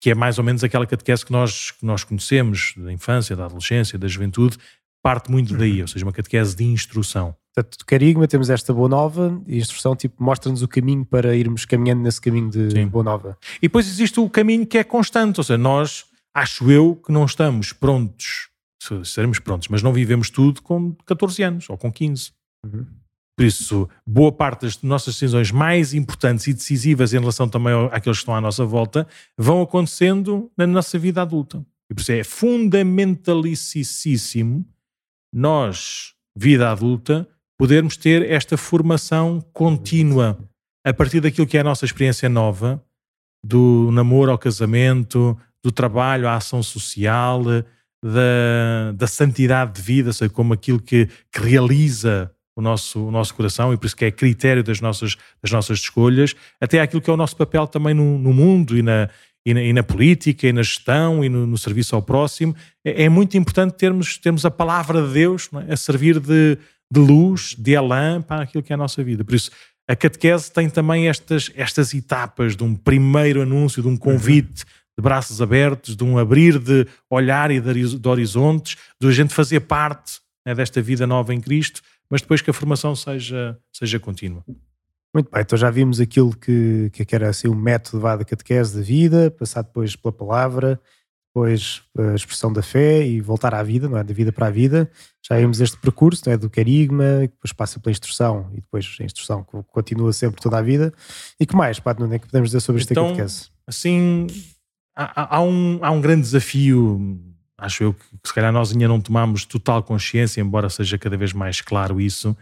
que 0.00 0.10
é 0.10 0.14
mais 0.14 0.38
ou 0.38 0.44
menos 0.44 0.62
aquela 0.62 0.86
catequese 0.86 1.24
que 1.24 1.32
nós, 1.32 1.70
que 1.70 1.84
nós 1.86 2.04
conhecemos 2.04 2.74
da 2.76 2.92
infância, 2.92 3.34
da 3.34 3.46
adolescência, 3.46 3.98
da 3.98 4.06
juventude, 4.06 4.58
parte 5.02 5.30
muito 5.30 5.56
daí, 5.56 5.76
uhum. 5.76 5.82
ou 5.82 5.88
seja, 5.88 6.04
uma 6.04 6.12
catequese 6.12 6.54
de 6.54 6.64
instrução. 6.64 7.34
Portanto, 7.54 7.78
do 7.78 7.84
Carigma 7.86 8.28
temos 8.28 8.50
esta 8.50 8.74
boa 8.74 8.88
nova 8.88 9.40
e 9.46 9.56
instrução 9.56 9.96
tipo 9.96 10.22
mostra-nos 10.22 10.62
o 10.62 10.68
caminho 10.68 11.06
para 11.06 11.34
irmos 11.34 11.64
caminhando 11.64 12.02
nesse 12.02 12.20
caminho 12.20 12.50
de 12.50 12.70
Sim. 12.70 12.86
boa 12.86 13.04
nova. 13.04 13.38
E 13.58 13.62
depois 13.62 13.88
existe 13.88 14.20
o 14.20 14.28
caminho 14.28 14.66
que 14.66 14.76
é 14.76 14.84
constante, 14.84 15.40
ou 15.40 15.44
seja, 15.44 15.56
nós, 15.56 16.04
acho 16.34 16.70
eu, 16.70 16.96
que 16.96 17.10
não 17.10 17.24
estamos 17.24 17.72
prontos, 17.72 18.50
seremos 19.04 19.38
prontos, 19.38 19.68
mas 19.68 19.82
não 19.82 19.92
vivemos 19.92 20.30
tudo 20.30 20.62
com 20.62 20.94
14 21.04 21.42
anos 21.42 21.70
ou 21.70 21.76
com 21.76 21.92
15. 21.92 22.32
Uhum. 22.64 22.86
Por 23.36 23.44
isso, 23.44 23.86
boa 24.06 24.32
parte 24.32 24.62
das 24.62 24.80
nossas 24.82 25.14
decisões 25.14 25.50
mais 25.50 25.92
importantes 25.92 26.46
e 26.46 26.54
decisivas 26.54 27.12
em 27.12 27.18
relação 27.18 27.48
também 27.48 27.74
àqueles 27.92 28.18
que 28.18 28.22
estão 28.22 28.34
à 28.34 28.40
nossa 28.40 28.64
volta 28.64 29.06
vão 29.36 29.60
acontecendo 29.60 30.50
na 30.56 30.66
nossa 30.66 30.98
vida 30.98 31.20
adulta. 31.20 31.62
E 31.90 31.94
por 31.94 32.00
isso 32.00 32.12
é 32.12 32.24
fundamentalicíssimo 32.24 34.64
nós, 35.32 36.14
vida 36.34 36.70
adulta, 36.70 37.28
podermos 37.58 37.96
ter 37.96 38.30
esta 38.30 38.56
formação 38.56 39.40
contínua 39.52 40.38
a 40.84 40.94
partir 40.94 41.20
daquilo 41.20 41.46
que 41.46 41.58
é 41.58 41.60
a 41.60 41.64
nossa 41.64 41.84
experiência 41.84 42.28
nova, 42.28 42.82
do 43.44 43.90
namoro 43.92 44.30
ao 44.30 44.38
casamento, 44.38 45.36
do 45.62 45.70
trabalho 45.70 46.26
à 46.26 46.36
ação 46.36 46.62
social, 46.62 47.42
da, 48.06 48.92
da 48.92 49.06
santidade 49.06 49.74
de 49.74 49.82
vida, 49.82 50.12
seja, 50.12 50.30
como 50.30 50.52
aquilo 50.52 50.80
que, 50.80 51.08
que 51.32 51.40
realiza 51.40 52.30
o 52.56 52.62
nosso, 52.62 53.06
o 53.06 53.10
nosso 53.10 53.34
coração 53.34 53.72
e 53.72 53.76
por 53.76 53.86
isso 53.86 53.96
que 53.96 54.04
é 54.04 54.10
critério 54.10 54.64
das 54.64 54.80
nossas, 54.80 55.16
das 55.42 55.52
nossas 55.52 55.80
escolhas, 55.80 56.34
até 56.60 56.80
aquilo 56.80 57.02
que 57.02 57.10
é 57.10 57.12
o 57.12 57.16
nosso 57.16 57.36
papel 57.36 57.66
também 57.66 57.94
no, 57.94 58.18
no 58.18 58.32
mundo 58.32 58.78
e 58.78 58.82
na, 58.82 59.10
e 59.44 59.52
na, 59.52 59.62
e 59.62 59.72
na, 59.72 59.82
política, 59.82 60.46
e 60.46 60.52
na 60.52 60.62
gestão, 60.62 61.22
e 61.22 61.28
no, 61.28 61.46
no 61.46 61.58
serviço 61.58 61.94
ao 61.94 62.02
próximo, 62.02 62.54
é, 62.84 63.04
é, 63.04 63.08
muito 63.08 63.36
importante 63.36 63.74
termos, 63.74 64.16
termos 64.16 64.44
a 64.46 64.50
palavra 64.50 65.06
de 65.06 65.12
Deus 65.12 65.50
é? 65.68 65.74
a 65.74 65.76
servir 65.76 66.18
de, 66.18 66.56
de 66.90 67.00
luz, 67.00 67.54
de 67.58 67.72
elan 67.72 68.22
para 68.22 68.42
aquilo 68.42 68.62
que 68.62 68.72
é 68.72 68.74
a 68.74 68.78
nossa 68.78 69.04
vida. 69.04 69.24
Por 69.24 69.34
isso, 69.34 69.50
a 69.88 69.94
catequese 69.94 70.50
tem 70.50 70.68
também 70.68 71.08
estas, 71.08 71.50
estas 71.54 71.94
etapas 71.94 72.56
de 72.56 72.64
um 72.64 72.74
primeiro 72.74 73.42
anúncio, 73.42 73.82
de 73.82 73.88
um 73.88 73.96
convite 73.96 74.64
de 74.96 75.02
braços 75.02 75.42
abertos, 75.42 75.94
de 75.94 76.02
um 76.04 76.18
abrir 76.18 76.58
de 76.58 76.86
olhar 77.10 77.50
e 77.50 77.60
de, 77.60 78.08
horizontes, 78.08 78.76
de 79.00 79.06
a 79.06 79.12
gente 79.12 79.34
fazer 79.34 79.60
parte 79.60 80.20
né, 80.44 80.54
desta 80.54 80.80
vida 80.80 81.06
nova 81.06 81.34
em 81.34 81.40
Cristo, 81.40 81.82
mas 82.08 82.22
depois 82.22 82.40
que 82.40 82.50
a 82.50 82.52
formação 82.52 82.96
seja, 82.96 83.58
seja 83.72 83.98
contínua. 83.98 84.42
Muito 85.12 85.30
bem, 85.30 85.42
então 85.42 85.56
já 85.56 85.70
vimos 85.70 86.00
aquilo 86.00 86.34
que, 86.36 86.90
que 86.90 87.14
era 87.14 87.28
assim, 87.28 87.48
o 87.48 87.54
método 87.54 88.02
da 88.02 88.24
catequese 88.24 88.76
da 88.76 88.82
vida, 88.82 89.30
passar 89.30 89.62
depois 89.62 89.96
pela 89.96 90.12
palavra, 90.12 90.80
depois 91.36 91.82
a 91.98 92.14
expressão 92.14 92.50
da 92.50 92.62
fé 92.62 93.06
e 93.06 93.20
voltar 93.20 93.54
à 93.54 93.62
vida, 93.62 93.88
não 93.88 93.98
é? 93.98 94.04
Da 94.04 94.14
vida 94.14 94.32
para 94.32 94.46
a 94.46 94.50
vida. 94.50 94.90
Já 95.22 95.36
vimos 95.36 95.60
este 95.60 95.76
percurso, 95.76 96.22
não 96.24 96.32
é? 96.32 96.36
Do 96.38 96.48
carigma, 96.48 97.20
depois 97.20 97.52
passa 97.52 97.78
pela 97.78 97.90
instrução 97.90 98.48
e 98.52 98.56
depois 98.56 98.96
a 98.98 99.04
instrução 99.04 99.44
continua 99.44 100.14
sempre 100.14 100.40
toda 100.40 100.56
a 100.56 100.62
vida. 100.62 100.94
E 101.38 101.44
que 101.44 101.54
mais, 101.54 101.78
Pato, 101.78 102.02
não 102.02 102.10
é 102.10 102.18
que 102.18 102.26
podemos 102.26 102.48
dizer 102.48 102.60
sobre 102.60 102.80
esta 102.80 102.94
então, 102.94 103.08
catequese? 103.08 103.50
Assim, 103.66 104.26
há, 104.96 105.36
há, 105.36 105.42
um, 105.42 105.78
há 105.82 105.90
um 105.90 106.00
grande 106.00 106.22
desafio, 106.22 107.20
acho 107.58 107.84
eu, 107.84 107.94
que 107.94 108.04
se 108.24 108.34
calhar 108.34 108.52
nós 108.52 108.72
ainda 108.72 108.88
não 108.88 109.00
tomamos 109.00 109.44
total 109.44 109.82
consciência, 109.82 110.40
embora 110.40 110.70
seja 110.70 110.98
cada 110.98 111.16
vez 111.16 111.32
mais 111.32 111.60
claro 111.60 112.00
isso, 112.00 112.36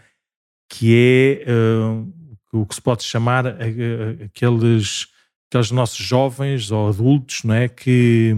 que 0.68 1.42
é... 1.44 1.50
Uh, 1.50 2.24
o 2.54 2.64
que 2.64 2.74
se 2.74 2.80
pode 2.80 3.02
chamar 3.02 3.46
aqueles, 3.46 5.08
aqueles 5.48 5.70
nossos 5.70 5.98
jovens 5.98 6.70
ou 6.70 6.88
adultos 6.88 7.42
não 7.42 7.54
é? 7.54 7.68
que, 7.68 8.34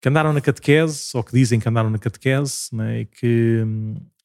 que 0.00 0.08
andaram 0.08 0.32
na 0.32 0.40
catequese 0.40 1.10
ou 1.14 1.22
que 1.22 1.32
dizem 1.32 1.60
que 1.60 1.68
andaram 1.68 1.90
na 1.90 1.98
catequese 1.98 2.68
não 2.72 2.84
é? 2.84 3.00
e, 3.00 3.04
que, 3.06 3.64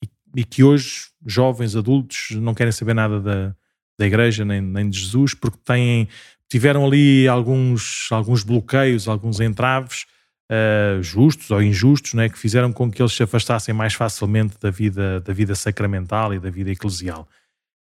e, 0.01 0.09
e, 0.37 0.43
que 0.45 0.63
hoje, 0.63 1.07
jovens 1.25 1.75
adultos, 1.75 2.29
não 2.31 2.53
querem 2.53 2.71
saber 2.71 2.93
nada 2.93 3.19
da, 3.19 3.55
da 3.99 4.07
igreja 4.07 4.45
nem, 4.45 4.61
nem 4.61 4.89
de 4.89 4.97
Jesus 4.97 5.33
porque 5.33 5.57
têm, 5.65 6.07
tiveram 6.49 6.85
ali 6.85 7.27
alguns, 7.27 8.07
alguns 8.11 8.43
bloqueios, 8.43 9.07
alguns 9.07 9.39
entraves 9.39 10.05
uh, 10.51 11.01
justos 11.01 11.51
ou 11.51 11.61
injustos 11.61 12.13
não 12.13 12.23
é? 12.23 12.29
que 12.29 12.37
fizeram 12.37 12.71
com 12.71 12.89
que 12.89 13.01
eles 13.01 13.13
se 13.13 13.23
afastassem 13.23 13.73
mais 13.73 13.93
facilmente 13.93 14.55
da 14.59 14.71
vida, 14.71 15.19
da 15.21 15.33
vida 15.33 15.55
sacramental 15.55 16.33
e 16.33 16.39
da 16.39 16.49
vida 16.49 16.71
eclesial. 16.71 17.27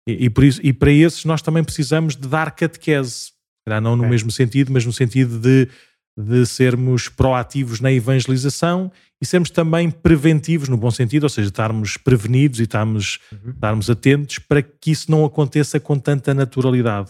E, 0.08 0.25
e, 0.25 0.30
por 0.30 0.43
isso, 0.43 0.60
e 0.63 0.73
para 0.73 0.91
esses 0.91 1.25
nós 1.25 1.41
também 1.41 1.63
precisamos 1.63 2.15
de 2.15 2.28
dar 2.28 2.51
catequese. 2.51 3.34
Não 3.67 3.95
no 3.95 4.08
mesmo 4.08 4.30
sentido, 4.30 4.71
mas 4.71 4.86
no 4.86 4.93
sentido 4.93 5.39
de, 5.39 5.67
de 6.15 6.45
sermos 6.45 7.10
proativos 7.10 7.80
na 7.80 7.91
evangelização 7.91 8.91
e 9.19 9.25
sermos 9.25 9.49
também 9.49 9.89
preventivos, 9.89 10.69
no 10.69 10.78
bom 10.78 10.91
sentido, 10.91 11.23
ou 11.23 11.30
seja, 11.30 11.47
estarmos 11.47 11.97
prevenidos 11.97 12.60
e 12.60 12.63
estarmos, 12.63 13.19
uhum. 13.32 13.51
estarmos 13.51 13.89
atentos 13.89 14.38
para 14.38 14.62
que 14.62 14.91
isso 14.91 15.10
não 15.10 15.25
aconteça 15.25 15.80
com 15.80 15.97
tanta 15.97 16.32
naturalidade. 16.32 17.10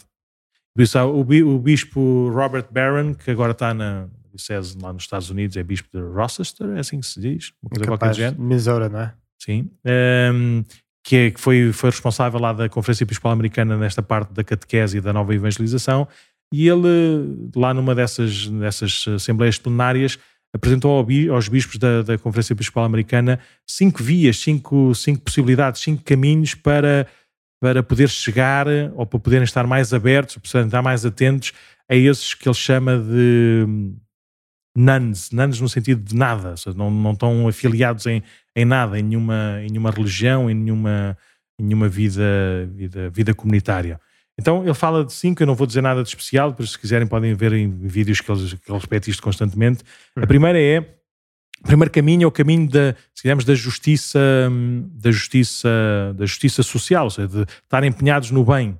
Por 0.76 0.82
isso, 0.82 1.00
o, 1.00 1.60
bispo 1.60 2.30
Robert 2.34 2.68
Barron, 2.70 3.14
que 3.14 3.32
agora 3.32 3.54
está 3.54 3.74
na 3.74 4.10
Diocese 4.30 4.78
lá 4.82 4.92
nos 4.92 5.04
Estados 5.04 5.30
Unidos, 5.30 5.56
é 5.56 5.64
bispo 5.64 5.88
de 5.94 6.04
Rochester, 6.04 6.68
é 6.76 6.80
assim 6.80 7.00
que 7.00 7.06
se 7.06 7.22
diz? 7.22 7.54
Uma 7.64 7.70
coisa 7.70 7.86
Capaz, 7.86 8.18
qualquer 8.18 8.38
Missouri, 8.38 8.90
não 8.90 9.00
é? 9.00 9.14
Sim. 9.42 9.70
Um, 10.34 10.64
que, 11.02 11.16
é, 11.16 11.32
que 11.32 11.40
foi, 11.40 11.72
foi 11.72 11.92
responsável 11.92 12.40
lá 12.42 12.52
da 12.52 12.68
Conferência 12.68 13.06
Episcopal 13.06 13.32
Americana 13.32 13.78
nesta 13.78 14.04
parte 14.04 14.34
da 14.34 14.44
catequese 14.44 14.98
e 14.98 15.02
da 15.02 15.14
nova 15.14 15.34
evangelização, 15.34 16.08
e 16.54 16.68
ele, 16.68 17.52
lá 17.56 17.74
numa 17.74 17.96
dessas, 17.96 18.48
dessas 18.48 19.06
assembleias 19.08 19.58
plenárias, 19.58 20.20
apresentou 20.54 21.06
aos 21.32 21.48
bispos 21.48 21.78
da, 21.78 22.02
da 22.02 22.18
Conferência 22.18 22.54
Episcopal 22.54 22.84
Americana 22.84 23.40
cinco 23.66 24.04
vias, 24.04 24.38
cinco, 24.40 24.94
cinco 24.94 25.22
possibilidades, 25.22 25.82
cinco 25.82 26.04
caminhos 26.04 26.54
para, 26.54 27.08
para 27.65 27.82
poder 27.82 28.08
chegar 28.10 28.67
ou 28.93 29.08
para 29.08 29.19
poderem 29.19 29.43
estar 29.43 29.65
mais 29.65 29.91
abertos, 29.91 30.38
para 30.38 30.62
estar 30.62 30.84
mais 30.84 31.04
atentos 31.04 31.51
a 31.89 31.95
esses 31.95 32.36
que 32.36 32.47
ele 32.47 32.54
chama 32.54 32.95
de 32.95 33.65
nuns, 34.78 35.32
nuns 35.32 35.60
no 35.60 35.67
sentido 35.67 36.04
de 36.04 36.13
nada, 36.13 36.56
seja, 36.58 36.78
não, 36.78 36.91
não 36.91 37.13
estão 37.13 37.47
afiliados 37.47 38.06
em, 38.06 38.21
em 38.56 38.65
nada, 38.65 38.99
em 38.99 39.01
nenhuma, 39.01 39.62
em 39.63 39.69
nenhuma 39.71 39.89
religião, 39.89 40.47
em 40.47 40.54
nenhuma, 40.54 41.17
em 41.60 41.63
nenhuma 41.63 41.89
vida, 41.89 42.69
vida, 42.71 43.10
vida 43.10 43.34
comunitária. 43.34 43.99
Então 44.39 44.63
ele 44.63 44.75
fala 44.75 45.04
de 45.04 45.13
cinco, 45.13 45.41
eu 45.41 45.47
não 45.47 45.56
vou 45.56 45.65
dizer 45.65 45.82
nada 45.82 46.04
de 46.04 46.10
especial, 46.10 46.54
por 46.54 46.67
se 46.67 46.78
quiserem 46.78 47.08
podem 47.08 47.34
ver 47.34 47.51
em 47.54 47.67
vídeos 47.88 48.21
que 48.21 48.32
ele, 48.32 48.47
que 48.47 48.71
ele 48.71 48.80
repete 48.80 49.10
isto 49.10 49.23
constantemente. 49.23 49.84
Uhum. 50.15 50.23
A 50.23 50.28
primeira 50.28 50.62
é, 50.62 50.88
o 51.66 51.68
primeiro 51.68 51.92
caminho 51.92 52.26
é 52.26 52.28
o 52.28 52.32
caminho 52.32 52.70
da, 52.70 52.96
digamos, 53.16 53.44
da 53.44 53.56
justiça, 53.56 54.20
da 54.94 55.10
justiça, 55.10 55.68
da 56.16 56.24
justiça 56.24 56.62
social, 56.62 57.06
ou 57.06 57.10
seja, 57.10 57.28
de 57.28 57.42
estar 57.42 57.84
empenhados 57.84 58.30
no 58.30 58.46
bem, 58.46 58.78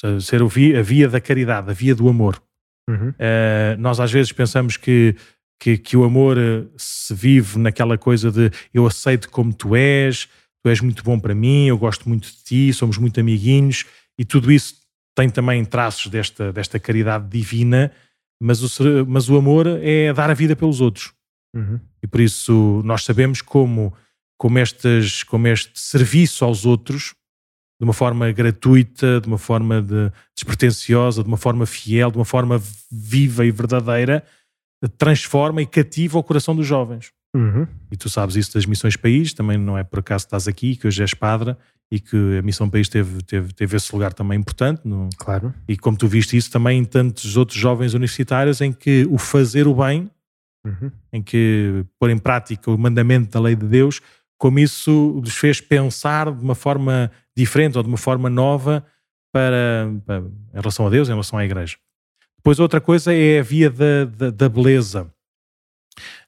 seja, 0.00 0.20
ser 0.22 0.42
a 0.42 0.46
via, 0.46 0.80
a 0.80 0.82
via 0.82 1.06
da 1.06 1.20
caridade, 1.20 1.70
a 1.70 1.74
via 1.74 1.94
do 1.94 2.08
amor. 2.08 2.42
Uhum. 2.88 3.10
Uh, 3.10 3.78
nós 3.78 4.00
às 4.00 4.10
vezes 4.10 4.32
pensamos 4.32 4.78
que, 4.78 5.14
que, 5.60 5.76
que, 5.76 5.96
o 5.98 6.04
amor 6.04 6.38
eh, 6.38 6.64
se 6.78 7.14
vive 7.14 7.58
naquela 7.58 7.98
coisa 7.98 8.30
de 8.30 8.50
eu 8.72 8.86
aceito 8.86 9.28
como 9.28 9.52
tu 9.52 9.76
és, 9.76 10.26
tu 10.62 10.70
és 10.70 10.80
muito 10.80 11.04
bom 11.04 11.20
para 11.20 11.34
mim, 11.34 11.66
eu 11.66 11.76
gosto 11.76 12.08
muito 12.08 12.26
de 12.26 12.42
ti, 12.42 12.72
somos 12.72 12.96
muito 12.96 13.20
amiguinhos, 13.20 13.84
e 14.18 14.24
tudo 14.24 14.50
isso 14.50 14.76
tem 15.14 15.28
também 15.28 15.62
traços 15.62 16.10
desta, 16.10 16.52
desta 16.52 16.80
caridade 16.80 17.28
divina, 17.28 17.92
mas 18.40 18.62
o, 18.62 19.06
mas 19.06 19.28
o 19.28 19.36
amor 19.36 19.66
é 19.66 20.10
dar 20.12 20.30
a 20.30 20.34
vida 20.34 20.56
pelos 20.56 20.80
outros. 20.80 21.13
Uhum. 21.54 21.80
E 22.02 22.06
por 22.06 22.20
isso 22.20 22.82
nós 22.84 23.04
sabemos 23.04 23.40
como, 23.40 23.94
como, 24.38 24.58
estes, 24.58 25.22
como 25.22 25.46
este 25.48 25.78
serviço 25.78 26.44
aos 26.44 26.66
outros 26.66 27.14
de 27.80 27.84
uma 27.84 27.92
forma 27.92 28.30
gratuita, 28.32 29.20
de 29.20 29.26
uma 29.26 29.38
forma 29.38 29.82
de, 29.82 30.10
despretensiosa, 30.34 31.22
de 31.22 31.28
uma 31.28 31.36
forma 31.36 31.66
fiel, 31.66 32.10
de 32.10 32.18
uma 32.18 32.24
forma 32.24 32.60
viva 32.90 33.44
e 33.44 33.50
verdadeira, 33.50 34.24
transforma 34.96 35.60
e 35.62 35.66
cativa 35.66 36.18
o 36.18 36.22
coração 36.22 36.54
dos 36.54 36.66
jovens. 36.66 37.10
Uhum. 37.34 37.66
E 37.90 37.96
tu 37.96 38.08
sabes 38.08 38.36
isso 38.36 38.54
das 38.54 38.64
missões 38.64 38.96
país, 38.96 39.32
também 39.34 39.58
não 39.58 39.76
é 39.76 39.82
por 39.82 39.98
acaso 39.98 40.24
que 40.24 40.28
estás 40.28 40.46
aqui, 40.46 40.76
que 40.76 40.86
hoje 40.86 41.02
és 41.02 41.14
padre 41.14 41.56
e 41.90 41.98
que 41.98 42.38
a 42.38 42.42
missão 42.42 42.70
país 42.70 42.88
teve, 42.88 43.22
teve, 43.22 43.52
teve 43.52 43.76
esse 43.76 43.92
lugar 43.92 44.12
também 44.12 44.38
importante. 44.38 44.80
No, 44.84 45.08
Claro. 45.18 45.52
e 45.68 45.76
como 45.76 45.96
tu 45.96 46.06
viste 46.06 46.36
isso 46.36 46.50
também 46.50 46.78
em 46.78 46.84
tantos 46.84 47.36
outros 47.36 47.58
jovens 47.58 47.92
universitários 47.92 48.60
em 48.60 48.72
que 48.72 49.06
o 49.10 49.18
fazer 49.18 49.66
o 49.66 49.74
bem, 49.74 50.08
Uhum. 50.64 50.90
em 51.12 51.22
que 51.22 51.84
pôr 52.00 52.08
em 52.10 52.16
prática 52.18 52.70
o 52.70 52.78
mandamento 52.78 53.30
da 53.30 53.38
lei 53.40 53.54
de 53.54 53.66
Deus, 53.66 54.00
como 54.38 54.58
isso 54.58 55.20
lhes 55.22 55.34
fez 55.36 55.60
pensar 55.60 56.32
de 56.32 56.42
uma 56.42 56.54
forma 56.54 57.10
diferente 57.36 57.76
ou 57.76 57.82
de 57.82 57.88
uma 57.88 57.98
forma 57.98 58.30
nova 58.30 58.84
para, 59.32 59.92
para- 60.06 60.20
em 60.20 60.54
relação 60.60 60.86
a 60.86 60.90
Deus, 60.90 61.08
em 61.08 61.12
relação 61.12 61.38
à 61.38 61.44
igreja. 61.44 61.76
Depois 62.38 62.58
outra 62.60 62.80
coisa 62.80 63.12
é 63.12 63.40
a 63.40 63.42
via 63.42 63.68
da, 63.70 64.04
da, 64.06 64.30
da 64.30 64.48
beleza. 64.48 65.10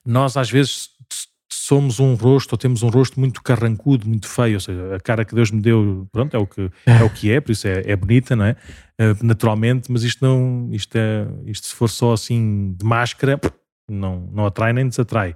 Nós 0.05 0.37
às 0.37 0.51
vezes 0.51 0.91
somos 1.51 1.99
um 1.99 2.15
rosto 2.15 2.53
ou 2.53 2.59
temos 2.59 2.83
um 2.83 2.89
rosto 2.89 3.19
muito 3.19 3.43
carrancudo, 3.43 4.07
muito 4.09 4.29
feio, 4.29 4.55
ou 4.55 4.61
seja, 4.61 4.95
a 4.95 5.01
cara 5.01 5.25
que 5.25 5.35
Deus 5.35 5.51
me 5.51 5.61
deu, 5.61 6.07
pronto, 6.13 6.35
é 6.37 6.39
o 6.39 6.47
que 6.47 6.71
é, 6.87 7.03
o 7.03 7.11
que 7.11 7.31
é 7.31 7.41
por 7.41 7.53
isso 7.53 7.67
é, 7.67 7.83
é 7.87 7.97
bonita, 7.97 8.37
não 8.37 8.45
é? 8.45 8.57
Eh, 8.99 9.15
naturalmente, 9.23 9.91
mas 9.91 10.03
isto 10.05 10.25
não, 10.25 10.69
isto, 10.73 10.95
é, 10.97 11.27
isto 11.45 11.67
se 11.67 11.75
for 11.75 11.89
só 11.89 12.13
assim 12.13 12.75
de 12.79 12.85
máscara, 12.87 13.41
não, 13.91 14.29
não 14.33 14.47
atrai 14.47 14.73
nem 14.73 14.89
desatrai. 14.89 15.35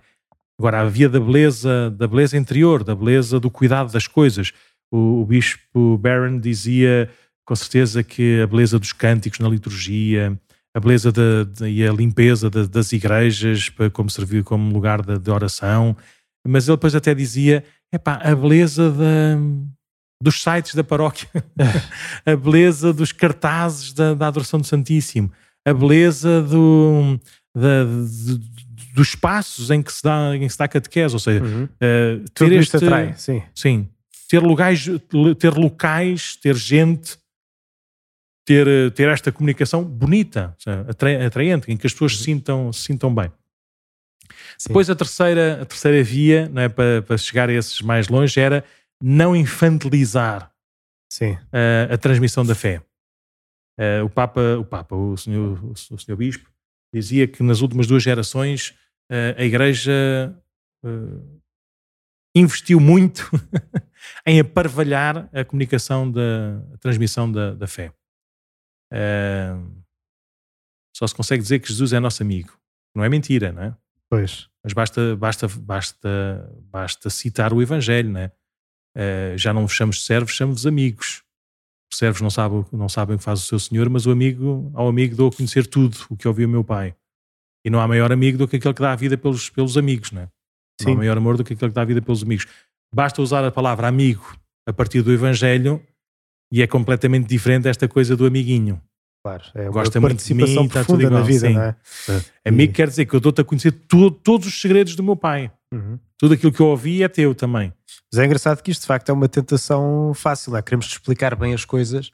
Agora, 0.58 0.80
a 0.80 0.84
via 0.84 1.08
da 1.08 1.18
beleza, 1.18 1.90
da 1.90 2.06
beleza 2.06 2.36
interior, 2.36 2.84
da 2.84 2.94
beleza 2.94 3.40
do 3.40 3.50
cuidado 3.50 3.90
das 3.92 4.06
coisas. 4.06 4.52
O, 4.92 5.22
o 5.22 5.24
bispo 5.26 5.96
Barron 5.98 6.38
dizia 6.38 7.08
com 7.46 7.56
certeza 7.56 8.02
que 8.02 8.40
a 8.42 8.46
beleza 8.46 8.78
dos 8.78 8.92
cânticos 8.92 9.38
na 9.40 9.48
liturgia, 9.48 10.38
a 10.76 10.80
beleza 10.80 11.10
da- 11.10 11.44
da- 11.44 11.68
e 11.68 11.86
a 11.86 11.92
limpeza 11.92 12.48
da- 12.50 12.66
das 12.66 12.92
igrejas 12.92 13.68
para 13.70 13.88
como 13.90 14.10
servir 14.10 14.44
como 14.44 14.72
lugar 14.72 15.02
de, 15.02 15.30
oração, 15.30 15.96
mas 16.46 16.68
ele 16.68 16.76
depois 16.76 16.94
até 16.94 17.14
dizia, 17.14 17.64
epá, 17.92 18.14
a 18.22 18.34
beleza 18.36 18.92
dos 20.22 20.42
sites 20.42 20.74
da 20.74 20.84
paróquia, 20.84 21.28
a 22.26 22.36
beleza 22.36 22.92
dos 22.92 23.10
cartazes 23.12 23.92
da, 23.92 24.14
da 24.14 24.28
adoração 24.28 24.60
do 24.60 24.66
Santíssimo, 24.66 25.32
a 25.66 25.72
beleza 25.72 26.42
do, 26.42 27.18
da- 27.54 27.84
de- 27.84 28.38
dos 28.94 29.08
espaços 29.08 29.70
em 29.70 29.82
que 29.82 29.92
se 29.92 30.02
dá, 30.02 30.34
em 30.36 30.40
que 30.40 30.48
se 30.48 30.58
dá 30.58 30.66
catequese, 30.68 31.14
ou 31.14 31.18
seja, 31.20 31.42
Uhum. 31.44 31.66
Tudo 32.34 32.50
ter 32.50 32.60
isto 32.60 32.74
este, 32.76 32.84
atrai, 32.86 33.14
sim. 33.16 33.42
Sim. 33.54 33.88
Ter 34.28 34.40
lugares, 34.42 34.86
ter 35.38 35.54
locais, 35.54 36.36
ter 36.36 36.54
gente, 36.56 37.18
ter, 38.44 38.90
ter 38.92 39.08
esta 39.08 39.30
comunicação 39.32 39.84
bonita, 39.84 40.54
seja, 40.58 40.86
atraente, 41.26 41.70
em 41.70 41.76
que 41.76 41.86
as 41.86 41.92
pessoas 41.92 42.16
se 42.18 42.24
sintam, 42.24 42.72
se 42.72 42.82
sintam 42.82 43.14
bem. 43.14 43.30
Sim. 44.58 44.68
Depois 44.68 44.90
a 44.90 44.94
terceira, 44.96 45.62
a 45.62 45.66
terceira 45.66 46.02
via, 46.02 46.48
não 46.48 46.62
é, 46.62 46.68
para, 46.68 47.02
para 47.02 47.16
chegar 47.18 47.48
a 47.48 47.52
esses 47.52 47.80
mais 47.80 48.08
longe, 48.08 48.38
era 48.40 48.64
não 49.02 49.34
infantilizar 49.34 50.52
Sim. 51.12 51.36
eh, 51.52 51.88
a 51.90 51.96
transmissão 51.98 52.44
da 52.44 52.54
fé. 52.54 52.82
Eh, 53.78 54.02
o 54.02 54.08
Papa, 54.10 54.40
o 54.58 54.64
Papa, 54.64 54.94
o 54.94 55.16
senhor, 55.16 55.58
o 55.64 55.98
senhor 55.98 56.16
Bispo, 56.16 56.50
dizia 56.92 57.26
que 57.26 57.42
nas 57.42 57.60
últimas 57.60 57.86
duas 57.86 58.02
gerações 58.02 58.74
eh, 59.10 59.34
a 59.38 59.44
Igreja 59.44 60.36
eh, 60.84 61.40
investiu 62.34 62.80
muito 62.80 63.30
em 64.26 64.40
aparvalhar 64.40 65.28
a 65.32 65.44
comunicação 65.44 66.10
da 66.10 66.62
a 66.74 66.78
transmissão 66.78 67.30
da, 67.30 67.54
da 67.54 67.66
fé. 67.66 67.92
Eh, 68.92 69.56
só 70.96 71.06
se 71.06 71.14
consegue 71.14 71.42
dizer 71.42 71.60
que 71.60 71.68
Jesus 71.68 71.92
é 71.92 72.00
nosso 72.00 72.22
amigo. 72.22 72.58
Não 72.94 73.04
é 73.04 73.08
mentira, 73.08 73.52
não 73.52 73.62
é? 73.62 73.76
Pois. 74.08 74.48
Mas 74.62 74.72
basta, 74.72 75.16
basta, 75.16 75.48
basta, 75.48 76.52
basta 76.64 77.08
citar 77.08 77.52
o 77.52 77.62
Evangelho, 77.62 78.10
né? 78.10 78.32
Eh, 78.96 79.34
já 79.36 79.52
não 79.52 79.62
vos 79.62 79.72
chamamos 79.72 79.96
de 79.96 80.02
servos, 80.02 80.34
chamamos 80.34 80.66
amigos. 80.66 81.22
Os 81.92 81.98
servos 81.98 82.20
não 82.20 82.30
sabem, 82.30 82.64
não 82.72 82.88
sabem 82.88 83.16
o 83.16 83.18
que 83.18 83.24
faz 83.24 83.40
o 83.40 83.46
seu 83.46 83.58
senhor, 83.58 83.88
mas 83.88 84.06
o 84.06 84.10
amigo, 84.10 84.70
ao 84.74 84.88
amigo 84.88 85.16
dou 85.16 85.28
a 85.28 85.32
conhecer 85.32 85.66
tudo 85.66 85.96
o 86.08 86.16
que 86.16 86.28
ouviu 86.28 86.46
o 86.46 86.50
meu 86.50 86.62
pai. 86.62 86.94
E 87.64 87.70
não 87.70 87.80
há 87.80 87.88
maior 87.88 88.12
amigo 88.12 88.38
do 88.38 88.48
que 88.48 88.56
aquele 88.56 88.74
que 88.74 88.80
dá 88.80 88.92
a 88.92 88.96
vida 88.96 89.18
pelos, 89.18 89.50
pelos 89.50 89.76
amigos, 89.76 90.12
né? 90.12 90.28
Não 90.80 90.88
Sim. 90.88 90.92
há 90.92 90.96
maior 90.96 91.16
amor 91.16 91.36
do 91.36 91.44
que 91.44 91.52
aquele 91.52 91.70
que 91.70 91.74
dá 91.74 91.82
a 91.82 91.84
vida 91.84 92.00
pelos 92.00 92.22
amigos. 92.22 92.46
Basta 92.94 93.20
usar 93.20 93.44
a 93.44 93.50
palavra 93.50 93.86
amigo 93.86 94.34
a 94.66 94.72
partir 94.72 95.02
do 95.02 95.12
Evangelho 95.12 95.82
e 96.52 96.62
é 96.62 96.66
completamente 96.66 97.28
diferente 97.28 97.68
esta 97.68 97.88
coisa 97.88 98.16
do 98.16 98.24
amiguinho. 98.24 98.80
Claro. 99.22 99.42
É 99.54 99.62
uma 99.64 99.70
Gosta 99.72 100.00
muito 100.00 100.12
de 100.12 100.16
participação 100.34 100.62
mim, 100.62 100.68
tudo 100.68 100.72
profunda 100.72 101.02
na 101.02 101.08
igual, 101.08 101.24
vida, 101.24 101.46
sim. 101.48 101.52
não 101.54 101.62
é? 101.62 101.76
Amigo 102.46 102.72
quer 102.72 102.88
dizer 102.88 103.04
que 103.06 103.14
eu 103.14 103.20
dou-te 103.20 103.40
a 103.40 103.44
conhecer 103.44 103.72
tu- 103.72 104.10
todos 104.10 104.46
os 104.48 104.60
segredos 104.60 104.96
do 104.96 105.02
meu 105.02 105.14
pai. 105.16 105.50
Uhum. 105.72 105.98
Tudo 106.18 106.34
aquilo 106.34 106.50
que 106.52 106.60
eu 106.60 106.66
ouvi 106.66 107.02
é 107.02 107.08
teu 107.08 107.34
também. 107.34 107.72
Mas 108.12 108.18
é 108.18 108.24
engraçado 108.24 108.62
que 108.62 108.70
isto 108.70 108.80
de 108.82 108.86
facto 108.86 109.08
é 109.10 109.12
uma 109.12 109.28
tentação 109.28 110.12
fácil, 110.14 110.56
é? 110.56 110.62
Queremos 110.62 110.86
explicar 110.86 111.36
bem 111.36 111.52
as 111.54 111.64
coisas, 111.64 112.10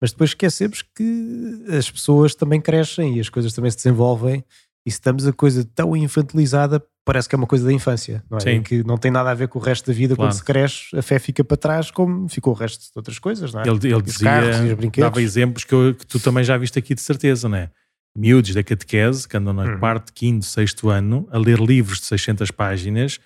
mas 0.00 0.12
depois 0.12 0.30
esquecemos 0.30 0.82
que 0.82 1.64
as 1.76 1.90
pessoas 1.90 2.34
também 2.34 2.60
crescem 2.60 3.16
e 3.16 3.20
as 3.20 3.28
coisas 3.28 3.52
também 3.52 3.70
se 3.70 3.78
desenvolvem 3.78 4.44
e 4.86 4.90
se 4.90 4.96
estamos 4.96 5.26
a 5.26 5.32
coisa 5.32 5.64
tão 5.74 5.96
infantilizada, 5.96 6.82
parece 7.04 7.28
que 7.28 7.34
é 7.34 7.38
uma 7.38 7.46
coisa 7.46 7.64
da 7.64 7.72
infância, 7.72 8.22
não 8.30 8.38
é? 8.38 8.40
Sim. 8.40 8.50
E 8.50 8.60
que 8.62 8.84
não 8.84 8.96
tem 8.98 9.10
nada 9.10 9.30
a 9.30 9.34
ver 9.34 9.48
com 9.48 9.58
o 9.58 9.62
resto 9.62 9.86
da 9.86 9.92
vida, 9.92 10.14
Claro. 10.14 10.30
quando 10.30 10.36
se 10.38 10.44
cresce 10.44 10.96
a 10.96 11.02
fé 11.02 11.18
fica 11.18 11.42
para 11.42 11.56
trás 11.56 11.90
como 11.90 12.28
ficou 12.28 12.52
o 12.52 12.56
resto 12.56 12.82
de 12.84 12.90
outras 12.96 13.18
coisas, 13.18 13.52
não 13.52 13.60
é? 13.62 13.64
Ele, 13.68 13.78
ele 13.84 13.94
os 13.94 14.02
dizia, 14.04 14.28
carros 14.30 14.56
e 14.58 14.64
os 14.68 14.74
brinquedos. 14.74 15.10
dava 15.10 15.22
exemplos 15.22 15.64
que, 15.64 15.74
eu- 15.74 15.94
que 15.94 16.06
tu 16.06 16.20
também 16.20 16.44
já 16.44 16.56
viste 16.58 16.78
aqui 16.78 16.94
de 16.94 17.00
certeza, 17.00 17.48
não 17.48 17.56
é? 17.56 17.70
Miúdos 18.16 18.52
da 18.54 18.62
catequese, 18.62 19.26
que 19.28 19.36
andam 19.36 19.52
no 19.52 19.62
Uhum. 19.62 19.78
quarto, 19.78 20.12
quinto, 20.12 20.44
sexto 20.44 20.88
ano, 20.88 21.28
a 21.30 21.38
ler 21.38 21.58
livros 21.60 22.00
de 22.00 22.06
600 22.06 22.50
páginas, 22.50 23.18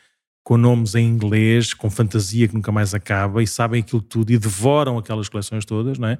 com 0.44 0.58
nomes 0.58 0.94
em 0.94 1.06
inglês, 1.08 1.72
com 1.72 1.88
fantasia 1.90 2.46
que 2.46 2.54
nunca 2.54 2.70
mais 2.70 2.92
acaba, 2.94 3.42
e 3.42 3.46
sabem 3.46 3.80
aquilo 3.80 4.02
tudo 4.02 4.30
e 4.30 4.36
devoram 4.38 4.98
aquelas 4.98 5.28
coleções 5.28 5.64
todas, 5.64 5.98
não 5.98 6.08
é? 6.08 6.18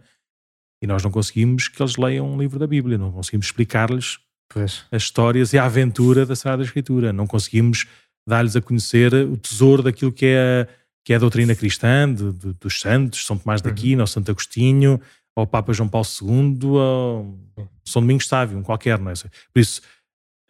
E 0.83 0.87
nós 0.87 1.03
não 1.03 1.11
conseguimos 1.11 1.69
que 1.69 1.81
eles 1.83 1.97
leiam 1.97 2.27
um 2.31 2.39
livro 2.39 2.59
da 2.59 2.67
Bíblia, 2.67 2.97
não 2.99 3.13
conseguimos 3.13 3.47
explicar-lhes 3.47 4.19
Pois. 4.55 4.85
as 4.91 5.03
histórias 5.03 5.53
e 5.53 5.59
a 5.59 5.65
aventura 5.67 6.25
da 6.25 6.35
Sagrada 6.37 6.63
Escritura. 6.63 7.13
Não 7.13 7.27
conseguimos 7.27 7.87
dar-lhes 8.27 8.57
a 8.57 8.63
conhecer 8.63 9.13
o 9.13 9.37
tesouro 9.37 9.83
daquilo 9.83 10.11
que 10.13 10.25
é 10.27 10.63
a, 10.63 10.75
que 11.05 11.13
é 11.13 11.17
a 11.17 11.19
doutrina 11.19 11.55
cristã, 11.55 12.11
de- 12.11 12.33
de- 12.33 12.53
dos 12.55 12.81
santos, 12.81 13.27
São 13.27 13.37
Tomás 13.37 13.61
de 13.61 13.69
Aquino, 13.69 14.01
ou 14.01 14.07
Santo 14.07 14.31
Agostinho, 14.31 14.99
ou 15.37 15.47
Papa 15.47 15.73
João 15.75 15.89
Paulo 15.89 16.07
II, 16.23 16.59
ou 16.71 17.39
São 17.85 18.01
Domingos 18.01 18.27
Sávio, 18.29 18.57
um 18.57 18.63
qualquer, 18.63 18.99
não 18.99 19.11
é? 19.11 19.15
Por 19.15 19.61
isso, 19.61 19.83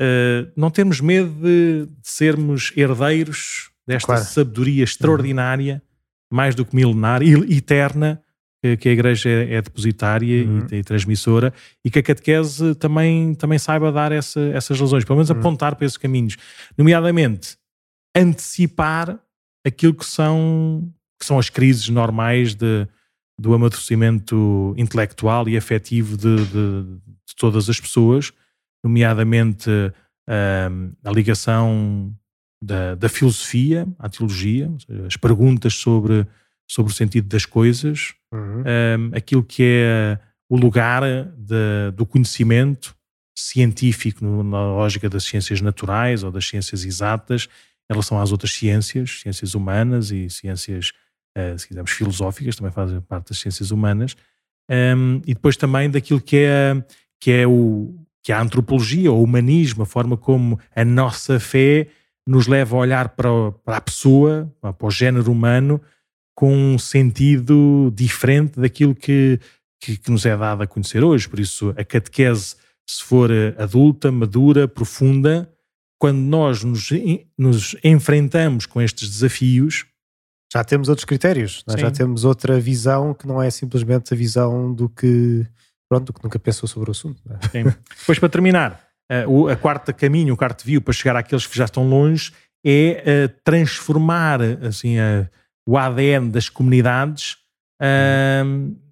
eh, 0.00 0.46
não 0.56 0.70
temos 0.70 1.00
medo 1.00 1.30
de, 1.30 1.86
de 1.86 2.08
sermos 2.08 2.72
herdeiros 2.76 3.70
desta 3.86 4.06
Claro. 4.06 4.24
sabedoria 4.24 4.84
extraordinária, 4.84 5.82
mais 6.32 6.54
do 6.54 6.64
que 6.64 6.76
milenar 6.76 7.22
e 7.22 7.32
eterna, 7.56 8.22
que, 8.78 8.88
a 8.88 8.92
Igreja 8.92 9.28
é, 9.28 9.54
é 9.54 9.62
depositária 9.62 10.26
e- 10.42 10.44
Uhum. 10.46 10.66
e, 10.72 10.82
transmissora, 10.82 11.52
e 11.84 11.90
que 11.90 11.98
a 11.98 12.02
catequese 12.02 12.74
também, 12.76 13.34
também 13.34 13.58
saiba 13.58 13.92
dar 13.92 14.10
essa- 14.12 14.40
essas 14.54 14.78
razões, 14.80 15.04
pelo 15.04 15.16
menos 15.18 15.30
Uhum. 15.30 15.38
apontar 15.38 15.74
para 15.76 15.84
esses 15.86 15.98
caminhos. 15.98 16.36
Nomeadamente, 16.78 17.56
antecipar 18.16 19.18
aquilo 19.66 19.94
que 19.94 20.06
são, 20.06 20.90
que 21.20 21.26
são 21.26 21.38
as 21.38 21.48
crises 21.50 21.88
normais 21.88 22.54
de, 22.54 22.86
do 23.38 23.52
amadurecimento 23.54 24.74
intelectual 24.76 25.48
e 25.48 25.56
afetivo 25.56 26.16
de, 26.16 26.36
de- 26.46 26.82
de 27.26 27.34
todas 27.36 27.68
as 27.68 27.80
pessoas, 27.80 28.32
nomeadamente 28.84 29.68
a 30.28 31.10
ligação 31.10 32.14
da, 32.62 32.94
da 32.94 33.08
filosofia 33.08 33.86
à 33.98 34.08
teologia, 34.08 34.70
as 35.06 35.16
perguntas 35.16 35.74
sobre, 35.74 36.26
sobre 36.68 36.92
o 36.92 36.94
sentido 36.94 37.28
das 37.28 37.44
coisas, 37.46 38.14
Uhum. 38.32 38.60
um, 38.62 39.16
aquilo 39.16 39.42
que 39.44 39.62
é 39.62 40.18
o 40.48 40.56
lugar 40.56 41.02
de- 41.36 41.90
do 41.96 42.04
conhecimento 42.04 42.94
científico 43.36 44.24
no- 44.24 44.42
na 44.42 44.60
lógica 44.72 45.08
das 45.08 45.24
ciências 45.24 45.60
naturais 45.60 46.22
ou 46.22 46.30
das 46.30 46.46
ciências 46.46 46.84
exatas 46.84 47.48
em 47.90 47.92
relação 47.94 48.18
às 48.20 48.32
outras 48.32 48.52
ciências, 48.52 49.20
ciências 49.20 49.54
humanas 49.54 50.10
e 50.10 50.30
ciências, 50.30 50.92
eh, 51.36 51.56
se 51.58 51.68
quisermos, 51.68 51.90
filosóficas, 51.92 52.56
também 52.56 52.72
fazem 52.72 53.00
parte 53.00 53.28
das 53.30 53.38
ciências 53.38 53.70
humanas, 53.70 54.16
Um, 54.70 55.20
e 55.26 55.34
depois 55.34 55.58
também 55.58 55.90
daquilo 55.90 56.18
que 56.22 56.38
é, 56.38 56.82
que 57.20 57.30
é 57.30 57.46
o 57.46 57.94
que 58.22 58.32
é 58.32 58.34
a 58.34 58.40
antropologia, 58.40 59.12
o 59.12 59.22
humanismo, 59.22 59.82
a 59.82 59.86
forma 59.86 60.16
como 60.16 60.58
a 60.74 60.82
nossa 60.86 61.38
fé 61.38 61.88
nos 62.26 62.46
leva 62.46 62.74
a 62.74 62.78
olhar 62.78 63.10
para, 63.10 63.28
para 63.62 63.76
a 63.76 63.80
pessoa, 63.82 64.50
para 64.62 64.74
o 64.86 64.90
género 64.90 65.30
humano, 65.30 65.78
com 66.34 66.52
um 66.74 66.78
sentido 66.78 67.92
diferente 67.94 68.58
daquilo 68.60 68.94
que, 68.94 69.38
que, 69.80 69.96
que 69.96 70.10
nos 70.10 70.26
é 70.26 70.36
dado 70.36 70.62
a 70.62 70.66
conhecer 70.66 71.04
hoje. 71.04 71.28
Por 71.28 71.38
isso, 71.38 71.70
a 71.76 71.84
catequese, 71.84 72.56
se 72.88 73.02
for 73.04 73.30
eh, 73.30 73.54
adulta, 73.58 74.10
madura, 74.10 74.66
profunda, 74.68 75.48
quando 75.98 76.18
nós 76.18 76.64
nos, 76.64 76.90
nos 77.38 77.76
enfrentamos 77.84 78.66
com 78.66 78.80
estes 78.82 79.08
desafios, 79.08 79.86
Já 80.52 80.62
temos 80.62 80.88
outros 80.88 81.04
critérios, 81.04 81.64
nós 81.66 81.80
já 81.80 81.90
temos 81.90 82.24
outra 82.24 82.60
visão 82.60 83.12
que 83.14 83.26
não 83.26 83.42
é 83.42 83.50
simplesmente 83.50 84.12
a 84.12 84.16
visão 84.16 84.72
do 84.72 84.88
que, 84.88 85.44
pronto, 85.88 86.06
do 86.06 86.12
que 86.12 86.22
nunca 86.22 86.38
pensou 86.38 86.68
sobre 86.68 86.90
o 86.90 86.92
assunto. 86.92 87.20
é? 87.30 87.62
Depois, 87.98 88.18
para 88.18 88.28
terminar, 88.28 88.80
eh, 89.10 89.26
o- 89.26 89.48
a 89.48 89.56
quarta 89.56 89.92
caminho, 89.92 90.34
o 90.34 90.36
quarto 90.36 90.64
view 90.64 90.80
para 90.82 90.92
chegar 90.92 91.16
àqueles 91.16 91.46
que 91.46 91.56
já 91.56 91.64
estão 91.64 91.88
longe 91.88 92.32
é 92.66 93.02
uh, 93.28 93.40
transformar 93.44 94.40
assim, 94.66 94.98
uh, 94.98 95.28
o 95.66 95.78
ADN 95.78 96.30
das 96.30 96.48
comunidades 96.48 97.36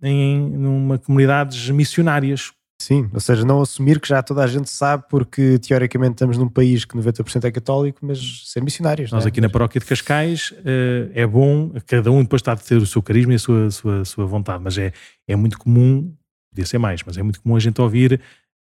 em 0.02 0.50
numa 0.50 0.98
comunidades 0.98 1.70
missionárias. 1.70 2.52
Sim, 2.80 3.08
ou 3.14 3.20
seja, 3.20 3.44
não 3.44 3.60
assumir 3.60 4.00
que 4.00 4.08
já 4.08 4.20
toda 4.24 4.42
a 4.42 4.46
gente 4.46 4.68
sabe, 4.68 5.04
porque 5.08 5.56
teoricamente 5.60 6.14
estamos 6.14 6.36
num 6.36 6.48
país 6.48 6.84
que 6.84 6.96
90% 6.96 7.44
é 7.44 7.50
católico, 7.52 8.00
mas 8.02 8.42
ser 8.46 8.60
missionários. 8.60 9.12
Nós 9.12 9.24
é? 9.24 9.28
aqui 9.28 9.40
na 9.40 9.48
paróquia 9.48 9.80
de 9.80 9.86
Cascais 9.86 10.50
uh, 10.50 11.10
é 11.14 11.24
bom, 11.24 11.70
cada 11.86 12.10
um 12.10 12.22
depois 12.22 12.40
está 12.40 12.52
a 12.52 12.56
ter 12.56 12.76
o 12.76 12.86
seu 12.86 13.00
carisma 13.00 13.34
e 13.34 13.36
a 13.36 13.38
sua, 13.38 13.70
sua, 13.70 14.04
sua 14.04 14.26
vontade, 14.26 14.64
mas 14.64 14.76
é, 14.76 14.92
é 15.28 15.36
muito 15.36 15.58
comum, 15.60 16.12
podia 16.50 16.66
ser 16.66 16.78
mais, 16.78 17.04
mas 17.04 17.16
é 17.16 17.22
muito 17.22 17.40
comum 17.40 17.54
a 17.54 17.60
gente 17.60 17.80
ouvir 17.80 18.20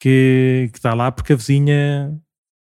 que, 0.00 0.70
que 0.72 0.78
está 0.78 0.94
lá 0.94 1.12
porque 1.12 1.34
a 1.34 1.36
vizinha, 1.36 2.18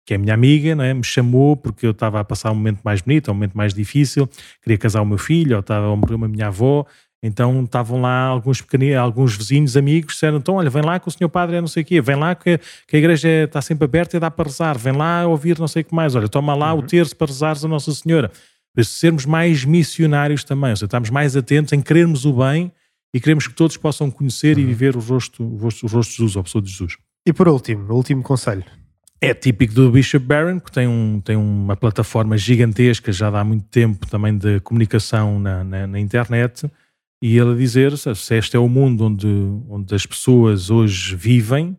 que 0.06 0.14
é 0.14 0.18
minha 0.18 0.32
amiga, 0.32 0.74
não 0.76 0.84
é, 0.84 0.94
me 0.94 1.02
chamou 1.02 1.56
porque 1.56 1.84
eu 1.84 1.90
estava 1.90 2.20
a 2.20 2.24
passar 2.24 2.52
um 2.52 2.54
momento 2.54 2.80
mais 2.84 3.02
bonito, 3.02 3.28
um 3.28 3.34
momento 3.34 3.54
mais 3.54 3.74
difícil, 3.74 4.28
queria 4.62 4.78
casar 4.78 5.02
o 5.02 5.04
meu 5.04 5.18
filho, 5.18 5.56
ou 5.56 5.60
estava 5.60 5.92
a 5.92 5.96
morrer 5.96 6.14
uma 6.14 6.28
minha 6.28 6.46
avó, 6.46 6.86
então 7.20 7.64
estavam 7.64 8.00
lá 8.00 8.26
alguns 8.26 8.60
pequeninos, 8.60 8.98
alguns 8.98 9.36
vizinhos, 9.36 9.76
amigos, 9.76 10.14
disseram: 10.14 10.38
então, 10.38 10.54
olha, 10.54 10.70
vem 10.70 10.82
lá 10.82 11.00
que 11.00 11.08
o 11.08 11.10
senhor 11.10 11.28
padre 11.28 11.56
é 11.56 11.60
não 11.60 11.66
sei 11.66 11.82
o 11.82 11.86
quê, 11.86 12.00
vem 12.00 12.14
lá 12.14 12.36
que, 12.36 12.58
que 12.86 12.94
a 12.94 12.98
igreja 13.00 13.28
está 13.44 13.60
sempre 13.60 13.84
aberta 13.84 14.16
e 14.16 14.20
dá 14.20 14.30
para 14.30 14.44
rezar, 14.44 14.78
vem 14.78 14.92
lá 14.92 15.26
ouvir 15.26 15.58
não 15.58 15.66
sei 15.66 15.82
o 15.82 15.84
que 15.84 15.94
mais, 15.94 16.14
olha, 16.14 16.28
toma 16.28 16.54
lá 16.54 16.72
uhum. 16.72 16.80
o 16.80 16.82
terço 16.82 17.16
para 17.16 17.26
rezares 17.26 17.64
a 17.64 17.68
Nossa 17.68 17.92
Senhora. 17.92 18.30
Por 18.72 18.82
isso, 18.82 18.92
sermos 18.92 19.26
mais 19.26 19.64
missionários 19.64 20.44
também, 20.44 20.70
ou 20.70 20.76
seja, 20.76 20.84
estamos 20.86 21.10
mais 21.10 21.36
atentos 21.36 21.72
em 21.72 21.80
querermos 21.80 22.24
o 22.24 22.32
bem 22.32 22.70
e 23.12 23.20
queremos 23.20 23.48
que 23.48 23.54
todos 23.54 23.76
possam 23.76 24.08
conhecer 24.08 24.56
uhum. 24.56 24.62
e 24.62 24.66
viver 24.66 24.94
o 24.94 25.00
rosto, 25.00 25.42
o 25.42 25.56
rosto, 25.56 25.86
o 25.86 25.88
rosto 25.88 26.10
de 26.10 26.16
Jesus, 26.18 26.36
a 26.36 26.42
pessoa 26.44 26.62
de 26.62 26.70
Jesus. 26.70 26.96
E 27.26 27.32
por 27.32 27.48
último, 27.48 27.92
o 27.92 27.96
último 27.96 28.22
conselho. 28.22 28.62
É 29.20 29.32
típico 29.32 29.72
do 29.72 29.90
Bishop 29.90 30.24
Barron, 30.26 30.60
que 30.60 30.70
tem, 30.70 30.86
um, 30.86 31.20
tem 31.20 31.36
uma 31.36 31.74
plataforma 31.74 32.36
gigantesca 32.36 33.10
já 33.10 33.28
há 33.28 33.42
muito 33.42 33.66
tempo 33.68 34.06
também 34.06 34.36
de 34.36 34.60
comunicação 34.60 35.40
na, 35.40 35.64
na, 35.64 35.86
na 35.86 35.98
internet 35.98 36.70
e 37.22 37.38
ele 37.38 37.52
a 37.52 37.56
dizer 37.56 37.96
se 37.96 38.36
este 38.36 38.56
é 38.56 38.58
o 38.58 38.68
mundo 38.68 39.06
onde, 39.06 39.26
onde 39.68 39.94
as 39.94 40.04
pessoas 40.04 40.70
hoje 40.70 41.16
vivem 41.16 41.78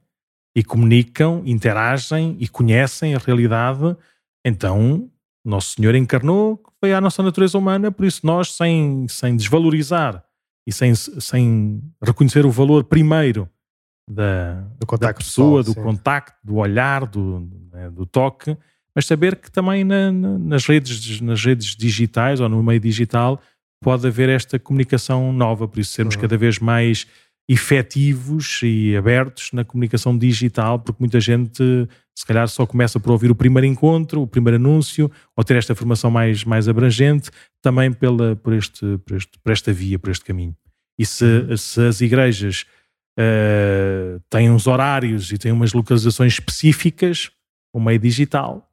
e 0.55 0.63
comunicam, 0.63 1.43
interagem 1.45 2.35
e 2.39 2.47
conhecem 2.47 3.13
a 3.13 3.19
realidade, 3.19 3.95
então 4.43 5.07
Nosso 5.45 5.75
Senhor 5.75 5.93
encarnou, 5.93 6.61
foi 6.79 6.91
à 6.91 6.99
nossa 6.99 7.21
natureza 7.21 7.55
humana, 7.55 7.91
por 7.91 8.05
isso 8.05 8.25
nós, 8.25 8.53
sem, 8.53 9.07
sem 9.07 9.35
desvalorizar 9.35 10.23
e 10.65 10.73
sem, 10.73 10.95
sem 10.95 11.83
reconhecer 12.03 12.47
o 12.47 12.51
valor 12.51 12.83
primeiro 12.83 13.47
da, 14.09 14.63
da 14.99 15.13
pessoa, 15.13 15.63
pessoal, 15.63 15.63
do 15.63 15.75
contacto, 15.75 16.37
do 16.43 16.55
olhar, 16.55 17.05
do, 17.05 17.47
né, 17.71 17.89
do 17.89 18.05
toque, 18.05 18.57
mas 18.95 19.05
saber 19.05 19.35
que 19.35 19.51
também 19.51 19.83
na, 19.83 20.11
na, 20.11 20.37
nas, 20.37 20.65
redes, 20.65 21.21
nas 21.21 21.43
redes 21.43 21.75
digitais 21.75 22.39
ou 22.39 22.47
no 22.47 22.63
meio 22.63 22.79
digital 22.79 23.41
pode 23.81 24.07
haver 24.07 24.29
esta 24.29 24.57
comunicação 24.57 25.31
nova, 25.31 25.67
por 25.67 25.79
isso 25.79 25.91
sermos 25.91 26.15
uhum. 26.15 26.21
cada 26.21 26.37
vez 26.37 26.57
mais 26.57 27.05
efetivos 27.49 28.59
e 28.63 28.95
abertos 28.97 29.51
na 29.53 29.63
comunicação 29.63 30.17
digital, 30.17 30.79
porque 30.79 30.97
muita 30.99 31.19
gente 31.21 31.87
se 32.17 32.25
calhar 32.25 32.47
só 32.47 32.65
começa 32.65 32.99
por 32.99 33.11
ouvir 33.11 33.29
o 33.29 33.35
primeiro 33.35 33.67
encontro, 33.67 34.23
o 34.23 34.27
primeiro 34.27 34.55
anúncio, 34.55 35.09
ou 35.35 35.43
ter 35.43 35.55
esta 35.55 35.75
formação 35.75 36.09
mais, 36.09 36.43
mais 36.43 36.67
abrangente, 36.67 37.29
também 37.61 37.93
pela, 37.93 38.35
por, 38.35 38.53
este, 38.53 38.97
por, 39.05 39.15
este, 39.15 39.39
por 39.39 39.51
esta 39.51 39.71
via, 39.71 39.99
por 39.99 40.09
este 40.09 40.25
caminho. 40.25 40.55
E 40.97 41.05
se, 41.05 41.23
uhum. 41.23 41.55
se 41.55 41.81
as 41.81 42.01
igrejas 42.01 42.65
uh, 43.17 44.19
têm 44.29 44.51
uns 44.51 44.67
horários 44.67 45.31
e 45.31 45.37
têm 45.37 45.51
umas 45.51 45.73
localizações 45.73 46.33
específicas, 46.33 47.31
o 47.73 47.79
meio 47.79 47.99
digital 47.99 48.67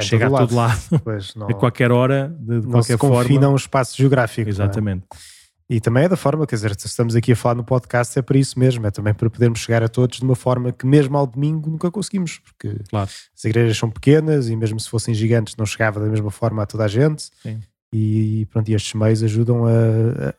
chega 0.00 0.26
a 0.26 0.30
todo 0.30 0.54
lado, 0.54 0.80
pois, 1.04 1.34
não, 1.34 1.48
a 1.48 1.54
qualquer 1.54 1.90
hora, 1.90 2.34
de, 2.40 2.60
de 2.60 2.66
qualquer 2.66 2.98
forma. 2.98 3.22
confina 3.22 3.48
um 3.48 3.56
espaço 3.56 3.96
geográfico. 3.96 4.48
É? 4.48 4.52
Exatamente. 4.52 5.04
É? 5.12 5.36
E 5.68 5.80
também 5.80 6.04
é 6.04 6.08
da 6.08 6.16
forma, 6.16 6.46
quer 6.46 6.54
dizer, 6.54 6.78
se 6.78 6.86
estamos 6.86 7.16
aqui 7.16 7.32
a 7.32 7.36
falar 7.36 7.56
no 7.56 7.64
podcast 7.64 8.16
é 8.16 8.22
para 8.22 8.38
isso 8.38 8.56
mesmo, 8.56 8.86
é 8.86 8.90
também 8.90 9.12
para 9.12 9.28
podermos 9.28 9.58
chegar 9.58 9.82
a 9.82 9.88
todos 9.88 10.18
de 10.18 10.24
uma 10.24 10.36
forma 10.36 10.70
que 10.70 10.86
mesmo 10.86 11.16
ao 11.16 11.26
domingo 11.26 11.68
nunca 11.68 11.90
conseguimos, 11.90 12.38
porque 12.38 12.76
claro. 12.88 13.10
as 13.36 13.44
igrejas 13.44 13.76
são 13.76 13.90
pequenas 13.90 14.48
e 14.48 14.54
mesmo 14.54 14.78
se 14.78 14.88
fossem 14.88 15.12
gigantes 15.12 15.56
não 15.56 15.66
chegava 15.66 15.98
da 15.98 16.06
mesma 16.06 16.30
forma 16.30 16.62
a 16.62 16.66
toda 16.66 16.84
a 16.84 16.88
gente. 16.88 17.30
Sim. 17.42 17.60
E 17.98 18.46
pronto, 18.46 18.68
e 18.68 18.74
estes 18.74 18.92
meios 18.92 19.22
ajudam 19.22 19.64
a, 19.64 19.70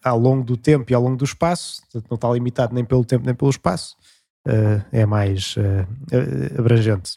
a, 0.04 0.10
ao 0.12 0.20
longo 0.20 0.44
do 0.44 0.56
tempo 0.56 0.92
e 0.92 0.94
ao 0.94 1.02
longo 1.02 1.18
do 1.18 1.26
espaço, 1.26 1.82
não 2.08 2.14
está 2.14 2.30
limitado 2.32 2.76
nem 2.76 2.86
pelo 2.86 3.04
tempo 3.04 3.26
nem 3.26 3.34
pelo 3.34 3.50
espaço, 3.50 3.96
uh, 4.48 4.86
é 4.92 5.08
mais 5.08 5.56
uh, 5.58 6.60
abrangente. 6.60 7.14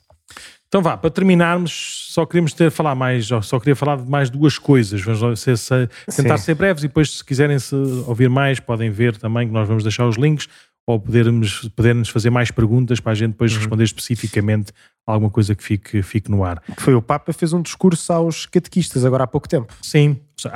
Então 0.67 0.81
vá, 0.81 0.97
para 0.97 1.11
terminarmos, 1.11 2.07
só 2.11 2.25
queríamos 2.25 2.55
ter 2.55 2.71
falar 2.71 2.95
mais, 2.95 3.27
só 3.27 3.59
queria 3.59 3.77
falar 3.77 3.97
de 3.97 4.09
mais 4.09 4.31
duas 4.31 4.57
coisas. 4.57 5.03
Vamos 5.03 5.41
ser, 5.41 5.59
se, 5.59 5.89
tentar 6.17 6.39
Sim. 6.39 6.45
ser 6.45 6.55
breves 6.55 6.85
e 6.85 6.87
depois, 6.87 7.19
se 7.19 7.25
quiserem 7.25 7.59
se 7.59 7.75
ouvir 8.07 8.31
mais, 8.31 8.61
podem 8.61 8.89
ver 8.89 9.17
também 9.17 9.49
que 9.49 9.53
nós 9.53 9.69
vamos 9.69 9.83
deixar 9.83 10.07
os 10.07 10.17
links 10.17 10.49
ou 10.87 10.99
podermos, 10.99 11.69
podermos 11.71 12.09
fazer 12.09 12.31
mais 12.31 12.51
perguntas 12.51 13.01
para 13.01 13.13
a 13.13 13.15
gente 13.15 13.33
depois 13.33 13.53
uhum. 13.53 13.59
responder 13.59 13.85
especificamente 13.85 14.73
alguma 15.07 15.31
coisa 15.31 15.55
que 15.55 15.63
fique, 15.63 16.03
fique 16.03 16.31
no 16.31 16.45
ar. 16.45 16.63
Foi 16.79 16.95
o 16.95 17.03
Papa 17.03 17.33
fez 17.33 17.53
um 17.53 17.63
discurso 17.63 18.13
aos 18.13 18.47
catequistas 18.47 19.05
agora 19.05 19.25
há 19.25 19.27
pouco 19.27 19.49
tempo. 19.49 19.75
Sim, 19.83 20.19
há, 20.47 20.51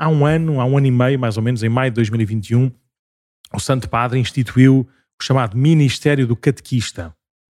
há, 0.00 0.04
há 0.04 0.08
um 0.08 0.26
ano, 0.26 0.60
há 0.60 0.64
um 0.64 0.76
ano 0.76 0.86
e 0.86 0.90
meio 0.90 1.18
mais 1.18 1.36
ou 1.36 1.42
menos, 1.42 1.62
em 1.62 1.68
maio 1.68 1.90
de 1.90 1.96
2021, 1.96 2.70
o 3.52 3.60
Santo 3.60 3.88
Padre 3.88 4.18
instituiu 4.18 4.88
o 5.20 5.24
chamado 5.24 5.56
Ministério 5.56 6.26
do 6.26 6.36
Catequista. 6.36 7.14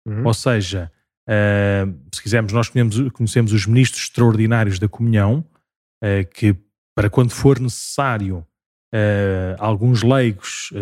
Uhum. 0.07 0.27
Ou 0.27 0.35
seja, 0.35 0.91
Uh, 1.31 1.95
se 2.13 2.21
quisermos, 2.21 2.53
nós 2.53 2.69
conhecemos, 2.69 3.13
conhecemos, 3.13 3.53
os 3.53 3.65
ministros 3.65 4.03
extraordinários 4.03 4.81
da 4.81 4.89
comunhão, 4.89 5.45
uh, 6.03 6.29
que 6.35 6.57
para 6.93 7.09
quando 7.09 7.31
for 7.31 7.61
necessário, 7.61 8.39
uh, 8.93 9.55
alguns 9.59 10.03
leigos 10.03 10.73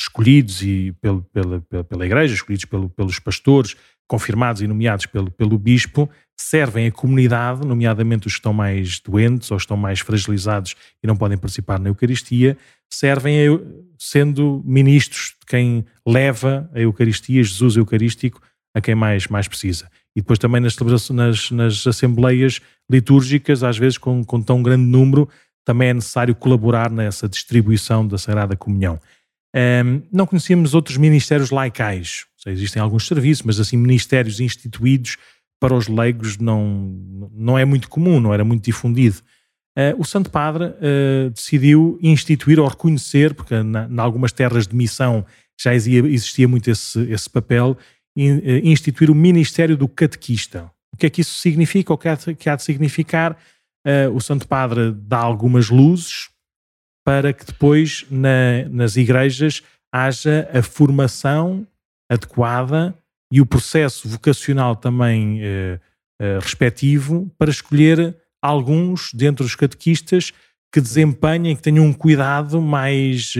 escolhidos 0.00 0.62
e 0.62 0.94
pelo, 1.00 1.22
pela, 1.32 1.60
pela, 1.60 1.84
pela 1.84 2.06
igreja, 2.06 2.34
escolhidos 2.34 2.64
pelo, 2.64 2.88
pelos 2.88 3.18
pastores, 3.18 3.76
confirmados 4.08 4.62
e 4.62 4.66
nomeados 4.66 5.06
pelo, 5.06 5.30
pelo 5.30 5.58
bispo, 5.58 6.08
servem 6.36 6.86
a 6.86 6.92
comunidade, 6.92 7.66
nomeadamente 7.66 8.26
os 8.26 8.32
que 8.32 8.38
estão 8.38 8.52
mais 8.52 8.98
doentes 8.98 9.50
ou 9.50 9.56
estão 9.56 9.76
mais 9.76 10.00
fragilizados 10.00 10.74
e 11.02 11.06
não 11.06 11.16
podem 11.16 11.36
participar 11.36 11.78
na 11.78 11.90
Eucaristia, 11.90 12.56
servem 12.88 13.46
a, 13.46 13.60
sendo 13.98 14.62
ministros 14.64 15.34
de 15.40 15.46
quem 15.46 15.84
leva 16.06 16.68
a 16.74 16.80
Eucaristia, 16.80 17.42
Jesus 17.42 17.76
Eucarístico, 17.76 18.40
a 18.74 18.80
quem 18.80 18.94
mais, 18.94 19.28
mais 19.28 19.46
precisa. 19.46 19.90
E 20.16 20.20
depois 20.20 20.38
também 20.38 20.60
nas, 20.60 20.76
nas, 21.10 21.50
nas 21.50 21.86
assembleias 21.86 22.60
litúrgicas, 22.90 23.62
às 23.62 23.78
vezes 23.78 23.98
com, 23.98 24.24
com 24.24 24.40
tão 24.40 24.62
grande 24.62 24.84
número, 24.84 25.28
também 25.64 25.90
é 25.90 25.94
necessário 25.94 26.34
colaborar 26.34 26.90
nessa 26.90 27.28
distribuição 27.28 28.06
da 28.06 28.18
Sagrada 28.18 28.56
Comunhão. 28.56 28.98
Um, 29.54 30.02
não 30.12 30.26
conhecíamos 30.26 30.74
outros 30.74 30.96
ministérios 30.96 31.50
laicais, 31.50 32.26
seja, 32.36 32.56
existem 32.56 32.80
alguns 32.80 33.06
serviços, 33.06 33.44
mas 33.44 33.58
assim, 33.58 33.76
ministérios 33.76 34.40
instituídos 34.40 35.16
para 35.60 35.74
os 35.74 35.88
leigos 35.88 36.38
não, 36.38 36.96
não 37.32 37.58
é 37.58 37.64
muito 37.64 37.88
comum, 37.88 38.18
não 38.20 38.32
era 38.32 38.44
muito 38.44 38.64
difundido. 38.64 39.18
Uh, 39.76 39.98
o 39.98 40.04
Santo 40.04 40.30
Padre 40.30 40.64
uh, 40.64 41.30
decidiu 41.30 41.98
instituir 42.02 42.58
ou 42.58 42.66
reconhecer, 42.66 43.34
porque 43.34 43.62
na, 43.62 43.86
em 43.86 43.98
algumas 43.98 44.32
terras 44.32 44.66
de 44.66 44.74
missão 44.74 45.24
já 45.60 45.74
existia, 45.74 46.08
existia 46.08 46.48
muito 46.48 46.70
esse, 46.70 47.00
esse 47.10 47.28
papel, 47.28 47.76
eh, 48.16 48.60
instituir 48.64 49.10
o 49.10 49.14
Ministério 49.14 49.76
do 49.76 49.86
Catequista. 49.86 50.70
O 50.92 50.96
que 50.96 51.06
é 51.06 51.10
que 51.10 51.20
isso 51.20 51.38
significa? 51.38 51.92
O 51.92 51.98
que 51.98 52.08
há 52.08 52.14
de, 52.14 52.34
que 52.34 52.48
há 52.48 52.56
de 52.56 52.62
significar? 52.62 53.36
Uh, 53.86 54.14
o 54.14 54.20
Santo 54.20 54.48
Padre 54.48 54.92
dá 54.92 55.18
algumas 55.18 55.68
luzes 55.68 56.29
para 57.04 57.32
que 57.32 57.44
depois 57.44 58.06
na, 58.10 58.64
nas 58.70 58.96
igrejas 58.96 59.62
haja 59.92 60.48
a 60.52 60.62
formação 60.62 61.66
adequada 62.10 62.94
e 63.32 63.40
o 63.40 63.46
processo 63.46 64.08
vocacional 64.08 64.76
também 64.76 65.40
uh, 65.40 65.80
uh, 66.20 66.40
respectivo 66.40 67.30
para 67.38 67.50
escolher 67.50 68.16
alguns 68.42 69.10
dentre 69.12 69.44
os 69.44 69.54
catequistas 69.54 70.32
que 70.72 70.80
desempenhem, 70.80 71.56
que 71.56 71.62
tenham 71.62 71.84
um 71.84 71.92
cuidado 71.92 72.60
mais, 72.62 73.34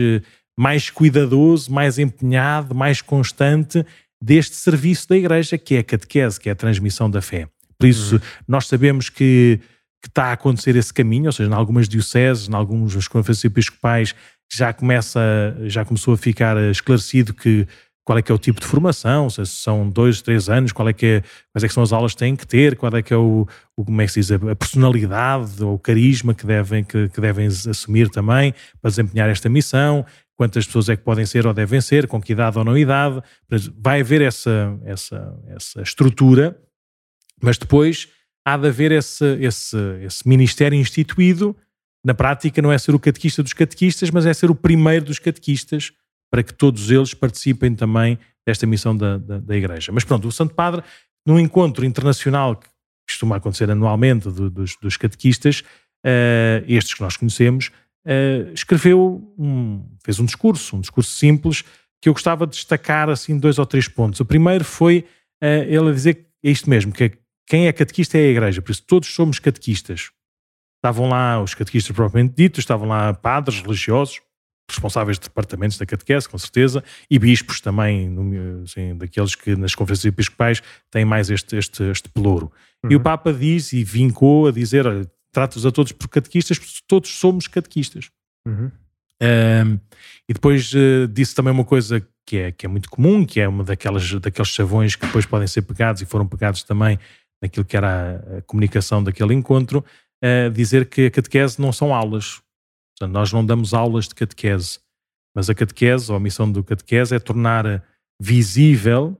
mais 0.59 0.89
cuidadoso, 0.89 1.71
mais 1.71 1.97
empenhado, 1.97 2.75
mais 2.75 3.01
constante 3.01 3.85
deste 4.21 4.55
serviço 4.55 5.09
da 5.09 5.17
Igreja, 5.17 5.57
que 5.57 5.75
é 5.75 5.79
a 5.79 5.83
catequese, 5.83 6.39
que 6.39 6.49
é 6.49 6.51
a 6.51 6.55
transmissão 6.55 7.09
da 7.09 7.21
fé. 7.21 7.47
Por 7.79 7.87
isso, 7.87 8.15
uhum. 8.15 8.21
nós 8.47 8.67
sabemos 8.67 9.09
que, 9.09 9.59
que 10.01 10.07
está 10.07 10.25
a 10.25 10.31
acontecer 10.33 10.75
esse 10.75 10.93
caminho, 10.93 11.27
ou 11.27 11.31
seja, 11.31 11.49
em 11.49 11.53
algumas 11.53 11.87
dioceses, 11.87 12.49
em 12.49 12.53
alguns 12.53 13.07
conferências 13.07 13.45
episcopais, 13.45 14.15
já, 14.51 14.73
começa, 14.73 15.21
já 15.61 15.85
começou 15.85 16.13
a 16.13 16.17
ficar 16.17 16.57
esclarecido 16.71 17.33
que 17.33 17.67
qual 18.03 18.17
é 18.17 18.21
que 18.21 18.31
é 18.31 18.35
o 18.35 18.37
tipo 18.37 18.59
de 18.59 18.65
formação, 18.65 19.29
se 19.29 19.45
são 19.45 19.87
dois, 19.87 20.21
três 20.21 20.49
anos, 20.49 20.71
qual 20.71 20.89
é 20.89 20.93
que 20.93 21.05
é, 21.05 21.21
quais 21.53 21.63
é 21.63 21.67
que 21.67 21.73
são 21.73 21.83
as 21.83 21.93
aulas 21.93 22.13
que 22.13 22.17
têm 22.17 22.35
que 22.35 22.47
ter, 22.47 22.75
qual 22.75 22.91
é 22.95 23.01
que 23.01 23.13
é 23.13 23.17
o, 23.17 23.47
o 23.77 23.85
como 23.85 24.01
é 24.01 24.05
que 24.05 24.11
se 24.11 24.19
diz, 24.19 24.31
a 24.31 24.55
personalidade 24.55 25.63
ou 25.63 25.75
o 25.75 25.79
carisma 25.79 26.33
que 26.33 26.45
devem, 26.45 26.83
que, 26.83 27.09
que 27.09 27.21
devem 27.21 27.45
assumir 27.45 28.09
também 28.09 28.53
para 28.81 28.89
desempenhar 28.89 29.29
esta 29.29 29.47
missão, 29.47 30.03
quantas 30.35 30.65
pessoas 30.65 30.89
é 30.89 30.95
que 30.95 31.03
podem 31.03 31.25
ser 31.25 31.45
ou 31.45 31.53
devem 31.53 31.79
ser, 31.79 32.07
com 32.07 32.19
que 32.19 32.31
idade 32.31 32.57
ou 32.57 32.65
não 32.65 32.75
idade. 32.75 33.21
Vai 33.77 34.01
haver 34.01 34.23
essa, 34.23 34.75
essa, 34.83 35.39
essa 35.47 35.81
estrutura, 35.83 36.59
mas 37.41 37.59
depois 37.59 38.09
há 38.45 38.57
de 38.57 38.67
haver 38.67 38.91
esse, 38.91 39.25
esse, 39.39 39.77
esse 40.03 40.27
ministério 40.27 40.77
instituído. 40.77 41.55
Na 42.03 42.13
prática, 42.13 42.61
não 42.61 42.71
é 42.71 42.77
ser 42.77 42.95
o 42.95 42.99
catequista 42.99 43.43
dos 43.43 43.53
catequistas, 43.53 44.09
mas 44.09 44.25
é 44.25 44.33
ser 44.33 44.49
o 44.49 44.55
primeiro 44.55 45.05
dos 45.05 45.19
catequistas, 45.19 45.91
para 46.31 46.41
que 46.41 46.53
todos 46.53 46.89
eles 46.89 47.13
participem 47.13 47.75
também 47.75 48.17
desta 48.45 48.65
missão 48.65 48.95
da, 48.95 49.17
da, 49.17 49.37
da 49.37 49.55
Igreja. 49.55 49.91
Mas 49.91 50.03
pronto, 50.03 50.27
o 50.27 50.31
Santo 50.31 50.55
Padre, 50.55 50.83
num 51.25 51.39
encontro 51.39 51.85
internacional 51.85 52.55
que 52.55 52.67
costuma 53.07 53.35
acontecer 53.35 53.69
anualmente 53.69 54.29
do, 54.29 54.49
dos, 54.49 54.75
dos, 54.81 54.97
catequistas, 54.97 55.59
uh, 56.05 56.63
estes 56.67 56.93
que 56.95 57.01
nós 57.01 57.17
conhecemos, 57.17 57.69
uh, 58.05 58.51
escreveu, 58.53 59.33
um, 59.37 59.85
fez 60.03 60.19
um 60.19 60.25
discurso, 60.25 60.77
um 60.77 60.81
discurso 60.81 61.11
simples, 61.11 61.63
que 62.01 62.09
eu 62.09 62.13
gostava 62.13 62.47
de 62.47 62.53
destacar 62.53 63.09
assim 63.09 63.37
dois 63.37 63.59
ou 63.59 63.65
três 63.65 63.87
pontos. 63.87 64.19
O 64.19 64.25
primeiro 64.25 64.63
foi 64.63 65.05
uh, 65.43 65.63
ele 65.67 65.89
a 65.89 65.93
dizer 65.93 66.27
isto 66.43 66.69
mesmo, 66.69 66.91
que 66.91 67.11
quem 67.51 67.67
é 67.67 67.73
catequista 67.73 68.17
é 68.17 68.21
a 68.21 68.31
Igreja, 68.31 68.61
por 68.61 68.71
isso 68.71 68.81
todos 68.87 69.13
somos 69.13 69.37
catequistas. 69.37 70.09
Estavam 70.77 71.09
lá 71.09 71.43
os 71.43 71.53
catequistas 71.53 71.93
propriamente 71.93 72.33
ditos, 72.33 72.59
estavam 72.59 72.87
lá 72.87 73.13
padres 73.13 73.59
religiosos, 73.59 74.21
responsáveis 74.69 75.19
de 75.19 75.23
departamentos 75.23 75.77
da 75.77 75.85
catequese, 75.85 76.29
com 76.29 76.37
certeza, 76.37 76.81
e 77.09 77.19
bispos 77.19 77.59
também, 77.59 78.09
assim, 78.63 78.95
daqueles 78.95 79.35
que 79.35 79.53
nas 79.57 79.75
conferências 79.75 80.05
episcopais 80.05 80.63
têm 80.89 81.03
mais 81.03 81.29
este, 81.29 81.57
este, 81.57 81.83
este 81.91 82.07
pelouro. 82.07 82.49
Uhum. 82.85 82.91
E 82.91 82.95
o 82.95 82.99
uhum. 82.99 83.03
Papa 83.03 83.33
diz 83.33 83.73
e 83.73 83.83
vincou 83.83 84.47
a 84.47 84.51
dizer: 84.53 84.85
trata-os 85.29 85.65
a 85.65 85.73
todos 85.73 85.91
por 85.91 86.07
catequistas, 86.07 86.57
porque 86.57 86.73
todos 86.87 87.09
somos 87.09 87.47
catequistas. 87.47 88.09
Uhum. 88.47 88.71
Um, 89.21 89.79
e 90.27 90.33
depois 90.33 90.71
uh, 90.73 91.05
disse 91.09 91.35
também 91.35 91.51
uma 91.51 91.65
coisa 91.65 92.01
que 92.25 92.37
é, 92.37 92.51
que 92.51 92.65
é 92.65 92.69
muito 92.69 92.89
comum, 92.89 93.25
que 93.25 93.41
é 93.41 93.47
uma 93.47 93.63
daquelas, 93.63 94.09
daqueles 94.21 94.49
chavões 94.49 94.95
que 94.95 95.05
depois 95.05 95.25
podem 95.25 95.47
ser 95.47 95.63
pegados 95.63 96.01
e 96.01 96.05
foram 96.05 96.25
pegados 96.25 96.63
também 96.63 96.97
naquilo 97.41 97.65
que 97.65 97.75
era 97.75 98.23
a, 98.35 98.37
a 98.37 98.41
comunicação 98.43 99.03
daquele 99.03 99.33
encontro, 99.33 99.83
uh, 100.23 100.51
dizer 100.51 100.87
que 100.87 101.07
a 101.07 101.11
catequese 101.11 101.59
não 101.59 101.71
são 101.71 101.93
aulas. 101.93 102.41
Portanto, 102.95 103.13
nós 103.13 103.33
não 103.33 103.45
damos 103.45 103.73
aulas 103.73 104.07
de 104.07 104.15
catequese, 104.15 104.79
mas 105.35 105.49
a 105.49 105.55
catequese, 105.55 106.11
ou 106.11 106.17
a 106.17 106.19
missão 106.19 106.51
do 106.51 106.63
catequese, 106.63 107.15
é 107.15 107.19
tornar 107.19 107.83
visível 108.21 109.17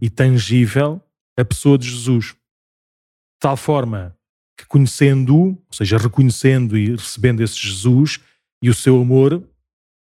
e 0.00 0.08
tangível 0.08 1.02
a 1.36 1.44
pessoa 1.44 1.76
de 1.76 1.88
Jesus. 1.88 2.26
De 2.26 3.40
tal 3.40 3.56
forma 3.56 4.16
que 4.56 4.66
conhecendo-o, 4.66 5.48
ou 5.48 5.72
seja, 5.72 5.98
reconhecendo 5.98 6.78
e 6.78 6.92
recebendo 6.92 7.42
esse 7.42 7.58
Jesus 7.58 8.20
e 8.62 8.70
o 8.70 8.74
seu 8.74 9.00
amor, 9.00 9.42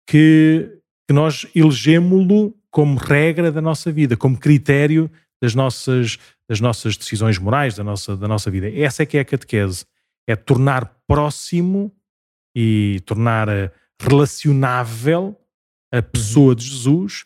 que, 0.08 0.80
que 1.08 1.12
nós 1.12 1.46
elegemos-lo 1.54 2.56
como 2.70 2.98
regra 2.98 3.50
da 3.50 3.60
nossa 3.60 3.90
vida, 3.90 4.16
como 4.16 4.38
critério 4.38 5.10
das 5.42 5.54
nossas, 5.54 6.18
das 6.48 6.60
nossas 6.60 6.96
decisões 6.96 7.38
morais, 7.38 7.76
da 7.76 7.84
nossa, 7.84 8.16
da 8.16 8.26
nossa 8.26 8.50
vida. 8.50 8.70
Essa 8.70 9.02
é 9.02 9.06
que 9.06 9.18
é 9.18 9.20
a 9.20 9.24
catequese. 9.24 9.84
É 10.26 10.34
tornar 10.34 10.96
próximo 11.06 11.94
e 12.56 13.00
tornar 13.04 13.48
eh, 13.48 13.70
relacionável 14.00 15.36
a 15.92 16.02
pessoa 16.02 16.54
de 16.54 16.64
Jesus 16.64 17.24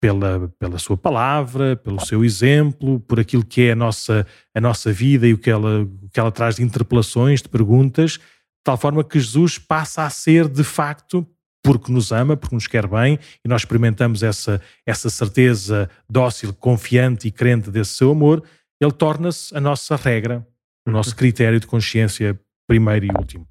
pela, 0.00 0.48
pela 0.58 0.78
sua 0.78 0.96
palavra, 0.96 1.76
pelo 1.76 2.04
seu 2.04 2.24
exemplo, 2.24 3.00
por 3.00 3.18
aquilo 3.18 3.44
que 3.44 3.62
é 3.62 3.72
a 3.72 3.76
nossa, 3.76 4.26
a 4.54 4.60
nossa 4.60 4.92
vida 4.92 5.26
e 5.26 5.32
o 5.32 5.38
que, 5.38 5.50
ela, 5.50 5.82
o 5.82 6.08
que 6.12 6.20
ela 6.20 6.30
traz 6.30 6.56
de 6.56 6.62
interpelações, 6.62 7.42
de 7.42 7.48
perguntas, 7.48 8.12
de 8.12 8.20
tal 8.64 8.76
forma 8.76 9.02
que 9.02 9.18
Jesus 9.18 9.58
passa 9.58 10.04
a 10.04 10.10
ser, 10.10 10.48
de 10.48 10.62
facto, 10.62 11.26
porque 11.66 11.90
nos 11.90 12.12
ama, 12.12 12.36
porque 12.36 12.54
nos 12.54 12.68
quer 12.68 12.86
bem, 12.86 13.18
e 13.44 13.48
nós 13.48 13.62
experimentamos 13.62 14.22
essa, 14.22 14.62
essa 14.86 15.10
certeza 15.10 15.90
dócil, 16.08 16.54
confiante 16.54 17.26
e 17.26 17.32
crente 17.32 17.72
desse 17.72 17.94
seu 17.94 18.12
amor, 18.12 18.44
ele 18.80 18.92
torna-se 18.92 19.52
a 19.56 19.60
nossa 19.60 19.96
regra, 19.96 20.46
o 20.86 20.92
nosso 20.92 21.14
critério 21.16 21.58
de 21.58 21.66
consciência 21.66 22.38
primeiro 22.68 23.06
e 23.06 23.10
último. 23.18 23.48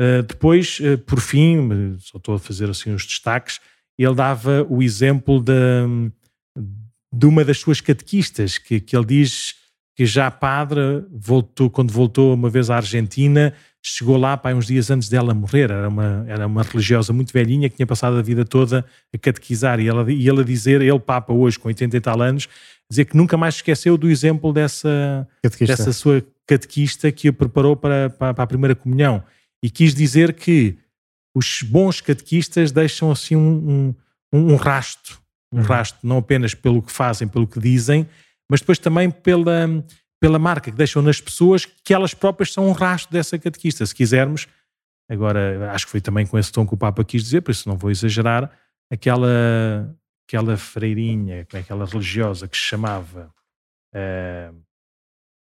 Uh, 0.00 0.22
depois, 0.22 0.78
uh, 0.78 0.96
por 0.98 1.20
fim, 1.20 1.96
só 1.98 2.18
estou 2.18 2.36
a 2.36 2.38
fazer 2.38 2.70
assim 2.70 2.94
uns 2.94 3.04
destaques, 3.04 3.58
ele 3.98 4.14
dava 4.14 4.64
o 4.70 4.80
exemplo 4.80 5.42
de, 5.42 5.52
de 7.12 7.26
uma 7.26 7.44
das 7.44 7.58
suas 7.58 7.80
catequistas, 7.80 8.56
que, 8.56 8.80
que 8.80 8.96
ele 8.96 9.04
diz 9.06 9.56
que 10.02 10.06
já 10.06 10.28
padre, 10.32 11.04
voltou, 11.12 11.70
quando 11.70 11.92
voltou 11.92 12.34
uma 12.34 12.50
vez 12.50 12.70
à 12.70 12.76
Argentina, 12.76 13.54
chegou 13.80 14.16
lá 14.16 14.36
para 14.36 14.56
uns 14.56 14.66
dias 14.66 14.90
antes 14.90 15.08
dela 15.08 15.32
morrer. 15.32 15.70
Era 15.70 15.88
uma, 15.88 16.24
era 16.26 16.44
uma 16.44 16.64
religiosa 16.64 17.12
muito 17.12 17.32
velhinha 17.32 17.70
que 17.70 17.76
tinha 17.76 17.86
passado 17.86 18.16
a 18.16 18.22
vida 18.22 18.44
toda 18.44 18.84
a 19.14 19.18
catequizar. 19.18 19.78
E, 19.78 19.86
ela, 19.86 20.10
e 20.10 20.28
ele 20.28 20.40
a 20.40 20.44
dizer, 20.44 20.80
ele, 20.80 20.98
Papa, 20.98 21.32
hoje, 21.32 21.56
com 21.56 21.68
80 21.68 21.96
e 21.96 22.00
tal 22.00 22.20
anos, 22.20 22.48
dizer 22.90 23.04
que 23.04 23.16
nunca 23.16 23.36
mais 23.36 23.54
esqueceu 23.54 23.96
do 23.96 24.10
exemplo 24.10 24.52
dessa, 24.52 25.28
dessa 25.60 25.92
sua 25.92 26.20
catequista 26.48 27.12
que 27.12 27.28
a 27.28 27.32
preparou 27.32 27.76
para, 27.76 28.10
para, 28.10 28.34
para 28.34 28.42
a 28.42 28.46
primeira 28.46 28.74
comunhão 28.74 29.22
e 29.62 29.70
quis 29.70 29.94
dizer 29.94 30.32
que 30.32 30.76
os 31.32 31.62
bons 31.62 32.00
catequistas 32.00 32.72
deixam 32.72 33.08
assim 33.08 33.36
um, 33.36 33.94
um, 34.32 34.52
um 34.52 34.56
rasto, 34.56 35.20
um 35.52 35.58
uhum. 35.58 35.62
rasto, 35.62 35.98
não 36.02 36.18
apenas 36.18 36.54
pelo 36.54 36.82
que 36.82 36.90
fazem, 36.90 37.28
pelo 37.28 37.46
que 37.46 37.60
dizem, 37.60 38.04
mas 38.52 38.60
depois 38.60 38.78
também 38.78 39.10
pela, 39.10 39.66
pela 40.20 40.38
marca 40.38 40.70
que 40.70 40.76
deixam 40.76 41.00
nas 41.00 41.18
pessoas, 41.18 41.64
que 41.64 41.94
elas 41.94 42.12
próprias 42.12 42.52
são 42.52 42.68
um 42.68 42.72
rasto 42.72 43.10
dessa 43.10 43.38
catequista. 43.38 43.86
Se 43.86 43.94
quisermos, 43.94 44.46
agora 45.08 45.72
acho 45.72 45.86
que 45.86 45.90
foi 45.90 46.02
também 46.02 46.26
com 46.26 46.38
esse 46.38 46.52
tom 46.52 46.66
que 46.66 46.74
o 46.74 46.76
Papa 46.76 47.02
quis 47.02 47.22
dizer, 47.22 47.40
por 47.40 47.50
isso 47.50 47.66
não 47.66 47.78
vou 47.78 47.90
exagerar, 47.90 48.54
aquela, 48.90 49.96
aquela 50.28 50.54
freirinha, 50.58 51.46
é 51.50 51.58
aquela 51.58 51.86
religiosa 51.86 52.46
que 52.46 52.54
se 52.54 52.64
chamava 52.64 53.34
uh, 53.94 54.62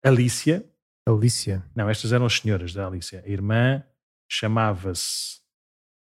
Alícia. 0.04 0.64
Alícia? 1.04 1.64
Não, 1.74 1.90
estas 1.90 2.12
eram 2.12 2.26
as 2.26 2.34
senhoras 2.34 2.72
da 2.72 2.86
Alícia. 2.86 3.24
A 3.26 3.28
irmã 3.28 3.82
chamava-se 4.30 5.40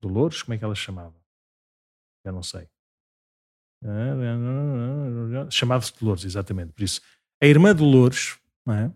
Dolores, 0.02 0.42
como 0.42 0.52
é 0.54 0.58
que 0.58 0.64
ela 0.64 0.74
se 0.74 0.82
chamava? 0.82 1.16
Já 2.26 2.30
não 2.30 2.42
sei. 2.42 2.68
Chamava-se 5.50 5.92
Dolores, 5.98 6.24
exatamente. 6.24 6.72
Por 6.72 6.82
isso, 6.82 7.00
a 7.42 7.46
irmã 7.46 7.74
Dolores 7.74 8.38
é? 8.68 8.90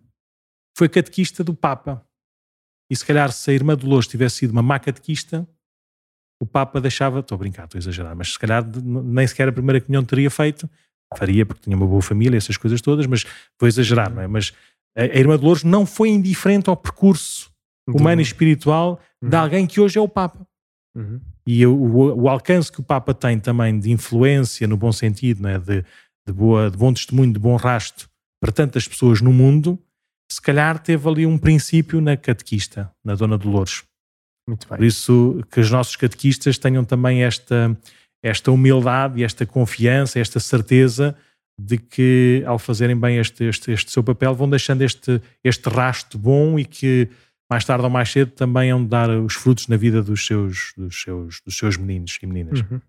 foi 0.76 0.89
catequista 0.89 1.43
do 1.43 1.55
Papa. 1.55 2.07
E 2.91 2.97
se 2.97 3.05
calhar, 3.05 3.32
se 3.32 3.51
a 3.51 3.55
irmã 3.55 3.74
Dolores 3.74 4.07
tivesse 4.07 4.37
sido 4.37 4.51
uma 4.51 4.62
má 4.62 4.78
catequista, 4.78 5.49
o 6.41 6.47
Papa 6.47 6.80
deixava. 6.80 7.20
Estou 7.20 7.37
a 7.37 7.39
brincar, 7.39 7.64
estou 7.64 7.78
a 7.78 7.80
exagerar, 7.80 8.14
mas 8.14 8.32
se 8.32 8.39
calhar 8.39 8.64
nem 8.85 9.26
sequer 9.26 9.49
a 9.49 9.53
primeira 9.53 9.80
comunhão 9.80 10.05
teria 10.05 10.30
feito. 10.30 10.68
Faria, 11.16 11.47
porque 11.47 11.62
tinha 11.62 11.76
uma 11.76 11.87
boa 11.87 12.03
família, 12.03 12.37
essas 12.37 12.57
coisas 12.57 12.80
todas, 12.80 13.07
mas 13.07 13.24
vou 13.59 13.68
exagerar, 13.68 14.12
não 14.12 14.20
é? 14.20 14.26
Mas 14.26 14.53
a, 14.97 15.05
irmã 15.05 15.37
Dolores 15.37 15.62
não 15.62 15.87
foi 15.87 16.09
indiferente 16.09 16.68
ao 16.68 16.76
percurso 16.76 17.53
humano 17.89 18.20
e 18.20 18.24
espiritual 18.24 19.01
uhum. 19.22 19.28
de 19.28 19.37
alguém 19.37 19.66
que 19.66 19.80
hoje 19.80 19.99
é 19.99 20.03
o 20.03 20.09
Papa. 20.09 20.47
Uhum. 20.95 21.20
E 21.47 21.66
o, 21.66 21.74
o, 22.22 22.28
alcance 22.28 22.72
que 22.72 22.80
o 22.80 22.82
Papa 22.82 23.12
tem 23.12 23.38
também 23.38 23.78
de 23.78 23.90
influência, 23.90 24.66
no 24.66 24.76
bom 24.76 24.92
sentido, 24.92 25.42
né? 25.42 25.59
de, 25.59 25.84
de, 26.26 26.32
boa, 26.32 26.70
de 26.70 26.76
bom 26.76 26.92
testemunho, 26.92 27.32
de 27.32 27.38
bom 27.38 27.57
rasto 27.57 28.09
para 28.40 28.51
tantas 28.51 28.88
pessoas 28.88 29.20
no 29.20 29.32
mundo, 29.32 29.78
se 30.30 30.40
calhar 30.40 30.78
teve 30.78 31.09
ali 31.09 31.26
um 31.26 31.38
princípio 31.38 32.01
na 32.01 32.16
catequista, 32.16 32.90
na 33.05 33.14
Dona 33.14 33.36
Dolores. 33.36 33.84
Muito 34.49 34.68
bem. 34.68 34.78
Por 34.78 34.84
isso 34.84 35.42
que 35.51 35.61
os 35.61 35.70
nossos 35.70 35.97
catequistas 35.97 36.59
tenham 36.59 36.84
também 36.84 37.22
esta, 37.22 37.76
esta 38.22 38.51
humildade 38.51 39.22
esta 39.22 39.47
confiança, 39.47 40.18
esta 40.18 40.40
certeza 40.40 41.16
de 41.59 41.78
que 41.78 42.42
ao 42.47 42.59
fazerem 42.59 42.99
bem 42.99 43.18
este, 43.18 43.45
este, 43.45 43.70
este 43.70 43.90
seu 43.90 44.03
papel 44.03 44.34
vão 44.34 44.49
deixando 44.49 44.82
este, 44.82 45.20
este 45.42 45.68
rasto 45.68 46.18
bom 46.18 46.59
e 46.59 46.64
que 46.64 47.09
mais 47.55 47.64
tarde 47.64 47.84
ou 47.84 47.90
mais 47.90 48.11
cedo 48.11 48.32
também 48.32 48.72
hão 48.72 48.82
de 48.82 48.88
dar 48.88 49.09
os 49.09 49.34
frutos 49.34 49.68
na 49.68 49.76
vida 49.76 50.02
dos 50.02 50.26
seus, 50.26 50.72
dos 50.76 51.00
seus, 51.00 51.40
dos 51.40 51.57
seus 51.57 51.76
meninos 51.76 52.18
e 52.20 52.26
meninas. 52.26 52.61
Uhum. 52.61 52.80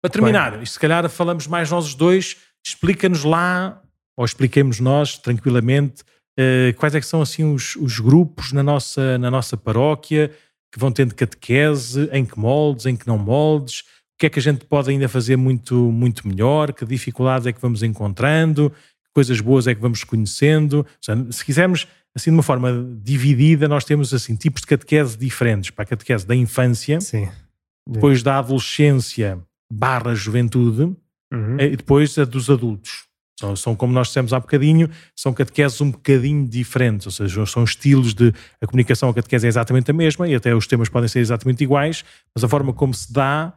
Para 0.00 0.10
terminar, 0.10 0.56
Bem. 0.56 0.64
se 0.64 0.80
calhar 0.80 1.06
falamos 1.10 1.46
mais 1.46 1.70
nós 1.70 1.86
os 1.86 1.94
dois, 1.94 2.38
explica-nos 2.66 3.24
lá, 3.24 3.80
ou 4.16 4.24
expliquemos 4.24 4.80
nós 4.80 5.18
tranquilamente, 5.18 6.02
uh, 6.02 6.74
quais 6.78 6.94
é 6.94 7.00
que 7.00 7.06
são 7.06 7.20
assim 7.20 7.44
os, 7.44 7.76
os 7.76 8.00
grupos 8.00 8.52
na 8.52 8.62
nossa, 8.62 9.18
na 9.18 9.30
nossa 9.30 9.56
paróquia 9.56 10.30
que 10.72 10.78
vão 10.78 10.90
tendo 10.90 11.14
catequese, 11.14 12.08
em 12.10 12.24
que 12.24 12.38
moldes, 12.38 12.86
em 12.86 12.96
que 12.96 13.06
não 13.06 13.18
moldes, 13.18 13.80
o 13.80 14.18
que 14.18 14.26
é 14.26 14.30
que 14.30 14.38
a 14.38 14.42
gente 14.42 14.64
pode 14.64 14.90
ainda 14.90 15.08
fazer 15.10 15.36
muito, 15.36 15.74
muito 15.92 16.26
melhor, 16.26 16.72
que 16.72 16.86
dificuldades 16.86 17.46
é 17.46 17.52
que 17.52 17.60
vamos 17.60 17.82
encontrando, 17.82 18.70
que 18.70 19.10
coisas 19.12 19.38
boas 19.42 19.66
é 19.66 19.74
que 19.74 19.80
vamos 19.80 20.02
conhecendo. 20.04 20.86
Seja, 21.02 21.30
se 21.30 21.44
quisermos 21.44 21.86
assim 22.14 22.30
de 22.30 22.36
uma 22.36 22.42
forma 22.42 22.70
dividida, 23.02 23.68
nós 23.68 23.84
temos 23.84 24.12
assim 24.12 24.36
tipos 24.36 24.60
de 24.60 24.66
catequese 24.66 25.16
diferentes. 25.16 25.70
Para 25.70 25.84
a 25.84 25.86
catequese 25.86 26.26
da 26.26 26.36
infância, 26.36 27.00
Sim. 27.00 27.28
depois 27.88 28.22
da 28.22 28.38
adolescência 28.38 29.38
barra 29.72 30.14
juventude 30.14 30.94
uhum. 31.32 31.58
e 31.58 31.76
depois 31.76 32.18
a 32.18 32.24
dos 32.24 32.50
adultos. 32.50 33.04
São, 33.40 33.56
são, 33.56 33.74
como 33.74 33.92
nós 33.92 34.08
dissemos 34.08 34.32
há 34.32 34.38
bocadinho, 34.38 34.88
são 35.16 35.32
catequeses 35.32 35.80
um 35.80 35.90
bocadinho 35.90 36.46
diferentes, 36.46 37.06
ou 37.06 37.12
seja, 37.12 37.44
são 37.46 37.64
estilos 37.64 38.14
de. 38.14 38.32
A 38.60 38.66
comunicação, 38.66 39.08
a 39.08 39.14
catequese 39.14 39.46
é 39.46 39.48
exatamente 39.48 39.90
a 39.90 39.94
mesma 39.94 40.28
e 40.28 40.34
até 40.34 40.54
os 40.54 40.66
temas 40.66 40.88
podem 40.88 41.08
ser 41.08 41.20
exatamente 41.20 41.64
iguais, 41.64 42.04
mas 42.34 42.44
a 42.44 42.48
forma 42.48 42.72
como 42.72 42.94
se 42.94 43.12
dá 43.12 43.52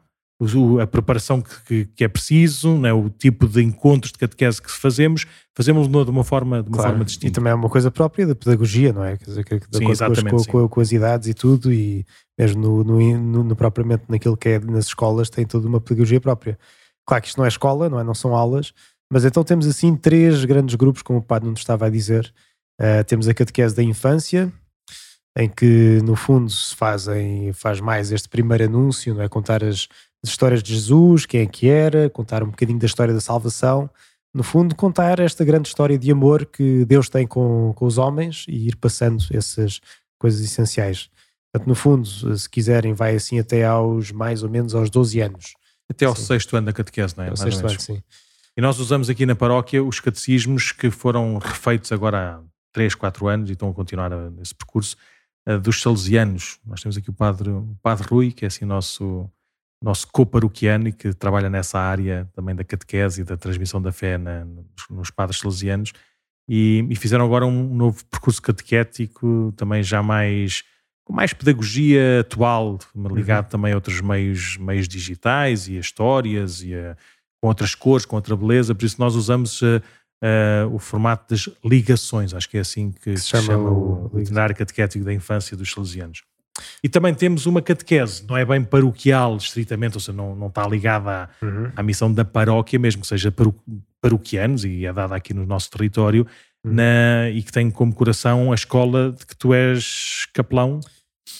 a 0.81 0.87
preparação 0.87 1.41
que, 1.41 1.85
que, 1.85 2.03
é 2.03 2.07
preciso, 2.09 2.77
né? 2.77 2.91
o 2.91 3.09
tipo 3.09 3.47
de 3.47 3.63
encontros 3.63 4.11
de 4.11 4.19
catequese 4.19 4.61
que 4.61 4.69
fazemos, 4.69 5.25
fazemos 5.55 5.87
de 5.87 5.95
uma 5.95 6.23
forma, 6.25 6.61
de 6.61 6.67
uma 6.67 6.75
claro. 6.75 6.91
forma 6.91 7.05
distinta. 7.05 7.27
E 7.27 7.31
também 7.31 7.51
é 7.51 7.55
uma 7.55 7.69
coisa 7.69 7.89
própria 7.89 8.27
da 8.27 8.35
pedagogia, 8.35 8.91
não 8.91 9.03
é? 9.03 9.15
Quer 9.15 9.25
dizer, 9.25 9.45
que, 9.45 9.59
de 9.59 9.77
sim, 9.77 10.03
acordo 10.03 10.29
com, 10.29 10.43
com, 10.43 10.69
com, 10.69 10.81
as 10.81 10.91
idades 10.91 11.29
e 11.29 11.33
tudo, 11.33 11.71
e 11.71 12.05
mesmo 12.37 12.61
no, 12.61 12.83
no, 12.83 13.17
no, 13.17 13.43
no, 13.45 13.55
propriamente 13.55 14.03
naquilo 14.09 14.35
que 14.35 14.49
é 14.49 14.59
nas 14.59 14.87
escolas, 14.87 15.29
tem 15.29 15.45
toda 15.45 15.67
uma 15.67 15.79
pedagogia 15.79 16.19
própria. 16.19 16.59
Claro 17.07 17.21
que 17.21 17.29
isto 17.29 17.37
não 17.37 17.45
é 17.45 17.47
escola, 17.47 17.89
não, 17.89 17.99
é? 17.99 18.03
não 18.03 18.13
são 18.13 18.35
aulas, 18.35 18.73
mas 19.09 19.23
então 19.23 19.43
temos 19.43 19.65
assim 19.65 19.95
três 19.95 20.43
grandes 20.43 20.75
grupos, 20.75 21.01
como 21.01 21.19
o 21.19 21.23
Padre 21.23 21.47
não 21.47 21.53
estava 21.53 21.85
a 21.85 21.89
dizer. 21.89 22.33
Uh, 22.81 23.03
temos 23.05 23.27
a 23.29 23.33
catequese 23.33 23.73
da 23.73 23.83
infância, 23.83 24.51
em 25.37 25.49
que 25.49 26.01
no 26.03 26.15
fundo 26.15 26.49
se 26.49 26.75
fazem, 26.75 27.53
faz 27.53 27.79
mais 27.79 28.11
este 28.11 28.27
primeiro 28.27 28.65
anúncio, 28.65 29.13
não 29.13 29.21
é? 29.21 29.29
Contar 29.29 29.63
as 29.63 29.87
as 30.25 30.29
histórias 30.29 30.63
de 30.63 30.73
Jesus, 30.73 31.25
quem 31.27 31.41
é 31.41 31.45
que 31.45 31.69
era, 31.69 32.09
contar 32.09 32.41
um 32.41 32.47
bocadinho 32.47 32.79
da 32.79 32.87
história 32.87 33.13
da 33.13 33.21
salvação. 33.21 33.87
No 34.33 34.43
fundo, 34.43 34.75
contar 34.75 35.19
esta 35.19 35.45
grande 35.45 35.67
história 35.67 35.97
de 35.99 36.11
amor 36.11 36.47
que 36.47 36.83
Deus 36.85 37.07
tem 37.07 37.27
com, 37.27 37.73
com 37.75 37.85
os 37.85 37.99
homens 37.99 38.43
e 38.49 38.67
ir 38.67 38.75
passando 38.75 39.23
essas 39.31 39.79
coisas 40.17 40.41
essenciais. 40.41 41.09
Portanto, 41.51 41.69
no 41.69 41.75
fundo, 41.75 42.37
se 42.37 42.49
quiserem, 42.49 42.93
vai 42.93 43.15
assim 43.15 43.39
até 43.39 43.63
aos 43.65 44.11
mais 44.11 44.41
ou 44.41 44.49
menos 44.49 44.73
aos 44.73 44.89
12 44.89 45.21
anos. 45.21 45.53
Até 45.87 46.05
ao 46.05 46.15
sim. 46.15 46.23
sexto 46.23 46.57
ano 46.57 46.65
da 46.65 46.73
catequese, 46.73 47.15
não 47.15 47.23
é? 47.23 47.29
Ao 47.29 47.37
sexto 47.37 47.65
ano, 47.65 47.79
sim. 47.79 48.01
E 48.57 48.61
nós 48.61 48.79
usamos 48.79 49.09
aqui 49.09 49.27
na 49.27 49.35
paróquia 49.35 49.83
os 49.83 49.99
catecismos 49.99 50.71
que 50.71 50.89
foram 50.89 51.37
refeitos 51.37 51.91
agora 51.91 52.39
há 52.39 52.41
3, 52.73 52.95
4 52.95 53.27
anos 53.27 53.49
e 53.49 53.53
estão 53.53 53.69
a 53.69 53.73
continuar 53.73 54.09
nesse 54.31 54.55
percurso, 54.55 54.97
uh, 55.47 55.59
dos 55.59 55.81
salesianos. 55.81 56.57
Nós 56.65 56.81
temos 56.81 56.97
aqui 56.97 57.11
o 57.11 57.13
padre, 57.13 57.51
o 57.51 57.77
padre 57.81 58.07
Rui, 58.07 58.31
que 58.31 58.43
é 58.43 58.47
assim 58.47 58.65
nosso 58.65 59.29
nosso 59.81 60.07
coparoquiano 60.11 60.87
e 60.87 60.91
que 60.91 61.13
trabalha 61.13 61.49
nessa 61.49 61.79
área 61.79 62.29
também 62.33 62.55
da 62.55 62.63
catequese 62.63 63.21
e 63.21 63.23
da 63.23 63.37
transmissão 63.37 63.81
da 63.81 63.91
fé 63.91 64.17
na, 64.17 64.45
nos, 64.89 65.09
padres 65.09 65.39
salesianos 65.39 65.91
e, 66.47 66.85
e, 66.89 66.95
fizeram 66.95 67.25
agora 67.25 67.45
um 67.45 67.75
novo 67.75 68.03
percurso 68.05 68.41
catequético 68.41 69.53
também 69.57 69.83
já 69.83 70.01
mais 70.01 70.63
com 71.03 71.13
mais 71.13 71.33
pedagogia 71.33 72.21
atual 72.21 72.79
ligado 72.95 73.45
uhum. 73.45 73.49
também 73.51 73.73
a 73.73 73.75
outros 73.75 74.01
meios, 74.01 74.57
meios 74.57 74.87
digitais 74.87 75.67
e 75.67 75.77
a 75.77 75.79
histórias 75.79 76.63
e 76.63 76.73
a, 76.73 76.97
com 77.39 77.47
outras 77.47 77.75
cores, 77.75 78.05
com 78.05 78.15
outra 78.15 78.35
beleza, 78.35 78.73
por 78.73 78.85
isso 78.85 78.99
nós 78.99 79.15
usamos 79.15 79.61
uh, 79.61 79.81
uh, 80.23 80.73
o 80.73 80.79
formato 80.79 81.29
das 81.29 81.47
ligações, 81.63 82.33
acho 82.33 82.49
que 82.49 82.57
é 82.57 82.61
assim 82.61 82.91
que, 82.91 83.11
que 83.11 83.17
se 83.17 83.27
chama, 83.27 83.43
chama 83.43 83.69
o, 83.69 84.09
o 84.11 84.19
itinerário 84.19 84.55
catequético 84.55 85.05
da 85.05 85.13
infância 85.13 85.55
dos 85.55 85.71
salesianos. 85.71 86.23
E 86.83 86.89
também 86.89 87.13
temos 87.13 87.45
uma 87.45 87.61
catequese, 87.61 88.23
não 88.27 88.37
é 88.37 88.45
bem 88.45 88.63
paroquial 88.63 89.35
estritamente, 89.37 89.95
ou 89.95 89.99
seja, 89.99 90.13
não, 90.13 90.35
não 90.35 90.47
está 90.47 90.67
ligada 90.67 91.09
à, 91.11 91.45
uhum. 91.45 91.71
à 91.75 91.83
missão 91.83 92.11
da 92.11 92.23
paróquia, 92.23 92.79
mesmo 92.79 93.01
que 93.01 93.07
seja 93.07 93.31
paro, 93.31 93.53
paroquianos, 94.01 94.63
e 94.63 94.85
é 94.85 94.93
dada 94.93 95.15
aqui 95.15 95.33
no 95.33 95.45
nosso 95.45 95.69
território, 95.69 96.25
uhum. 96.63 96.73
na, 96.73 97.29
e 97.29 97.41
que 97.41 97.51
tem 97.51 97.69
como 97.69 97.93
coração 97.93 98.51
a 98.51 98.55
escola 98.55 99.11
de 99.11 99.25
que 99.25 99.35
tu 99.35 99.53
és 99.53 100.27
capelão. 100.33 100.79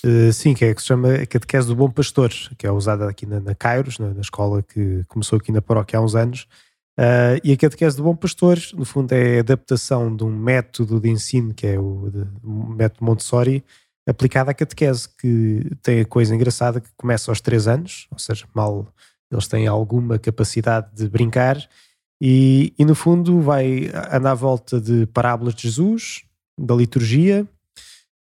Uh, 0.03 0.34
sim, 0.34 0.53
que 0.53 0.66
é 0.66 0.74
que 0.74 0.82
se 0.82 0.88
chama 0.88 1.13
a 1.13 1.26
Catequese 1.26 1.68
do 1.68 1.76
Bom 1.76 1.89
Pastor, 1.89 2.32
que 2.57 2.66
é 2.66 2.72
usada 2.72 3.07
aqui 3.07 3.26
na, 3.26 3.39
na 3.39 3.53
Cairos, 3.53 3.99
na, 3.99 4.13
na, 4.13 4.22
escola 4.22 4.63
que 4.63 5.03
começou 5.07 5.38
aqui 5.38 5.51
na 5.51 5.61
paróquia 5.61 5.99
há 5.99 6.01
uns 6.01 6.16
anos. 6.16 6.47
Uh, 6.99 7.38
e 7.43 7.53
a 7.53 7.57
Catequese 7.57 7.97
do 7.97 8.03
Bom 8.03 8.16
Pastor, 8.16 8.57
no 8.74 8.84
fundo, 8.84 9.13
é 9.13 9.38
a 9.38 9.39
adaptação 9.41 10.16
de 10.16 10.24
um 10.24 10.36
método 10.36 10.99
de 10.99 11.09
ensino 11.09 11.53
que 11.53 11.68
é 11.68 11.80
o, 11.80 12.09
de, 12.09 12.26
o 12.43 12.70
método 12.70 13.05
Montessori, 13.05 13.63
aplicada 14.08 14.51
à 14.51 14.53
catequese, 14.53 15.10
que 15.20 15.72
tem 15.82 16.01
a 16.01 16.06
coisa 16.06 16.36
engraçada 16.36 16.80
que 16.80 16.89
começa 16.95 17.32
aos 17.32 17.41
3 17.41 17.68
anos, 17.68 18.08
ou 18.12 18.20
seja, 18.20 18.45
mal 18.53 18.88
eles 19.32 19.47
têm 19.47 19.68
alguma 19.68 20.20
capacidade 20.20 20.88
de 20.95 21.10
brincar, 21.10 21.58
e, 22.22 22.74
e 22.78 22.86
no 22.86 22.95
fundo 22.95 23.41
vai 23.41 23.91
andar 24.12 24.32
à 24.32 24.36
volta 24.36 24.80
de 24.80 25.06
parábolas 25.08 25.53
de 25.56 25.64
Jesus, 25.64 26.24
da 26.58 26.76
liturgia, 26.76 27.47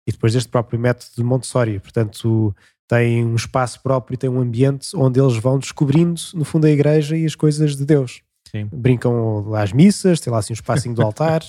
e 0.07 0.11
depois 0.11 0.33
deste 0.33 0.49
próprio 0.49 0.79
método 0.79 1.11
de 1.15 1.23
Montessori. 1.23 1.79
Portanto, 1.79 2.55
tem 2.87 3.23
um 3.23 3.35
espaço 3.35 3.81
próprio, 3.81 4.17
tem 4.17 4.29
um 4.29 4.39
ambiente 4.39 4.95
onde 4.95 5.19
eles 5.19 5.37
vão 5.37 5.59
descobrindo, 5.59 6.21
no 6.33 6.43
fundo, 6.43 6.65
a 6.65 6.71
igreja 6.71 7.15
e 7.15 7.25
as 7.25 7.35
coisas 7.35 7.75
de 7.75 7.85
Deus. 7.85 8.21
Sim. 8.55 8.69
Brincam 8.71 9.55
as 9.55 9.73
missas, 9.73 10.19
tem 10.19 10.31
lá 10.31 10.39
assim 10.39 10.53
um 10.53 10.55
espacinho 10.55 10.93
do 10.93 11.01
altar, 11.03 11.41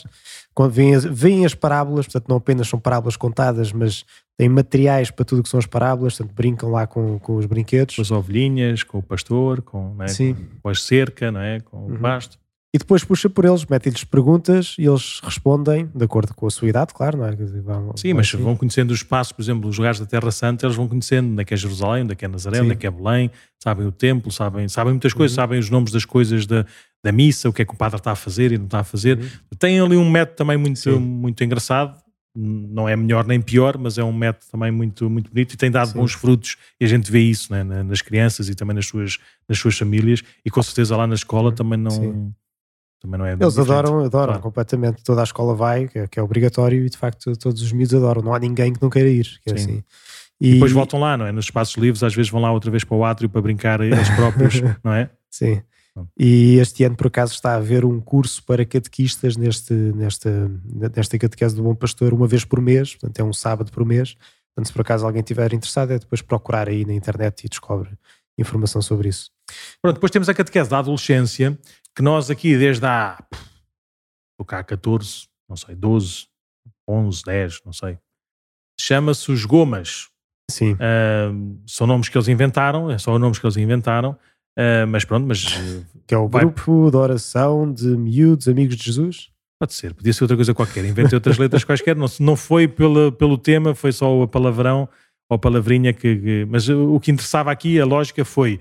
veem, 0.70 0.98
veem 0.98 1.44
as 1.44 1.54
parábolas, 1.54 2.06
portanto 2.06 2.28
não 2.28 2.36
apenas 2.36 2.68
são 2.68 2.78
parábolas 2.78 3.16
contadas, 3.16 3.72
mas 3.72 4.06
têm 4.38 4.48
materiais 4.48 5.10
para 5.10 5.24
tudo 5.24 5.40
o 5.40 5.42
que 5.42 5.48
são 5.48 5.58
as 5.58 5.66
parábolas, 5.66 6.16
portanto 6.16 6.34
brincam 6.34 6.70
lá 6.70 6.86
com, 6.86 7.18
com 7.18 7.36
os 7.36 7.46
brinquedos. 7.46 7.96
Com 7.96 8.02
as 8.02 8.10
ovelhinhas, 8.10 8.82
com 8.82 8.98
o 8.98 9.02
pastor, 9.02 9.60
com, 9.60 9.96
é? 10.02 10.08
Sim. 10.08 10.34
com 10.62 10.68
a 10.68 10.74
cerca, 10.74 11.30
não 11.30 11.40
é? 11.40 11.60
com 11.60 11.76
uhum. 11.76 11.94
o 11.94 11.98
pasto. 11.98 12.38
E 12.74 12.78
depois 12.78 13.04
puxa 13.04 13.30
por 13.30 13.44
eles, 13.44 13.64
mete-lhes 13.66 14.02
perguntas 14.02 14.74
e 14.76 14.84
eles 14.84 15.20
respondem 15.22 15.88
de 15.94 16.04
acordo 16.04 16.34
com 16.34 16.44
a 16.44 16.50
sua 16.50 16.68
idade, 16.68 16.92
claro, 16.92 17.18
não 17.18 17.24
é? 17.24 17.30
Vão, 17.30 17.96
Sim, 17.96 18.08
vão 18.08 18.16
mas 18.16 18.26
assim. 18.26 18.42
vão 18.42 18.56
conhecendo 18.56 18.90
o 18.90 18.94
espaço, 18.94 19.32
por 19.32 19.42
exemplo, 19.42 19.70
os 19.70 19.78
lugares 19.78 20.00
da 20.00 20.06
Terra 20.06 20.32
Santa, 20.32 20.66
eles 20.66 20.74
vão 20.74 20.88
conhecendo 20.88 21.30
onde 21.30 21.40
é 21.40 21.44
que 21.44 21.54
é 21.54 21.56
Jerusalém, 21.56 22.02
onde 22.02 22.14
é 22.14 22.16
que 22.16 22.24
é 22.24 22.28
Nazaré, 22.28 22.56
Sim. 22.56 22.64
onde 22.64 22.72
é 22.72 22.74
que 22.74 22.84
é 22.84 22.90
Belém, 22.90 23.30
sabem 23.62 23.86
o 23.86 23.92
templo, 23.92 24.32
sabem, 24.32 24.68
sabem 24.68 24.92
muitas 24.92 25.12
coisas, 25.12 25.36
uhum. 25.36 25.42
sabem 25.42 25.60
os 25.60 25.70
nomes 25.70 25.92
das 25.92 26.04
coisas 26.04 26.46
da, 26.46 26.66
da 27.00 27.12
missa, 27.12 27.48
o 27.48 27.52
que 27.52 27.62
é 27.62 27.64
que 27.64 27.72
o 27.72 27.76
padre 27.76 27.98
está 27.98 28.10
a 28.10 28.16
fazer 28.16 28.50
e 28.50 28.58
não 28.58 28.64
está 28.64 28.80
a 28.80 28.84
fazer. 28.84 29.20
Uhum. 29.20 29.28
Tem 29.56 29.78
ali 29.78 29.96
um 29.96 30.10
método 30.10 30.36
também 30.36 30.56
muito, 30.56 31.00
muito 31.00 31.44
engraçado, 31.44 31.96
não 32.36 32.88
é 32.88 32.96
melhor 32.96 33.24
nem 33.24 33.40
pior, 33.40 33.78
mas 33.78 33.98
é 33.98 34.02
um 34.02 34.12
método 34.12 34.46
também 34.50 34.72
muito, 34.72 35.08
muito 35.08 35.30
bonito 35.30 35.54
e 35.54 35.56
tem 35.56 35.70
dado 35.70 35.92
Sim. 35.92 35.98
bons 35.98 36.14
frutos 36.14 36.56
e 36.80 36.84
a 36.84 36.88
gente 36.88 37.08
vê 37.08 37.20
isso 37.20 37.52
né, 37.52 37.62
nas 37.62 38.02
crianças 38.02 38.48
e 38.48 38.54
também 38.56 38.74
nas 38.74 38.86
suas, 38.86 39.18
nas 39.48 39.60
suas 39.60 39.78
famílias 39.78 40.24
e 40.44 40.50
com 40.50 40.60
certeza 40.60 40.96
lá 40.96 41.06
na 41.06 41.14
escola 41.14 41.52
também 41.52 41.78
não 41.78 42.34
também 43.04 43.18
não 43.18 43.26
é 43.26 43.32
Eles 43.32 43.58
adoram, 43.58 44.00
adoram 44.00 44.26
claro. 44.28 44.40
completamente. 44.40 45.04
Toda 45.04 45.20
a 45.20 45.24
escola 45.24 45.54
vai, 45.54 45.86
que 45.86 45.98
é, 45.98 46.06
que 46.06 46.18
é, 46.18 46.22
obrigatório, 46.22 46.86
e 46.86 46.88
de 46.88 46.96
facto 46.96 47.36
todos 47.36 47.60
os 47.60 47.70
miúdos 47.70 47.94
adoram. 47.94 48.22
Não 48.22 48.32
há 48.32 48.38
ninguém 48.38 48.72
que 48.72 48.80
não 48.80 48.88
queira 48.88 49.10
ir. 49.10 49.28
Que 49.44 49.50
é 49.50 49.54
assim. 49.54 49.84
E... 50.40 50.48
e... 50.48 50.54
depois 50.54 50.72
voltam 50.72 50.98
lá, 50.98 51.14
não 51.14 51.26
é? 51.26 51.32
Nos 51.32 51.44
espaços 51.44 51.76
livres, 51.76 52.02
às 52.02 52.14
vezes 52.14 52.32
vão 52.32 52.40
lá 52.40 52.50
outra 52.50 52.70
vez 52.70 52.82
para 52.82 52.96
o 52.96 53.04
átrio 53.04 53.28
para 53.28 53.42
brincar 53.42 53.82
eles 53.82 54.08
próprios, 54.10 54.62
não 54.82 54.94
é? 54.94 55.10
Sim. 55.30 55.60
E 56.18 56.56
este 56.56 56.82
ano, 56.82 56.96
por 56.96 57.08
acaso, 57.08 57.34
está 57.34 57.52
a 57.52 57.56
haver 57.56 57.84
um 57.84 58.00
curso 58.00 58.42
para 58.42 58.64
catequistas 58.64 59.36
neste, 59.36 59.74
nesta, 59.74 60.50
nesta 60.96 61.18
catequese 61.18 61.54
do 61.54 61.62
Bom 61.62 61.74
Pastor, 61.74 62.14
uma 62.14 62.26
vez 62.26 62.44
por 62.44 62.60
mês, 62.60 62.96
portanto, 62.96 63.20
é 63.20 63.22
um 63.22 63.32
sábado 63.32 63.70
por 63.70 63.84
mês. 63.84 64.16
Portanto, 64.54 64.66
se 64.66 64.72
por 64.72 64.80
acaso 64.80 65.04
alguém 65.04 65.20
estiver 65.20 65.52
interessado, 65.52 65.92
é 65.92 65.98
depois 65.98 66.22
procurar 66.22 66.68
aí 66.68 66.84
na 66.84 66.94
internet 66.94 67.44
e 67.44 67.48
descobre 67.48 67.90
informação 68.38 68.80
sobre 68.82 69.08
isso. 69.10 69.30
Pronto, 69.80 69.96
depois 69.96 70.10
temos 70.10 70.28
a 70.28 70.34
catequese 70.34 70.70
da 70.70 70.78
adolescência, 70.78 71.56
que 71.94 72.02
nós 72.02 72.30
aqui 72.30 72.56
desde 72.58 72.84
há, 72.84 73.16
estou 74.32 74.44
cá 74.46 74.62
14, 74.64 75.26
não 75.48 75.56
sei, 75.56 75.74
12, 75.74 76.26
11, 76.88 77.22
10, 77.24 77.60
não 77.64 77.72
sei, 77.72 77.98
chama-se 78.80 79.30
os 79.30 79.44
Gomas. 79.44 80.08
Sim. 80.50 80.72
Uh, 80.72 81.58
são 81.66 81.86
nomes 81.86 82.08
que 82.08 82.18
eles 82.18 82.28
inventaram, 82.28 82.90
é 82.90 82.98
só 82.98 83.18
nomes 83.18 83.38
que 83.38 83.46
eles 83.46 83.56
inventaram, 83.56 84.10
uh, 84.58 84.86
mas 84.88 85.04
pronto, 85.04 85.26
mas... 85.26 85.44
Que 86.06 86.14
é 86.14 86.18
o 86.18 86.28
vai... 86.28 86.42
grupo 86.42 86.90
de 86.90 86.96
oração 86.96 87.72
de 87.72 87.86
miúdos 87.86 88.48
amigos 88.48 88.76
de 88.76 88.84
Jesus? 88.84 89.30
Pode 89.58 89.72
ser, 89.72 89.94
podia 89.94 90.12
ser 90.12 90.24
outra 90.24 90.36
coisa 90.36 90.52
qualquer, 90.52 90.84
inventei 90.84 91.16
outras 91.16 91.38
letras 91.38 91.64
quaisquer, 91.64 91.96
não, 91.96 92.06
não 92.20 92.36
foi 92.36 92.68
pelo, 92.68 93.12
pelo 93.12 93.38
tema, 93.38 93.74
foi 93.74 93.92
só 93.92 94.20
o 94.20 94.28
palavrão 94.28 94.88
ou 95.30 95.38
palavrinha 95.38 95.92
que, 95.92 96.16
que... 96.16 96.46
Mas 96.50 96.68
o 96.68 96.98
que 97.00 97.10
interessava 97.10 97.50
aqui, 97.50 97.80
a 97.80 97.86
lógica 97.86 98.24
foi 98.24 98.60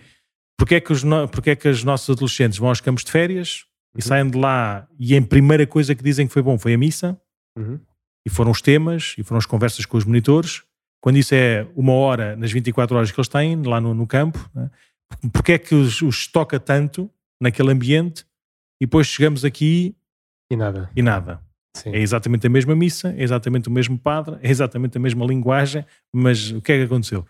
porque 0.58 0.76
é 0.76 0.80
que, 0.80 0.92
os, 0.92 1.04
porque 1.32 1.52
é 1.52 1.56
que 1.56 1.68
os 1.68 1.84
nossos 1.84 2.10
adolescentes 2.10 2.58
vão 2.58 2.70
aos 2.70 2.82
campos 2.82 3.04
de 3.04 3.12
férias 3.12 3.66
e 3.96 3.98
uhum. 3.98 4.02
saem 4.02 4.30
de 4.30 4.38
lá 4.38 4.88
e 5.00 5.16
a 5.16 5.22
primeira 5.22 5.66
coisa 5.68 5.94
que 5.96 6.04
dizem 6.04 6.28
que 6.28 6.34
foi 6.34 6.42
bom 6.42 6.58
foi 6.58 6.74
a 6.74 6.78
missa 6.78 7.20
uhum. 7.58 7.80
e 8.26 8.30
foram 8.30 8.52
os 8.52 8.62
temas 8.62 9.16
e 9.18 9.24
foram 9.24 9.38
as 9.38 9.46
conversas 9.46 9.86
com 9.86 9.98
os 9.98 10.06
monitores 10.06 10.64
quando 11.02 11.18
isso 11.18 11.36
é 11.36 11.68
uma 11.76 11.94
hora 11.94 12.36
nas 12.36 12.52
24 12.52 12.96
horas 12.96 13.12
que 13.12 13.20
eles 13.20 13.28
têm 13.28 13.62
lá 13.64 13.82
no, 13.82 13.94
no 13.94 14.08
campo 14.08 14.50
né? 14.54 14.70
porque 15.32 15.54
é 15.54 15.58
que 15.58 15.76
os, 15.76 16.02
os 16.02 16.28
toca 16.28 16.60
tanto 16.60 17.10
naquele 17.42 17.72
ambiente 17.72 18.26
e 18.82 18.86
depois 18.86 19.08
chegamos 19.08 19.44
aqui 19.44 19.96
e 20.52 20.56
nada 20.56 20.90
e 20.96 21.02
nada 21.02 21.42
Sim. 21.76 21.90
É 21.90 22.00
exatamente 22.00 22.46
a 22.46 22.50
mesma 22.50 22.76
missa, 22.76 23.14
é 23.18 23.24
exatamente 23.24 23.68
o 23.68 23.72
mesmo 23.72 23.98
padre, 23.98 24.38
é 24.42 24.50
exatamente 24.50 24.96
a 24.98 25.02
mesma 25.02 25.26
linguagem, 25.26 25.84
mas 26.14 26.52
o 26.52 26.62
que 26.62 26.72
é 26.72 26.78
que 26.78 26.84
aconteceu? 26.84 27.26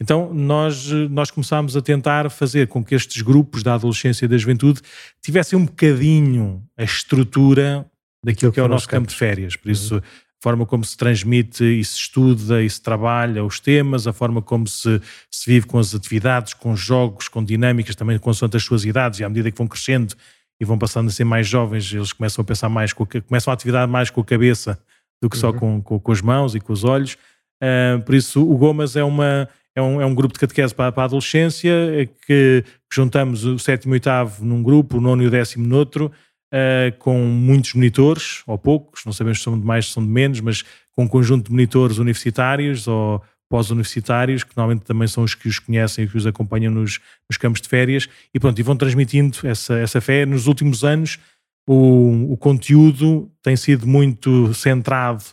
Então, 0.00 0.32
nós, 0.32 0.86
nós 1.10 1.30
começámos 1.30 1.76
a 1.76 1.82
tentar 1.82 2.30
fazer 2.30 2.68
com 2.68 2.84
que 2.84 2.94
estes 2.94 3.22
grupos 3.22 3.62
da 3.62 3.74
adolescência 3.74 4.24
e 4.24 4.28
da 4.28 4.36
juventude 4.36 4.80
tivessem 5.22 5.58
um 5.58 5.64
bocadinho 5.64 6.62
a 6.76 6.84
estrutura 6.84 7.86
daquilo 8.24 8.52
que, 8.52 8.60
é 8.60 8.62
o 8.62 8.68
nosso 8.68 8.88
campo 8.88 9.08
de 9.08 9.14
férias. 9.14 9.56
Por 9.56 9.70
isso, 9.70 9.94
uhum. 9.94 10.00
a 10.00 10.42
forma 10.42 10.66
como 10.66 10.84
se 10.84 10.96
transmite 10.96 11.64
e 11.64 11.84
se 11.84 11.96
estuda 11.96 12.62
e 12.62 12.70
se 12.70 12.80
trabalha 12.80 13.44
os 13.44 13.58
temas, 13.58 14.06
a 14.06 14.12
forma 14.12 14.40
como 14.40 14.66
se, 14.66 15.00
se 15.30 15.50
vive 15.50 15.66
com 15.66 15.78
as 15.78 15.94
atividades, 15.94 16.54
com 16.54 16.76
jogos, 16.76 17.28
com 17.28 17.44
dinâmicas, 17.44 17.96
também 17.96 18.18
consoante 18.18 18.56
as 18.56 18.62
suas 18.62 18.84
idades, 18.84 19.20
e 19.20 19.24
à 19.24 19.28
medida 19.28 19.50
que 19.50 19.58
vão 19.58 19.66
crescendo 19.66 20.14
e 20.60 20.64
vão 20.64 20.78
passando 20.78 21.08
a 21.08 21.10
ser 21.10 21.24
mais 21.24 21.48
jovens, 21.48 21.92
eles 21.92 22.12
começam 22.12 22.42
a 22.42 22.44
pensar 22.44 22.68
mais, 22.68 22.92
com 22.92 23.02
a, 23.02 23.20
começam 23.20 23.50
a 23.50 23.54
atividade 23.54 23.90
mais 23.90 24.10
com 24.10 24.20
a 24.20 24.24
cabeça 24.24 24.78
do 25.20 25.28
que 25.28 25.36
uhum. 25.36 25.40
só 25.40 25.52
com, 25.52 25.82
com, 25.82 25.98
com, 25.98 26.12
as 26.12 26.20
mãos 26.20 26.54
e 26.54 26.60
com 26.60 26.72
os 26.72 26.84
olhos. 26.84 27.16
Uh, 27.62 28.02
por 28.04 28.14
isso, 28.14 28.42
o 28.42 28.56
Gomas 28.56 28.96
é 28.96 29.04
uma, 29.04 29.48
é 29.74 29.82
um, 29.82 30.00
é 30.00 30.06
um 30.06 30.14
grupo 30.14 30.34
de 30.34 30.40
catequese 30.40 30.74
para, 30.74 30.92
para 30.92 31.04
a 31.04 31.06
adolescência 31.06 31.70
é 31.70 32.06
que 32.06 32.64
juntamos 32.92 33.44
o 33.44 33.58
sétimo 33.58 33.94
e 33.94 33.96
oitavo 33.96 34.44
num 34.44 34.62
grupo, 34.62 34.98
o 34.98 35.00
nono 35.00 35.22
e 35.22 35.26
o 35.26 35.30
décimo 35.30 35.66
noutro, 35.66 36.12
uh, 36.52 36.96
com 36.98 37.18
muitos 37.18 37.74
monitores, 37.74 38.42
ou 38.46 38.58
poucos, 38.58 39.04
não 39.04 39.12
sabemos 39.12 39.38
se 39.38 39.44
são 39.44 39.58
de 39.58 39.64
mais, 39.64 39.86
se 39.86 39.92
são 39.92 40.02
de 40.02 40.10
menos, 40.10 40.40
mas 40.40 40.62
com 40.92 41.04
um 41.04 41.08
conjunto 41.08 41.46
de 41.46 41.50
monitores 41.50 41.98
universitários 41.98 42.86
ou 42.86 43.22
pós-universitários, 43.48 44.44
que 44.44 44.56
normalmente 44.56 44.84
também 44.84 45.06
são 45.06 45.24
os 45.24 45.34
que 45.34 45.48
os 45.48 45.58
conhecem 45.58 46.04
e 46.04 46.08
que 46.08 46.16
os 46.16 46.26
acompanham 46.26 46.72
nos, 46.72 47.00
nos 47.28 47.36
campos 47.36 47.60
de 47.60 47.68
férias, 47.68 48.08
e 48.32 48.40
pronto, 48.40 48.58
e 48.58 48.62
vão 48.62 48.76
transmitindo 48.76 49.36
essa, 49.44 49.78
essa 49.78 50.00
fé. 50.00 50.24
Nos 50.24 50.46
últimos 50.46 50.84
anos, 50.84 51.18
o, 51.66 52.32
o 52.32 52.36
conteúdo 52.36 53.30
tem 53.42 53.54
sido 53.56 53.86
muito 53.86 54.54
centrado 54.54 55.24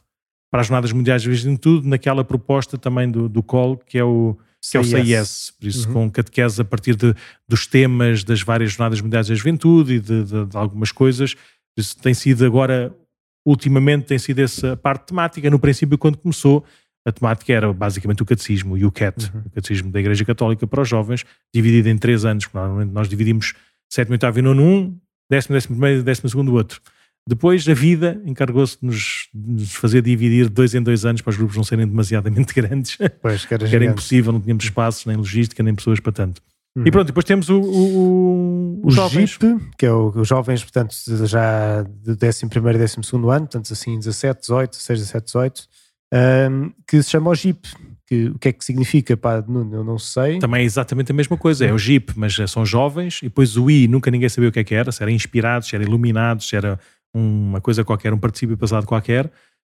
para 0.52 0.62
as 0.62 0.68
Jornadas 0.68 0.91
Mundiais 0.91 1.22
de 1.22 1.34
Juventude, 1.34 1.88
naquela 1.88 2.24
proposta 2.24 2.78
também 2.78 3.10
do, 3.10 3.30
do 3.30 3.43
COL, 3.43 3.78
que 3.78 3.97
é 3.97 4.04
o, 4.04 4.36
que 4.62 4.78
é 4.78 4.80
o 4.80 4.84
CIS, 4.84 5.52
por 5.52 5.68
isso 5.68 5.88
uhum. 5.88 5.93
com 5.93 6.12
catequese 6.12 6.62
a 6.62 6.66
partir 6.66 6.95
de, 6.95 7.14
dos 7.47 7.68
temas 7.68 8.24
das 8.24 8.41
várias 8.41 8.72
Jornadas 8.72 9.00
Mundiais 9.00 9.28
da 9.28 9.36
Juventude 9.36 9.95
e 9.95 10.00
de, 10.00 10.24
de, 10.24 10.45
de 10.45 10.58
algumas 10.58 10.91
coisas. 10.91 11.34
Por 11.34 11.82
isso 11.82 11.97
tem 11.97 12.14
sido 12.14 12.45
agora, 12.45 12.93
ultimamente, 13.45 14.06
tem 14.06 14.18
sido 14.18 14.39
essa 14.39 14.76
parte 14.76 15.08
temática. 15.08 15.50
No 15.50 15.60
princípio, 15.60 15.97
quando 15.97 16.18
começou, 16.18 16.66
a 17.06 17.12
temática 17.12 17.54
era 17.54 17.72
basicamente 17.72 18.22
o 18.22 18.26
catecismo 18.26 18.78
e 18.78 18.86
o 18.86 18.91
CAT, 18.91 19.32
uhum. 19.34 19.41
o 19.45 19.50
catecismo 19.52 19.91
da 19.91 20.00
Igreja 20.00 20.26
Católica 20.26 20.68
para 20.68 20.82
os 20.82 20.89
jovens, 20.89 21.26
dividido 21.54 21.89
em 21.89 21.97
três 21.97 22.26
anos. 22.26 22.47
Normalmente 22.54 22.91
nós 22.91 23.08
dividimos 23.08 23.54
sétimo, 23.89 24.14
oitavo 24.14 24.39
e 24.39 24.41
nono 24.41 24.64
um, 24.64 24.97
décimo, 25.30 25.54
décimo 25.54 25.76
primeiro 25.76 26.02
e 26.02 26.04
décimo 26.04 26.28
segundo 26.28 26.54
outro. 26.54 26.82
Depois 27.28 27.67
a 27.70 27.74
vida 27.74 28.22
encarregou-se 28.26 28.80
de 28.80 28.86
nos, 28.86 29.30
nos, 29.34 29.74
fazer 29.74 30.01
dividir 30.01 30.49
dois 30.49 30.74
em 30.74 30.82
dois 30.82 31.05
anos 31.05 31.22
para 31.22 31.30
os 31.30 31.38
grupos 31.38 31.55
não 31.55 31.63
serem 31.63 31.88
demasiadamente 31.88 32.53
grandes. 32.59 32.97
Pois, 33.22 33.45
que 33.45 33.53
era, 33.53 33.67
que 33.67 33.76
era 33.76 33.86
impossível, 33.86 34.34
não 34.34 34.41
tínhamos 34.41 34.63
espaços, 34.63 35.05
nem 35.05 35.15
logística, 35.15 35.61
nem 35.61 35.76
pessoas 35.76 35.99
para 35.99 36.11
tanto. 36.11 36.41
Uhum. 36.76 36.84
E 36.86 36.91
pronto, 36.91 37.07
depois 37.07 37.26
temos 37.26 37.49
o, 37.49 37.59
o, 37.59 38.82
o, 38.84 38.88
o 38.88 38.91
jovens. 38.91 39.32
JIP, 39.32 39.72
que 39.78 39.86
é 39.86 39.91
o, 39.91 40.09
os 40.09 40.28
jovens, 40.28 40.63
portanto, 40.63 40.95
já 41.26 41.84
de 41.84 42.11
11 42.11 42.45
e 42.45 42.49
12 42.49 43.15
ano, 43.15 43.47
portanto, 43.47 43.74
assim, 43.74 43.97
17, 43.97 44.41
18, 44.41 44.72
16, 44.72 44.99
17, 44.99 45.26
18, 45.26 45.63
um, 46.51 46.72
que 46.88 47.01
se 47.03 47.09
chama 47.09 47.30
o 47.30 47.36
JIP. 47.36 47.67
Que, 48.07 48.26
o 48.26 48.39
que 48.39 48.49
é 48.49 48.51
que 48.51 48.65
significa? 48.65 49.15
Pá, 49.15 49.43
não, 49.47 49.72
eu 49.72 49.84
não 49.84 49.99
sei. 49.99 50.39
Também 50.39 50.63
é 50.63 50.65
exatamente 50.65 51.11
a 51.11 51.15
mesma 51.15 51.38
coisa, 51.38 51.63
é 51.63 51.72
o 51.72 51.78
JIP, 51.78 52.13
mas 52.15 52.36
são 52.47 52.65
jovens, 52.65 53.20
e 53.22 53.26
depois 53.26 53.55
o 53.55 53.70
I 53.70 53.88
nunca 53.88 54.09
ninguém 54.09 54.28
sabia 54.28 54.49
o 54.49 54.51
que 54.51 54.59
é 54.59 54.63
que 54.63 54.74
era, 54.74 54.91
se 54.91 55.03
era 55.03 55.11
inspirados, 55.11 55.70
se 55.70 55.76
era 55.76 55.84
iluminados, 55.84 56.49
se 56.49 56.55
era 56.55 56.80
uma 57.14 57.62
coisa 57.62 57.84
qualquer, 57.84 58.14
um 58.14 58.18
participio 58.18 58.57
passado 58.57 58.86
qualquer, 58.86 59.32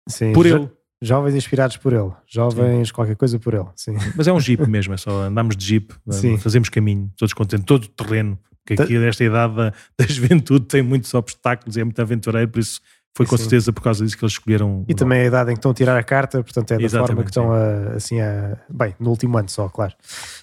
sim, 0.09 0.33
por 0.33 0.47
ele. 0.47 0.71
Jovens 1.03 1.35
inspirados 1.35 1.77
por 1.77 1.93
ele, 1.93 2.11
jovens 2.27 2.89
sim. 2.89 2.95
qualquer 2.95 3.17
coisa 3.17 3.39
por 3.39 3.53
ele. 3.53 3.67
Sim. 3.77 3.97
Mas 4.17 4.27
é 4.27 4.33
um 4.33 4.41
jeep 4.41 4.65
mesmo, 4.69 4.95
é 4.95 4.97
só 4.97 5.25
andamos 5.25 5.57
de 5.57 5.65
jeep, 5.65 5.95
sim. 6.11 6.39
fazemos 6.39 6.69
caminho, 6.69 7.13
todos 7.17 7.35
contentes, 7.35 7.67
todo 7.67 7.85
o 7.85 7.89
terreno, 7.89 8.39
porque 8.65 8.83
aqui 8.83 8.99
nesta 8.99 9.23
idade 9.23 9.55
da, 9.55 9.71
da 9.99 10.07
juventude 10.07 10.67
tem 10.67 10.83
muitos 10.83 11.13
obstáculos 11.15 11.77
e 11.77 11.81
é 11.81 11.85
muito 11.85 12.01
aventureiro, 12.01 12.49
por 12.51 12.61
isso 12.61 12.81
foi 13.17 13.25
com 13.25 13.35
sim. 13.39 13.45
certeza 13.45 13.73
por 13.73 13.81
causa 13.81 14.05
disso 14.05 14.15
que 14.15 14.23
eles 14.23 14.35
escolheram. 14.35 14.85
E 14.87 14.95
também 14.95 15.23
a 15.23 15.25
idade 15.25 15.51
em 15.51 15.55
que 15.55 15.59
estão 15.59 15.71
a 15.71 15.75
tirar 15.75 15.97
a 15.97 16.03
carta, 16.03 16.43
portanto 16.43 16.73
é 16.73 16.77
da 16.77 16.83
Exatamente, 16.83 17.07
forma 17.07 17.23
que 17.23 17.31
estão 17.31 17.51
a, 17.51 17.97
assim 17.97 18.21
a. 18.21 18.59
Bem, 18.69 18.95
no 19.01 19.09
último 19.09 19.39
ano 19.39 19.49
só, 19.49 19.71
claro. 19.71 19.95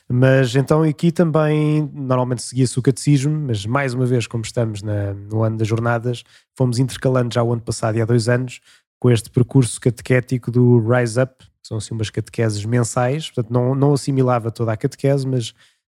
Mas 0.10 0.56
então 0.56 0.82
aqui 0.82 1.12
também, 1.12 1.88
normalmente 1.94 2.42
seguia-se 2.42 2.80
o 2.80 2.82
catecismo, 2.82 3.46
mas 3.46 3.64
mais 3.64 3.94
uma 3.94 4.08
vez, 4.08 4.26
como 4.26 4.44
estamos 4.44 4.82
na, 4.82 5.14
no 5.14 5.44
ano 5.44 5.56
das 5.56 5.68
jornadas, 5.68 6.24
fomos 6.58 6.80
intercalando 6.80 7.32
já 7.32 7.44
o 7.44 7.54
ano 7.54 7.62
passado 7.62 7.96
e 7.96 8.02
há 8.02 8.06
dois 8.06 8.28
anos 8.28 8.60
com 9.00 9.12
este 9.12 9.30
percurso 9.30 9.80
catequético 9.80 10.50
do 10.50 10.80
Rise 10.80 11.22
Up, 11.22 11.46
que 11.46 11.68
são 11.68 11.78
assim 11.78 11.94
umas 11.94 12.10
catequeses 12.10 12.66
mensais, 12.66 13.30
portanto 13.30 13.54
não, 13.54 13.76
não 13.76 13.94
assimilava 13.94 14.50
toda 14.50 14.74
a 14.74 14.78
catequese, 14.78 15.28
mas 15.28 15.50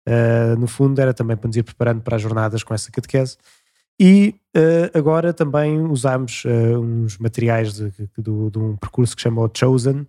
uh, 0.10 0.60
no 0.60 0.66
fundo 0.66 1.00
era 1.00 1.14
também 1.14 1.38
para 1.38 1.48
nos 1.48 1.58
ir 1.58 1.64
preparando 1.64 2.02
para 2.02 2.16
as 2.16 2.22
jornadas 2.24 2.64
com 2.64 2.74
essa 2.74 2.90
catequese. 2.90 3.38
E 4.00 4.36
uh, 4.56 4.98
agora 4.98 5.34
também 5.34 5.80
usámos 5.82 6.44
uh, 6.46 6.80
uns 6.80 7.18
materiais 7.18 7.74
de, 7.74 7.92
de, 7.92 8.50
de, 8.52 8.60
um 8.60 8.76
percurso 8.76 9.16
que 9.16 9.22
chama 9.22 9.42
o 9.42 9.52
Chosen, 9.54 10.06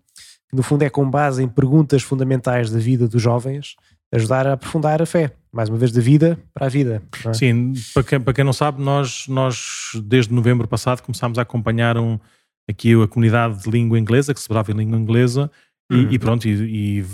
que 0.48 0.56
no 0.56 0.62
fundo 0.62 0.82
é 0.82 0.90
com 0.90 1.08
base 1.08 1.42
em 1.42 1.48
perguntas 1.48 2.02
fundamentais 2.02 2.70
da 2.70 2.78
vida 2.78 3.06
dos 3.06 3.20
jovens, 3.20 3.76
ajudar 4.12 4.46
a 4.46 4.52
aprofundar 4.52 5.00
a 5.00 5.06
fé, 5.06 5.32
mais 5.50 5.68
uma 5.68 5.78
vez 5.78 5.90
da 5.92 6.00
vida 6.00 6.38
para 6.52 6.66
a 6.66 6.68
vida. 6.68 7.02
É? 7.24 7.32
Sim, 7.32 7.72
para 7.94 8.02
quem, 8.02 8.20
para 8.20 8.32
quem 8.34 8.44
não 8.44 8.52
sabe, 8.52 8.82
nós, 8.82 9.26
nós 9.28 9.92
desde 10.04 10.32
novembro 10.32 10.68
passado 10.68 11.02
começámos 11.02 11.38
a 11.38 11.42
acompanhar 11.42 11.96
um, 11.96 12.18
aqui 12.68 12.94
a 13.00 13.08
comunidade 13.08 13.62
de 13.62 13.70
língua 13.70 13.98
inglesa, 13.98 14.34
que 14.34 14.40
se 14.40 14.46
celebrava 14.46 14.72
em 14.72 14.84
língua 14.84 14.98
inglesa, 14.98 15.50
e, 15.90 15.94
uhum. 15.94 16.10
e 16.10 16.18
pronto, 16.18 16.48
e, 16.48 17.00
e, 17.00 17.04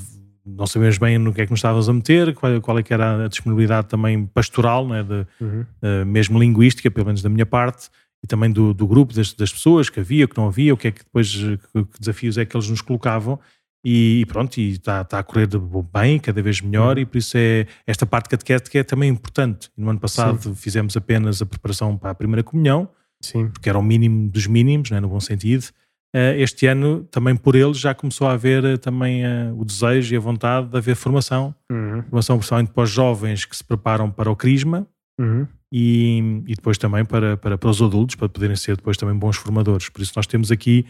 não 0.57 0.67
sabemos 0.67 0.99
bem 0.99 1.19
no 1.19 1.33
que 1.33 1.43
é 1.43 1.45
que 1.45 1.51
nos 1.51 1.59
estávamos 1.59 1.89
a 1.89 1.93
meter, 1.93 2.35
qual, 2.35 2.61
qual 2.61 2.79
é 2.79 2.83
que 2.83 2.93
era 2.93 3.25
a 3.25 3.29
disponibilidade 3.29 3.89
também 3.89 4.27
pastoral, 4.27 4.87
né, 4.87 5.03
de, 5.03 5.27
uhum. 5.41 5.67
uh, 5.83 6.07
mesmo 6.07 6.39
linguística, 6.39 6.91
pelo 6.91 7.07
menos 7.07 7.23
da 7.23 7.29
minha 7.29 7.47
parte, 7.47 7.89
e 8.23 8.27
também 8.27 8.51
do, 8.51 8.73
do 8.75 8.87
grupo 8.87 9.15
das, 9.15 9.33
das, 9.33 9.53
pessoas 9.53 9.89
que 9.91 10.01
havia, 10.01 10.27
que 10.27 10.37
não 10.37 10.49
havia, 10.49 10.75
o 10.75 10.77
que 10.77 10.89
é 10.89 10.91
que 10.91 11.05
depois, 11.05 11.33
que, 11.33 11.85
que 11.85 12.01
desafios 12.01 12.39
é 12.39 12.45
que 12.45 12.57
eles 12.57 12.69
nos 12.69 12.81
colocavam, 12.81 13.39
e, 13.85 14.21
e 14.21 14.27
pronto, 14.27 14.59
e 14.59 14.73
está, 14.73 15.03
está 15.03 15.19
a 15.19 15.23
correr 15.23 15.49
bem, 15.93 16.19
cada 16.19 16.43
vez 16.43 16.61
melhor, 16.61 16.97
uhum. 16.97 17.03
e 17.03 17.07
por 17.07 17.19
isso 17.19 17.37
é 17.37 17.67
esta 17.87 18.05
parte 18.05 18.29
catequética 18.29 18.79
é 18.79 18.83
também 18.83 19.11
importante. 19.11 19.71
no 19.77 19.91
ano 19.91 20.01
passado 20.01 20.43
Sim. 20.43 20.55
fizemos 20.55 20.97
apenas 20.97 21.41
a 21.41 21.47
preparação 21.47 21.97
para 21.97 22.11
a 22.11 22.15
primeira 22.15 22.43
comunhão, 22.43 22.89
Sim. 23.21 23.49
porque 23.49 23.69
era 23.69 23.79
o 23.79 23.83
mínimo 23.83 24.29
dos 24.31 24.47
mínimos, 24.47 24.91
né, 24.91 25.01
no 25.01 25.09
bom 25.09 25.21
sentido. 25.21 25.67
Uh, 26.15 26.33
este 26.39 26.67
ano, 26.67 27.05
também 27.11 27.37
por 27.37 27.55
eles, 27.55 27.79
já 27.79 27.95
começou 27.95 28.27
a 28.27 28.33
haver 28.33 28.65
uh, 28.65 28.79
também 28.79 29.25
uh, 29.27 29.55
o 29.59 29.65
desejo 29.65 30.15
e 30.15 30.17
a 30.17 30.21
vontade 30.21 30.69
de 30.69 30.77
haver 30.77 30.97
formação. 30.97 31.55
Uhum. 31.71 32.03
Formação 32.05 32.39
principalmente 32.39 32.73
para 32.73 32.83
os 32.83 32.91
jovens 32.91 33.45
que 33.45 33.55
se 33.55 33.63
preparam 33.63 34.11
para 34.11 34.31
o 34.31 34.37
Crisma 34.37 34.87
uhum. 35.21 35.47
e, 35.71 36.43
e 36.47 36.55
depois 36.55 36.79
também 36.79 37.05
para, 37.05 37.37
para, 37.37 37.59
para 37.59 37.69
os 37.69 37.83
adultos, 37.83 38.17
para 38.17 38.29
poderem 38.29 38.57
ser 38.57 38.77
depois 38.77 38.97
também 38.97 39.15
bons 39.15 39.37
formadores. 39.37 39.91
Por 39.91 40.01
isso 40.01 40.13
nós 40.17 40.27
temos 40.27 40.51
aqui 40.51 40.87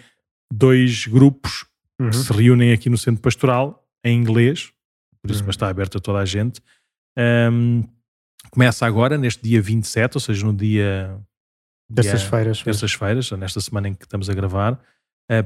dois 0.52 1.06
grupos 1.06 1.66
uhum. 2.00 2.10
que 2.10 2.16
se 2.16 2.32
reúnem 2.32 2.72
aqui 2.72 2.88
no 2.88 2.96
Centro 2.96 3.20
Pastoral 3.20 3.84
em 4.04 4.16
inglês, 4.16 4.72
por 5.20 5.32
isso 5.32 5.42
uhum. 5.42 5.50
está 5.50 5.68
aberto 5.68 5.98
a 5.98 6.00
toda 6.00 6.20
a 6.20 6.24
gente. 6.24 6.60
Um, 7.18 7.82
começa 8.52 8.86
agora, 8.86 9.18
neste 9.18 9.42
dia 9.42 9.60
27, 9.60 10.16
ou 10.16 10.20
seja, 10.20 10.46
no 10.46 10.54
dia 10.54 11.18
Terças-feiras. 11.94 12.62
Terças-feiras, 12.62 13.30
nesta 13.32 13.60
semana 13.60 13.88
em 13.88 13.94
que 13.94 14.04
estamos 14.04 14.28
a 14.28 14.34
gravar, 14.34 14.78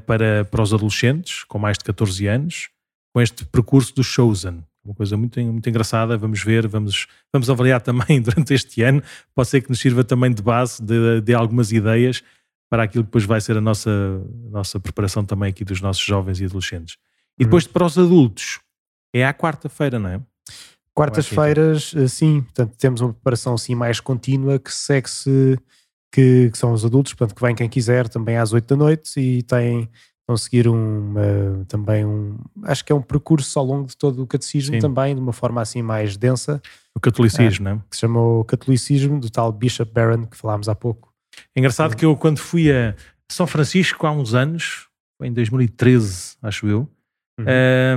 para, 0.06 0.44
para 0.44 0.62
os 0.62 0.72
adolescentes 0.72 1.44
com 1.44 1.58
mais 1.58 1.76
de 1.76 1.84
14 1.84 2.26
anos, 2.26 2.70
com 3.12 3.20
este 3.20 3.44
percurso 3.44 3.94
do 3.94 4.04
Chosen. 4.04 4.62
Uma 4.84 4.94
coisa 4.94 5.16
muito, 5.16 5.40
muito 5.40 5.68
engraçada, 5.68 6.16
vamos 6.16 6.42
ver, 6.42 6.66
vamos, 6.66 7.06
vamos 7.32 7.48
avaliar 7.48 7.80
também 7.82 8.20
durante 8.20 8.54
este 8.54 8.82
ano. 8.82 9.02
Pode 9.34 9.48
ser 9.48 9.60
que 9.60 9.68
nos 9.68 9.80
sirva 9.80 10.02
também 10.02 10.32
de 10.32 10.42
base 10.42 10.82
de, 10.82 11.20
de 11.20 11.34
algumas 11.34 11.72
ideias 11.72 12.22
para 12.70 12.84
aquilo 12.84 13.04
que 13.04 13.08
depois 13.08 13.24
vai 13.24 13.40
ser 13.40 13.56
a 13.56 13.60
nossa, 13.60 13.90
a 13.90 14.50
nossa 14.50 14.80
preparação 14.80 15.24
também 15.24 15.50
aqui 15.50 15.64
dos 15.64 15.80
nossos 15.80 16.02
jovens 16.02 16.40
e 16.40 16.46
adolescentes. 16.46 16.96
E 17.38 17.44
depois 17.44 17.66
para 17.66 17.84
os 17.84 17.98
adultos, 17.98 18.60
é 19.14 19.26
à 19.26 19.34
quarta-feira, 19.34 19.98
não 19.98 20.08
é? 20.08 20.20
Quartas-feiras, 20.94 21.94
eh, 21.96 22.08
sim, 22.08 22.42
portanto 22.42 22.74
temos 22.78 23.00
uma 23.00 23.12
preparação 23.12 23.54
assim 23.54 23.74
mais 23.74 23.98
contínua 24.00 24.58
que 24.58 24.72
segue-se 24.72 25.58
que, 26.12 26.50
que, 26.50 26.58
são 26.58 26.72
os 26.72 26.84
adultos, 26.84 27.14
portanto, 27.14 27.34
que 27.34 27.42
vem 27.42 27.54
quem 27.54 27.68
quiser 27.68 28.08
também 28.08 28.36
às 28.36 28.52
8 28.52 28.66
da 28.66 28.76
noite 28.76 29.18
e 29.18 29.42
têm 29.42 29.88
vão 30.26 30.36
seguir 30.36 30.68
um, 30.68 31.64
também 31.66 32.04
um, 32.04 32.38
acho 32.64 32.84
que 32.84 32.92
é 32.92 32.94
um 32.94 33.02
percurso 33.02 33.58
ao 33.58 33.64
longo 33.64 33.88
de 33.88 33.96
todo 33.96 34.22
o 34.22 34.26
catecismo 34.26 34.74
Sim. 34.74 34.80
também, 34.80 35.14
de 35.14 35.20
uma 35.20 35.32
forma 35.32 35.60
assim 35.60 35.82
mais 35.82 36.16
densa. 36.16 36.60
O 36.94 37.00
catolicismo, 37.00 37.68
é, 37.68 37.74
né? 37.74 37.82
Que 37.90 37.96
se 37.96 38.00
chamou 38.00 38.44
catolicismo, 38.44 39.18
do 39.18 39.30
tal 39.30 39.50
Bishop 39.52 39.92
Barron, 39.92 40.26
que 40.26 40.36
falámos 40.36 40.68
há 40.68 40.74
pouco. 40.74 41.12
É 41.54 41.60
engraçado 41.60 41.96
que 41.96 42.04
eu, 42.04 42.16
quando 42.16 42.38
fui 42.38 42.70
a 42.70 42.94
São 43.30 43.46
Francisco 43.46 44.06
há 44.06 44.12
uns 44.12 44.34
anos, 44.34 44.88
em 45.22 45.32
2013, 45.32 46.36
acho 46.42 46.66
eu, 46.66 46.88
uhum. 47.38 47.46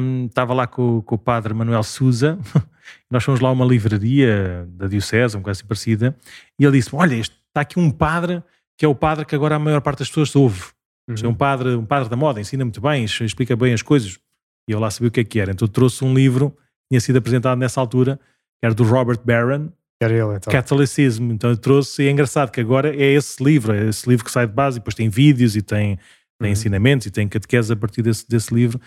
um, 0.02 0.26
estava 0.26 0.54
lá 0.54 0.68
com, 0.68 1.02
com, 1.02 1.16
o 1.16 1.18
padre 1.18 1.54
Manuel 1.54 1.84
Souza, 1.84 2.40
nós 3.10 3.24
fomos 3.24 3.40
lá 3.40 3.50
a 3.50 3.52
uma 3.52 3.66
livraria 3.66 4.68
da 4.70 4.88
Diocese, 4.88 5.36
uma 5.36 5.44
coisa 5.44 5.60
assim 5.60 5.68
parecida, 5.68 6.16
e 6.60 6.66
ele 6.66 6.78
disse: 6.78 6.90
Olha, 6.94 7.16
este 7.16 7.36
está 7.56 7.62
aqui 7.62 7.80
um 7.80 7.90
padre 7.90 8.44
que 8.78 8.84
é 8.84 8.88
o 8.88 8.94
padre 8.94 9.24
que 9.24 9.34
agora 9.34 9.56
a 9.56 9.60
maior 9.60 9.80
parte 9.80 10.00
das 10.00 10.10
pessoas 10.10 10.36
ouve. 10.36 10.62
Uhum. 11.08 11.16
É 11.24 11.28
um 11.28 11.34
padre, 11.34 11.70
um 11.76 11.86
padre 11.86 12.10
da 12.10 12.16
moda, 12.18 12.42
ensina 12.42 12.66
muito 12.66 12.82
bem, 12.82 13.06
explica 13.06 13.56
bem 13.56 13.74
as 13.74 13.82
coisas. 13.82 14.20
E 14.68 14.74
eu 14.74 14.80
lá 14.80 14.92
sabia 14.92 15.08
o 15.08 15.12
que 15.12 15.22
é 15.22 15.24
que 15.24 15.40
era. 15.40 15.52
Então 15.52 15.68
trouxe 15.68 16.04
um 16.04 16.14
livro 16.14 16.52
que 16.52 16.90
tinha 16.92 17.00
sido 17.00 17.18
apresentado 17.18 17.58
nessa 17.58 17.80
altura, 17.80 18.18
que 18.60 18.66
era 18.66 18.74
do 18.74 18.84
Robert 18.84 19.20
Barron, 19.24 19.70
era 20.02 20.14
ele, 20.14 20.36
então. 20.36 20.52
Catolicismo. 20.52 21.32
Então 21.32 21.50
eu 21.52 21.58
trouxe, 21.58 22.04
e 22.04 22.08
é 22.08 22.12
engraçado 22.12 22.52
que 22.52 22.60
agora 22.60 22.94
é 22.94 23.14
esse 23.14 23.42
livro, 23.42 23.74
é 23.74 23.88
esse 23.88 24.10
livro 24.10 24.26
que 24.26 24.32
sai 24.32 24.46
de 24.46 24.54
base, 24.54 24.78
e 24.78 24.80
depois 24.80 24.94
tem 24.94 25.08
vídeos 25.08 25.56
e 25.56 25.62
tem, 25.62 25.96
tem 25.96 26.48
uhum. 26.48 26.48
ensinamentos 26.50 27.08
e 27.08 27.12
tem 27.12 27.30
catequese 27.30 27.72
a 27.72 27.76
partir 27.78 28.02
desse, 28.02 28.28
desse 28.28 28.54
livro. 28.54 28.82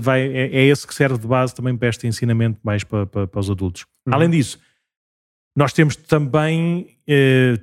Vai, 0.00 0.22
é, 0.22 0.56
é, 0.56 0.64
esse 0.64 0.84
que 0.84 0.94
serve 0.94 1.18
de 1.18 1.28
base 1.28 1.54
também 1.54 1.76
para 1.76 1.88
este 1.88 2.08
ensinamento 2.08 2.58
mais 2.64 2.82
para, 2.82 3.06
para, 3.06 3.26
para 3.28 3.40
os 3.40 3.48
adultos. 3.48 3.86
Uhum. 4.06 4.14
Além 4.14 4.30
disso, 4.30 4.58
nós 5.56 5.72
temos 5.72 5.96
também 5.96 6.96
eh, 7.06 7.58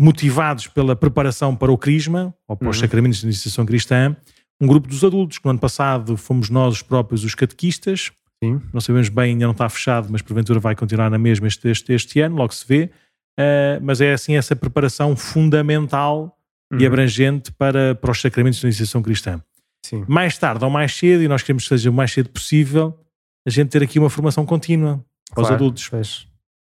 motivados 0.00 0.66
pela 0.66 0.96
preparação 0.96 1.54
para 1.54 1.70
o 1.70 1.78
Crisma, 1.78 2.34
ou 2.48 2.56
para 2.56 2.70
os 2.70 2.76
uhum. 2.76 2.80
sacramentos 2.80 3.20
de 3.20 3.26
iniciação 3.26 3.66
cristã, 3.66 4.16
um 4.60 4.66
grupo 4.66 4.88
dos 4.88 5.04
adultos, 5.04 5.38
que 5.38 5.44
no 5.44 5.50
ano 5.50 5.60
passado 5.60 6.16
fomos 6.16 6.48
nós 6.50 6.82
próprios 6.82 7.24
os 7.24 7.34
catequistas, 7.34 8.10
Sim. 8.42 8.60
Não 8.72 8.80
sabemos 8.80 9.10
bem, 9.10 9.32
ainda 9.32 9.44
não 9.44 9.52
está 9.52 9.68
fechado, 9.68 10.08
mas 10.10 10.22
porventura 10.22 10.58
vai 10.58 10.74
continuar 10.74 11.10
na 11.10 11.18
mesma 11.18 11.46
este, 11.46 11.68
este, 11.68 11.92
este 11.92 12.20
ano, 12.20 12.36
logo 12.36 12.54
se 12.54 12.66
vê. 12.66 12.90
Uh, 13.38 13.80
mas 13.82 14.00
é 14.00 14.12
assim 14.12 14.36
essa 14.36 14.56
preparação 14.56 15.14
fundamental 15.14 16.36
uhum. 16.72 16.80
e 16.80 16.86
abrangente 16.86 17.52
para, 17.52 17.94
para 17.94 18.10
os 18.10 18.20
sacramentos 18.20 18.60
da 18.60 18.68
iniciação 18.68 19.02
cristã. 19.02 19.42
Sim. 19.84 20.04
Mais 20.08 20.36
tarde 20.38 20.64
ou 20.64 20.70
mais 20.70 20.94
cedo, 20.94 21.22
e 21.22 21.28
nós 21.28 21.42
queremos 21.42 21.64
que 21.64 21.68
seja 21.68 21.90
o 21.90 21.92
mais 21.92 22.12
cedo 22.12 22.30
possível, 22.30 22.98
a 23.46 23.50
gente 23.50 23.68
ter 23.68 23.82
aqui 23.82 23.98
uma 23.98 24.10
formação 24.10 24.46
contínua 24.46 25.04
aos 25.36 25.46
Claro, 25.46 25.54
adultos. 25.54 25.88
pois. 25.88 26.26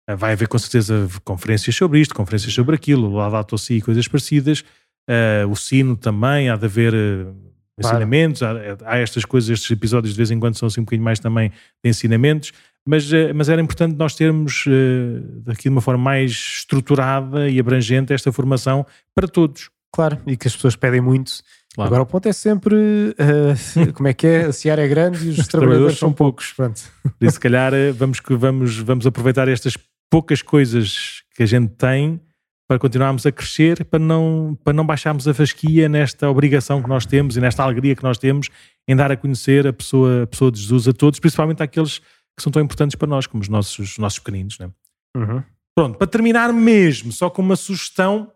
Uh, 0.09 0.17
vai 0.17 0.33
haver 0.33 0.47
com 0.47 0.57
certeza 0.57 1.07
conferências 1.23 1.75
sobre 1.75 1.99
isto, 1.99 2.15
conferências 2.15 2.53
sobre 2.53 2.75
aquilo, 2.75 3.11
lá 3.13 3.23
Laudato 3.23 3.57
Si 3.57 3.75
e 3.75 3.81
coisas 3.81 4.07
parecidas. 4.07 4.61
Uh, 5.09 5.49
o 5.49 5.55
sino 5.55 5.95
também, 5.95 6.49
há 6.49 6.55
de 6.55 6.65
haver 6.65 6.93
uh, 6.93 7.35
ensinamentos, 7.79 8.43
há, 8.43 8.53
há 8.85 8.97
estas 8.97 9.25
coisas, 9.25 9.49
estes 9.49 9.71
episódios 9.71 10.13
de 10.13 10.17
vez 10.17 10.29
em 10.31 10.39
quando 10.39 10.55
são 10.55 10.67
assim 10.67 10.81
um 10.81 10.83
bocadinho 10.83 11.03
mais 11.03 11.19
também 11.19 11.49
de 11.83 11.89
ensinamentos, 11.89 12.51
mas, 12.85 13.11
uh, 13.11 13.33
mas 13.33 13.49
era 13.49 13.61
importante 13.61 13.95
nós 13.95 14.15
termos 14.15 14.65
uh, 14.67 15.41
daqui 15.43 15.63
de 15.63 15.69
uma 15.69 15.81
forma 15.81 16.03
mais 16.03 16.31
estruturada 16.31 17.49
e 17.49 17.59
abrangente 17.59 18.13
esta 18.13 18.31
formação 18.31 18.85
para 19.15 19.27
todos. 19.27 19.69
Claro, 19.91 20.19
e 20.27 20.37
que 20.37 20.47
as 20.47 20.55
pessoas 20.55 20.75
pedem 20.75 21.01
muito. 21.01 21.31
Claro. 21.73 21.87
Agora 21.87 22.03
o 22.03 22.05
ponto 22.05 22.27
é 22.27 22.33
sempre 22.33 22.75
uh, 22.75 23.93
como 23.93 24.07
é 24.07 24.13
que 24.13 24.27
é? 24.27 24.45
A 24.45 24.51
seara 24.51 24.83
é 24.83 24.87
grande 24.87 25.27
e 25.27 25.29
os, 25.29 25.47
trabalhadores 25.47 25.97
são 25.97 26.11
poucos. 26.11 26.53
Pronto. 26.53 26.81
Isso, 27.21 27.33
se 27.33 27.39
calhar, 27.39 27.71
vamos, 27.95 28.21
vamos, 28.27 28.77
vamos 28.77 29.07
aproveitar 29.07 29.47
estas 29.47 29.75
poucas 30.09 30.41
coisas 30.41 31.23
que 31.35 31.43
a 31.43 31.45
gente 31.45 31.69
tem 31.75 32.19
para 32.67 32.77
continuarmos 32.77 33.25
a 33.25 33.31
crescer, 33.31 33.83
para 33.85 33.99
não, 33.99 34.57
para 34.63 34.73
não 34.73 34.85
baixarmos 34.85 35.27
a 35.27 35.33
fasquia 35.33 35.89
nesta 35.89 36.29
obrigação 36.29 36.83
que 36.83 36.89
nós 36.89 37.05
temos 37.05 37.35
e 37.35 37.41
nesta 37.41 37.63
alegria 37.63 37.95
que 37.95 38.03
nós 38.03 38.17
temos 38.17 38.49
em 38.87 38.95
dar 38.95 39.11
a 39.11 39.17
conhecer 39.17 39.65
a 39.65 39.73
pessoa, 39.73 40.23
a 40.23 40.27
pessoa 40.27 40.51
de 40.51 40.59
Jesus 40.59 40.87
a 40.87 40.93
todos, 40.93 41.19
principalmente 41.19 41.63
àqueles 41.63 41.99
que 41.99 42.43
são 42.43 42.51
tão 42.51 42.61
importantes 42.61 42.95
para 42.95 43.07
nós, 43.07 43.25
como 43.25 43.41
os 43.41 43.49
nossos, 43.49 43.79
os 43.79 43.97
nossos 43.97 44.19
pequeninos. 44.19 44.59
Né? 44.59 44.69
Uhum. 45.17 45.43
Pronto, 45.75 45.97
para 45.97 46.07
terminar 46.07 46.53
mesmo, 46.53 47.11
só 47.11 47.29
com 47.29 47.41
uma 47.41 47.55
sugestão 47.55 48.31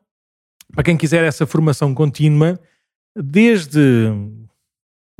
para 0.74 0.84
quem 0.84 0.98
quiser 0.98 1.24
essa 1.24 1.46
formação 1.46 1.94
contínua, 1.94 2.60
desde 3.16 3.80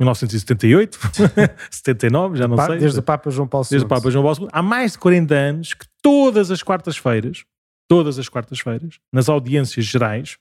1978, 0.04 0.98
79, 1.70 2.38
já 2.38 2.46
não 2.46 2.56
sei. 2.56 2.78
Desde 2.78 2.98
o 2.98 3.02
Papa 3.02 3.30
João 3.30 3.48
Paulo 3.48 3.64
II. 3.64 3.70
Desde 3.70 3.86
o 3.86 3.88
Papa 3.88 4.10
João 4.10 4.24
Paulo 4.24 4.42
II, 4.42 4.48
há 4.52 4.62
mais 4.62 4.92
de 4.92 4.98
40 4.98 5.34
anos 5.34 5.74
que 5.74 5.86
todas 6.02 6.50
as 6.50 6.62
quartas-feiras, 6.62 7.44
todas 7.88 8.18
as 8.18 8.28
quartas-feiras, 8.28 8.98
nas 9.12 9.28
audiências 9.28 9.84
gerais, 9.84 10.36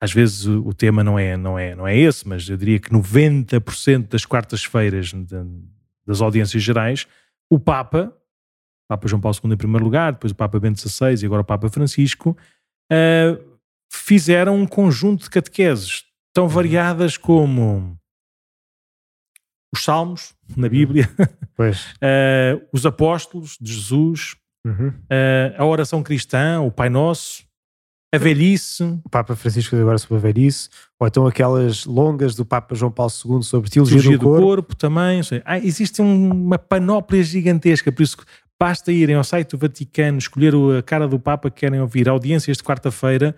às 0.00 0.12
vezes 0.12 0.46
o, 0.46 0.72
tema 0.72 1.02
não 1.02 1.18
é, 1.18 1.36
não, 1.36 1.58
é, 1.58 1.74
não 1.74 1.86
é 1.86 1.96
esse, 1.96 2.26
mas 2.26 2.48
eu 2.48 2.56
diria 2.56 2.78
que 2.78 2.90
90% 2.90 4.08
das 4.08 4.24
quartas-feiras 4.24 5.12
das 6.06 6.20
audiências 6.20 6.62
gerais, 6.62 7.06
o 7.50 7.58
Papa, 7.58 8.14
Papa 8.88 9.08
João 9.08 9.20
Paulo 9.20 9.36
II 9.44 9.52
em 9.52 9.56
primeiro 9.56 9.84
lugar, 9.84 10.12
depois 10.12 10.30
o 10.30 10.36
Papa 10.36 10.60
Bento 10.60 10.80
XVI 10.80 11.20
e 11.20 11.26
agora 11.26 11.42
o 11.42 11.44
Papa 11.44 11.68
Francisco, 11.68 12.36
ah, 12.90 13.36
fizeram 13.90 14.56
um 14.56 14.66
conjunto 14.66 15.24
de 15.24 15.30
catequeses 15.30 16.04
tão 16.32 16.46
variadas 16.46 17.16
como 17.16 17.97
os 19.72 19.84
Salmos 19.84 20.34
na 20.56 20.68
Bíblia, 20.68 21.08
Pois. 21.56 21.86
eh, 22.00 22.60
os 22.72 22.86
apóstolos 22.86 23.56
de 23.60 23.72
Jesus, 23.72 24.36
Uhum. 24.66 24.92
eh, 25.08 25.54
a 25.56 25.64
oração 25.64 26.02
cristã, 26.02 26.60
o 26.60 26.70
Pai 26.70 26.88
Nosso, 26.90 27.44
a 28.12 28.18
velhice, 28.18 28.82
O 29.04 29.08
Papa 29.10 29.36
Francisco 29.36 29.76
agora 29.76 29.98
sobre 29.98 30.16
a 30.16 30.20
velhice, 30.20 30.68
ou 30.98 31.06
então 31.06 31.26
aquelas 31.26 31.84
longas 31.84 32.34
do 32.34 32.44
Papa 32.44 32.74
João 32.74 32.90
Paulo 32.90 33.12
II 33.12 33.42
sobre 33.42 33.70
teologia, 33.70 33.98
cirurgia 34.00 34.18
do 34.18 34.20
do 34.22 34.26
corpo. 34.30 34.42
corpo, 34.46 34.76
também. 34.76 35.20
Ah, 35.44 35.58
existe 35.58 36.00
um- 36.02 36.30
uma 36.32 36.58
panóplia 36.58 37.22
gigantesca, 37.22 37.92
por 37.92 38.02
isso 38.02 38.16
basta 38.58 38.90
irem 38.90 39.14
ao 39.14 39.22
site 39.24 39.50
do 39.50 39.58
Vaticano, 39.58 40.16
escolher 40.18 40.52
a 40.78 40.82
cara 40.82 41.06
do 41.06 41.20
Papa 41.20 41.50
que 41.50 41.60
querem 41.60 41.80
ouvir, 41.80 42.08
audiências 42.08 42.56
de 42.56 42.62
quarta-feira 42.62 43.36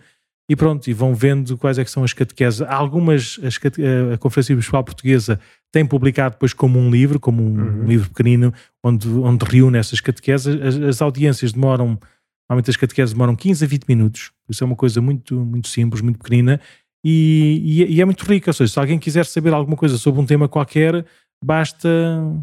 e 0.49 0.55
pronto, 0.57 0.89
e 0.89 0.93
vão 0.93 1.15
vendo 1.15 1.59
quais 1.59 1.79
é 1.79 1.85
que 1.85 1.91
são 1.91 2.03
as 2.05 2.13
catequeses. 2.13 2.63
Algumas, 2.63 3.39
as 3.45 3.59
cate- 3.59 3.83
a 4.15 4.17
Conferência 4.19 4.53
Episcopal 4.53 4.85
Portuguesa 4.85 5.39
tem 5.73 5.87
publicado 5.87 6.35
depois 6.35 6.53
como 6.53 6.79
um 6.79 6.91
livro, 6.91 7.19
como 7.21 7.43
um 7.43 7.55
Uhum. 7.81 7.85
livro 7.87 8.09
pequenino, 8.11 8.53
onde, 8.83 9.09
onde 9.09 9.45
reúne 9.45 9.79
essas 9.79 10.01
catequeses. 10.01 10.61
As, 10.61 10.77
as 10.77 11.03
audiências 11.03 11.53
demoram, 11.53 11.99
normalmente 12.49 12.71
as 12.71 12.77
catequeses 12.77 13.13
demoram 13.13 13.37
15 13.37 13.65
a 13.65 13.69
20 13.69 13.85
minutos, 13.87 14.33
isso 14.49 14.65
é 14.65 14.67
uma 14.67 14.77
coisa 14.77 15.01
muito, 15.01 15.35
muito 15.39 15.69
simples, 15.69 16.01
muito 16.03 16.19
pequenina, 16.19 16.61
e, 17.05 17.63
e- 17.89 17.95
e 17.95 18.01
é 18.01 18.05
muito 18.05 18.25
rica. 18.25 18.51
Ou 18.51 18.55
seja, 18.55 18.73
se 18.73 18.79
alguém 18.79 18.99
quiser 18.99 19.25
saber 19.27 19.53
alguma 19.55 19.77
coisa 19.77 19.97
sobre 19.97 20.21
um 20.21 20.27
tema 20.27 20.49
qualquer, 20.49 21.05
basta, 21.43 21.89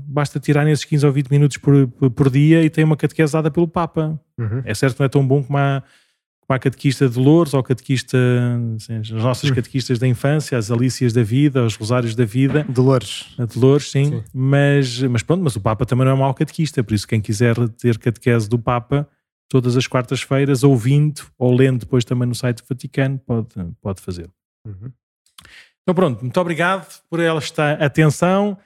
basta 0.08 0.40
tirar 0.40 0.66
nesses 0.66 0.86
15 0.86 1.06
ou 1.06 1.12
20 1.12 1.30
minutos 1.30 1.58
por, 1.58 1.88
por, 1.88 2.30
dia 2.30 2.64
e 2.64 2.70
tem 2.70 2.84
uma 2.84 2.98
catequese 2.98 3.34
dada 3.34 3.52
pelo 3.52 3.68
Papa. 3.68 4.20
Uhum. 4.40 4.62
É 4.66 4.74
certo 4.74 5.00
não 5.00 5.06
é 5.06 5.10
tão 5.10 5.26
bom 5.28 5.44
como 5.44 5.58
a, 5.58 5.84
como 6.48 6.56
a 6.56 6.60
catequista 6.60 7.10
de 7.10 7.20
Louros 7.20 7.54
ou 7.54 7.62
catequista, 7.62 8.18
assim, 8.78 8.96
as 9.00 9.10
nossas 9.12 9.52
Hum. 9.52 9.56
catequistas 9.56 10.00
da 10.00 10.08
infância, 10.08 10.58
as 10.58 10.72
Alícias 10.72 11.12
da 11.12 11.22
vida, 11.22 11.64
os 11.66 11.76
Rosários 11.76 12.16
da 12.16 12.24
vida, 12.24 12.66
Dolores. 12.70 13.36
a 13.38 13.46
de 13.46 13.60
Louros, 13.60 13.92
sim, 13.92 14.06
Sim. 14.06 14.24
Mas, 14.34 15.02
mas 15.04 15.22
pronto, 15.24 15.44
mas 15.44 15.56
o 15.58 15.62
Papa 15.62 15.86
também 15.86 16.06
não 16.06 16.14
é 16.14 16.16
mau 16.16 16.34
catequista, 16.34 16.82
por 16.84 16.94
isso 16.94 17.06
quem 17.08 17.20
quiser 17.20 17.56
ter 17.72 17.98
catequese 17.98 18.48
do 18.48 18.58
Papa 18.58 19.08
todas 19.50 19.76
as 19.78 19.88
quartas-feiras, 19.88 20.64
ouvindo 20.64 21.22
ou 21.38 21.54
lendo 21.54 21.80
depois 21.82 22.04
também 22.06 22.28
no 22.28 22.36
site 22.36 22.62
do 22.62 22.66
Vaticano, 22.68 23.18
pode, 23.20 23.48
pode 23.82 24.02
fazer. 24.02 24.30
Uhum. 24.66 24.92
Então 25.84 25.94
pronto, 25.96 26.22
muito 26.22 26.40
obrigado 26.40 27.02
por 27.10 27.20
esta 27.20 27.74
atenção. 27.74 28.58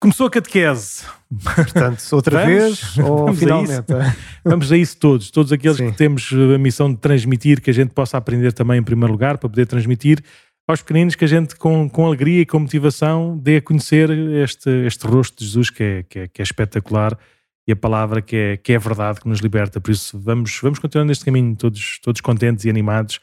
Começou 0.00 0.28
a 0.28 0.30
catequese. 0.30 1.04
Portanto, 1.42 2.00
outra 2.12 2.44
Vamos? 2.44 2.54
vez 2.54 2.98
ou 2.98 3.18
Vamos 3.18 3.36
a 3.36 3.40
finalmente? 3.40 3.86
Vamos 4.44 4.72
a 4.72 4.76
isso 4.76 4.96
todos, 4.96 5.30
todos 5.30 5.52
aqueles 5.52 5.76
Sim. 5.76 5.90
que 5.90 5.96
temos 5.96 6.30
a 6.32 6.58
missão 6.58 6.92
de 6.92 6.98
transmitir, 6.98 7.60
que 7.60 7.70
a 7.70 7.74
gente 7.74 7.90
possa 7.90 8.16
aprender 8.16 8.52
também 8.52 8.78
em 8.78 8.82
primeiro 8.82 9.12
lugar, 9.12 9.38
para 9.38 9.48
poder 9.48 9.66
transmitir 9.66 10.22
aos 10.68 10.82
pequeninos, 10.82 11.16
que 11.16 11.24
a 11.24 11.28
gente 11.28 11.56
com, 11.56 11.88
com 11.88 12.06
alegria 12.06 12.42
e 12.42 12.46
com 12.46 12.60
motivação 12.60 13.36
dê 13.38 13.56
a 13.56 13.62
conhecer 13.62 14.10
este, 14.10 14.70
este 14.86 15.06
rosto 15.06 15.38
de 15.38 15.46
Jesus 15.46 15.70
que 15.70 15.82
é, 15.82 16.02
que, 16.02 16.18
é, 16.20 16.28
que 16.28 16.42
é 16.42 16.44
espetacular 16.44 17.18
e 17.66 17.72
a 17.72 17.76
palavra 17.76 18.22
que 18.22 18.36
é, 18.36 18.56
que 18.56 18.72
é 18.74 18.78
verdade, 18.78 19.20
que 19.20 19.28
nos 19.28 19.40
liberta. 19.40 19.80
Por 19.80 19.90
isso 19.90 20.18
vamos, 20.18 20.58
vamos 20.62 20.78
continuar 20.78 21.06
neste 21.06 21.24
caminho 21.24 21.56
todos, 21.56 21.98
todos 22.02 22.20
contentes 22.20 22.64
e 22.64 22.70
animados, 22.70 23.20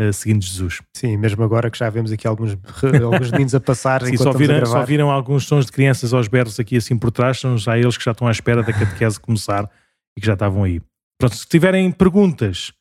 uh, 0.00 0.12
seguindo 0.12 0.42
Jesus. 0.42 0.80
Sim, 0.96 1.16
mesmo 1.16 1.42
agora 1.42 1.70
que 1.70 1.78
já 1.78 1.88
vemos 1.90 2.12
aqui 2.12 2.26
alguns, 2.26 2.56
alguns 3.02 3.30
meninos 3.30 3.54
a 3.54 3.60
passar 3.60 4.02
Sim, 4.04 4.16
só, 4.16 4.32
viram, 4.32 4.66
só 4.66 4.84
viram 4.84 5.10
alguns 5.10 5.46
sons 5.46 5.66
de 5.66 5.72
crianças 5.72 6.12
aos 6.12 6.28
berros 6.28 6.58
aqui 6.60 6.76
assim 6.76 6.96
por 6.96 7.10
trás, 7.10 7.40
são 7.40 7.58
já 7.58 7.78
eles 7.78 7.96
que 7.96 8.04
já 8.04 8.12
estão 8.12 8.26
à 8.26 8.30
espera 8.30 8.62
da 8.62 8.72
catequese 8.72 9.20
começar 9.20 9.68
e 10.16 10.20
que 10.20 10.26
já 10.26 10.34
estavam 10.34 10.64
aí. 10.64 10.80
Pronto, 11.18 11.36
se 11.36 11.46
tiverem 11.46 11.90
perguntas 11.90 12.72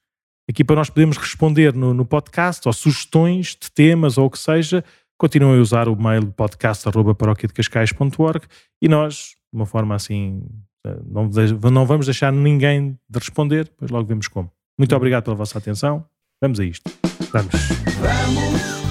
aqui 0.50 0.64
para 0.64 0.76
nós 0.76 0.90
podermos 0.90 1.18
responder 1.18 1.74
no, 1.74 1.94
no 1.94 2.06
podcast, 2.06 2.68
ou 2.68 2.74
sugestões 2.74 3.58
de 3.60 3.72
temas 3.72 4.18
ou 4.18 4.26
o 4.26 4.30
que 4.30 4.40
seja, 4.40 4.84
continuem 5.18 5.60
a 5.60 5.62
usar 5.62 5.88
o 5.88 5.96
mail 5.96 6.34
podcast.paroquiadecascais.org 6.34 8.46
e 8.82 8.90
nós, 8.90 9.36
de 9.54 9.58
uma 9.58 9.66
forma 9.66 9.96
assim, 9.96 10.44
eh, 10.86 11.00
não, 11.06 11.30
não 11.72 11.86
vamos 11.86 12.08
deixar 12.08 12.32
ninguém 12.32 13.00
de 13.10 13.20
responder, 13.20 13.66
depois 13.66 13.90
logo 13.90 14.06
vemos 14.06 14.28
como. 14.28 14.52
Muito 14.78 14.96
obrigado 14.96 15.24
pela 15.24 15.36
vossa 15.36 15.58
atenção. 15.58 16.06
Vamos 16.44 16.60
a 16.60 16.66
isto. 16.66 16.92
Vamos. 17.32 17.54
Vamos, 18.02 18.83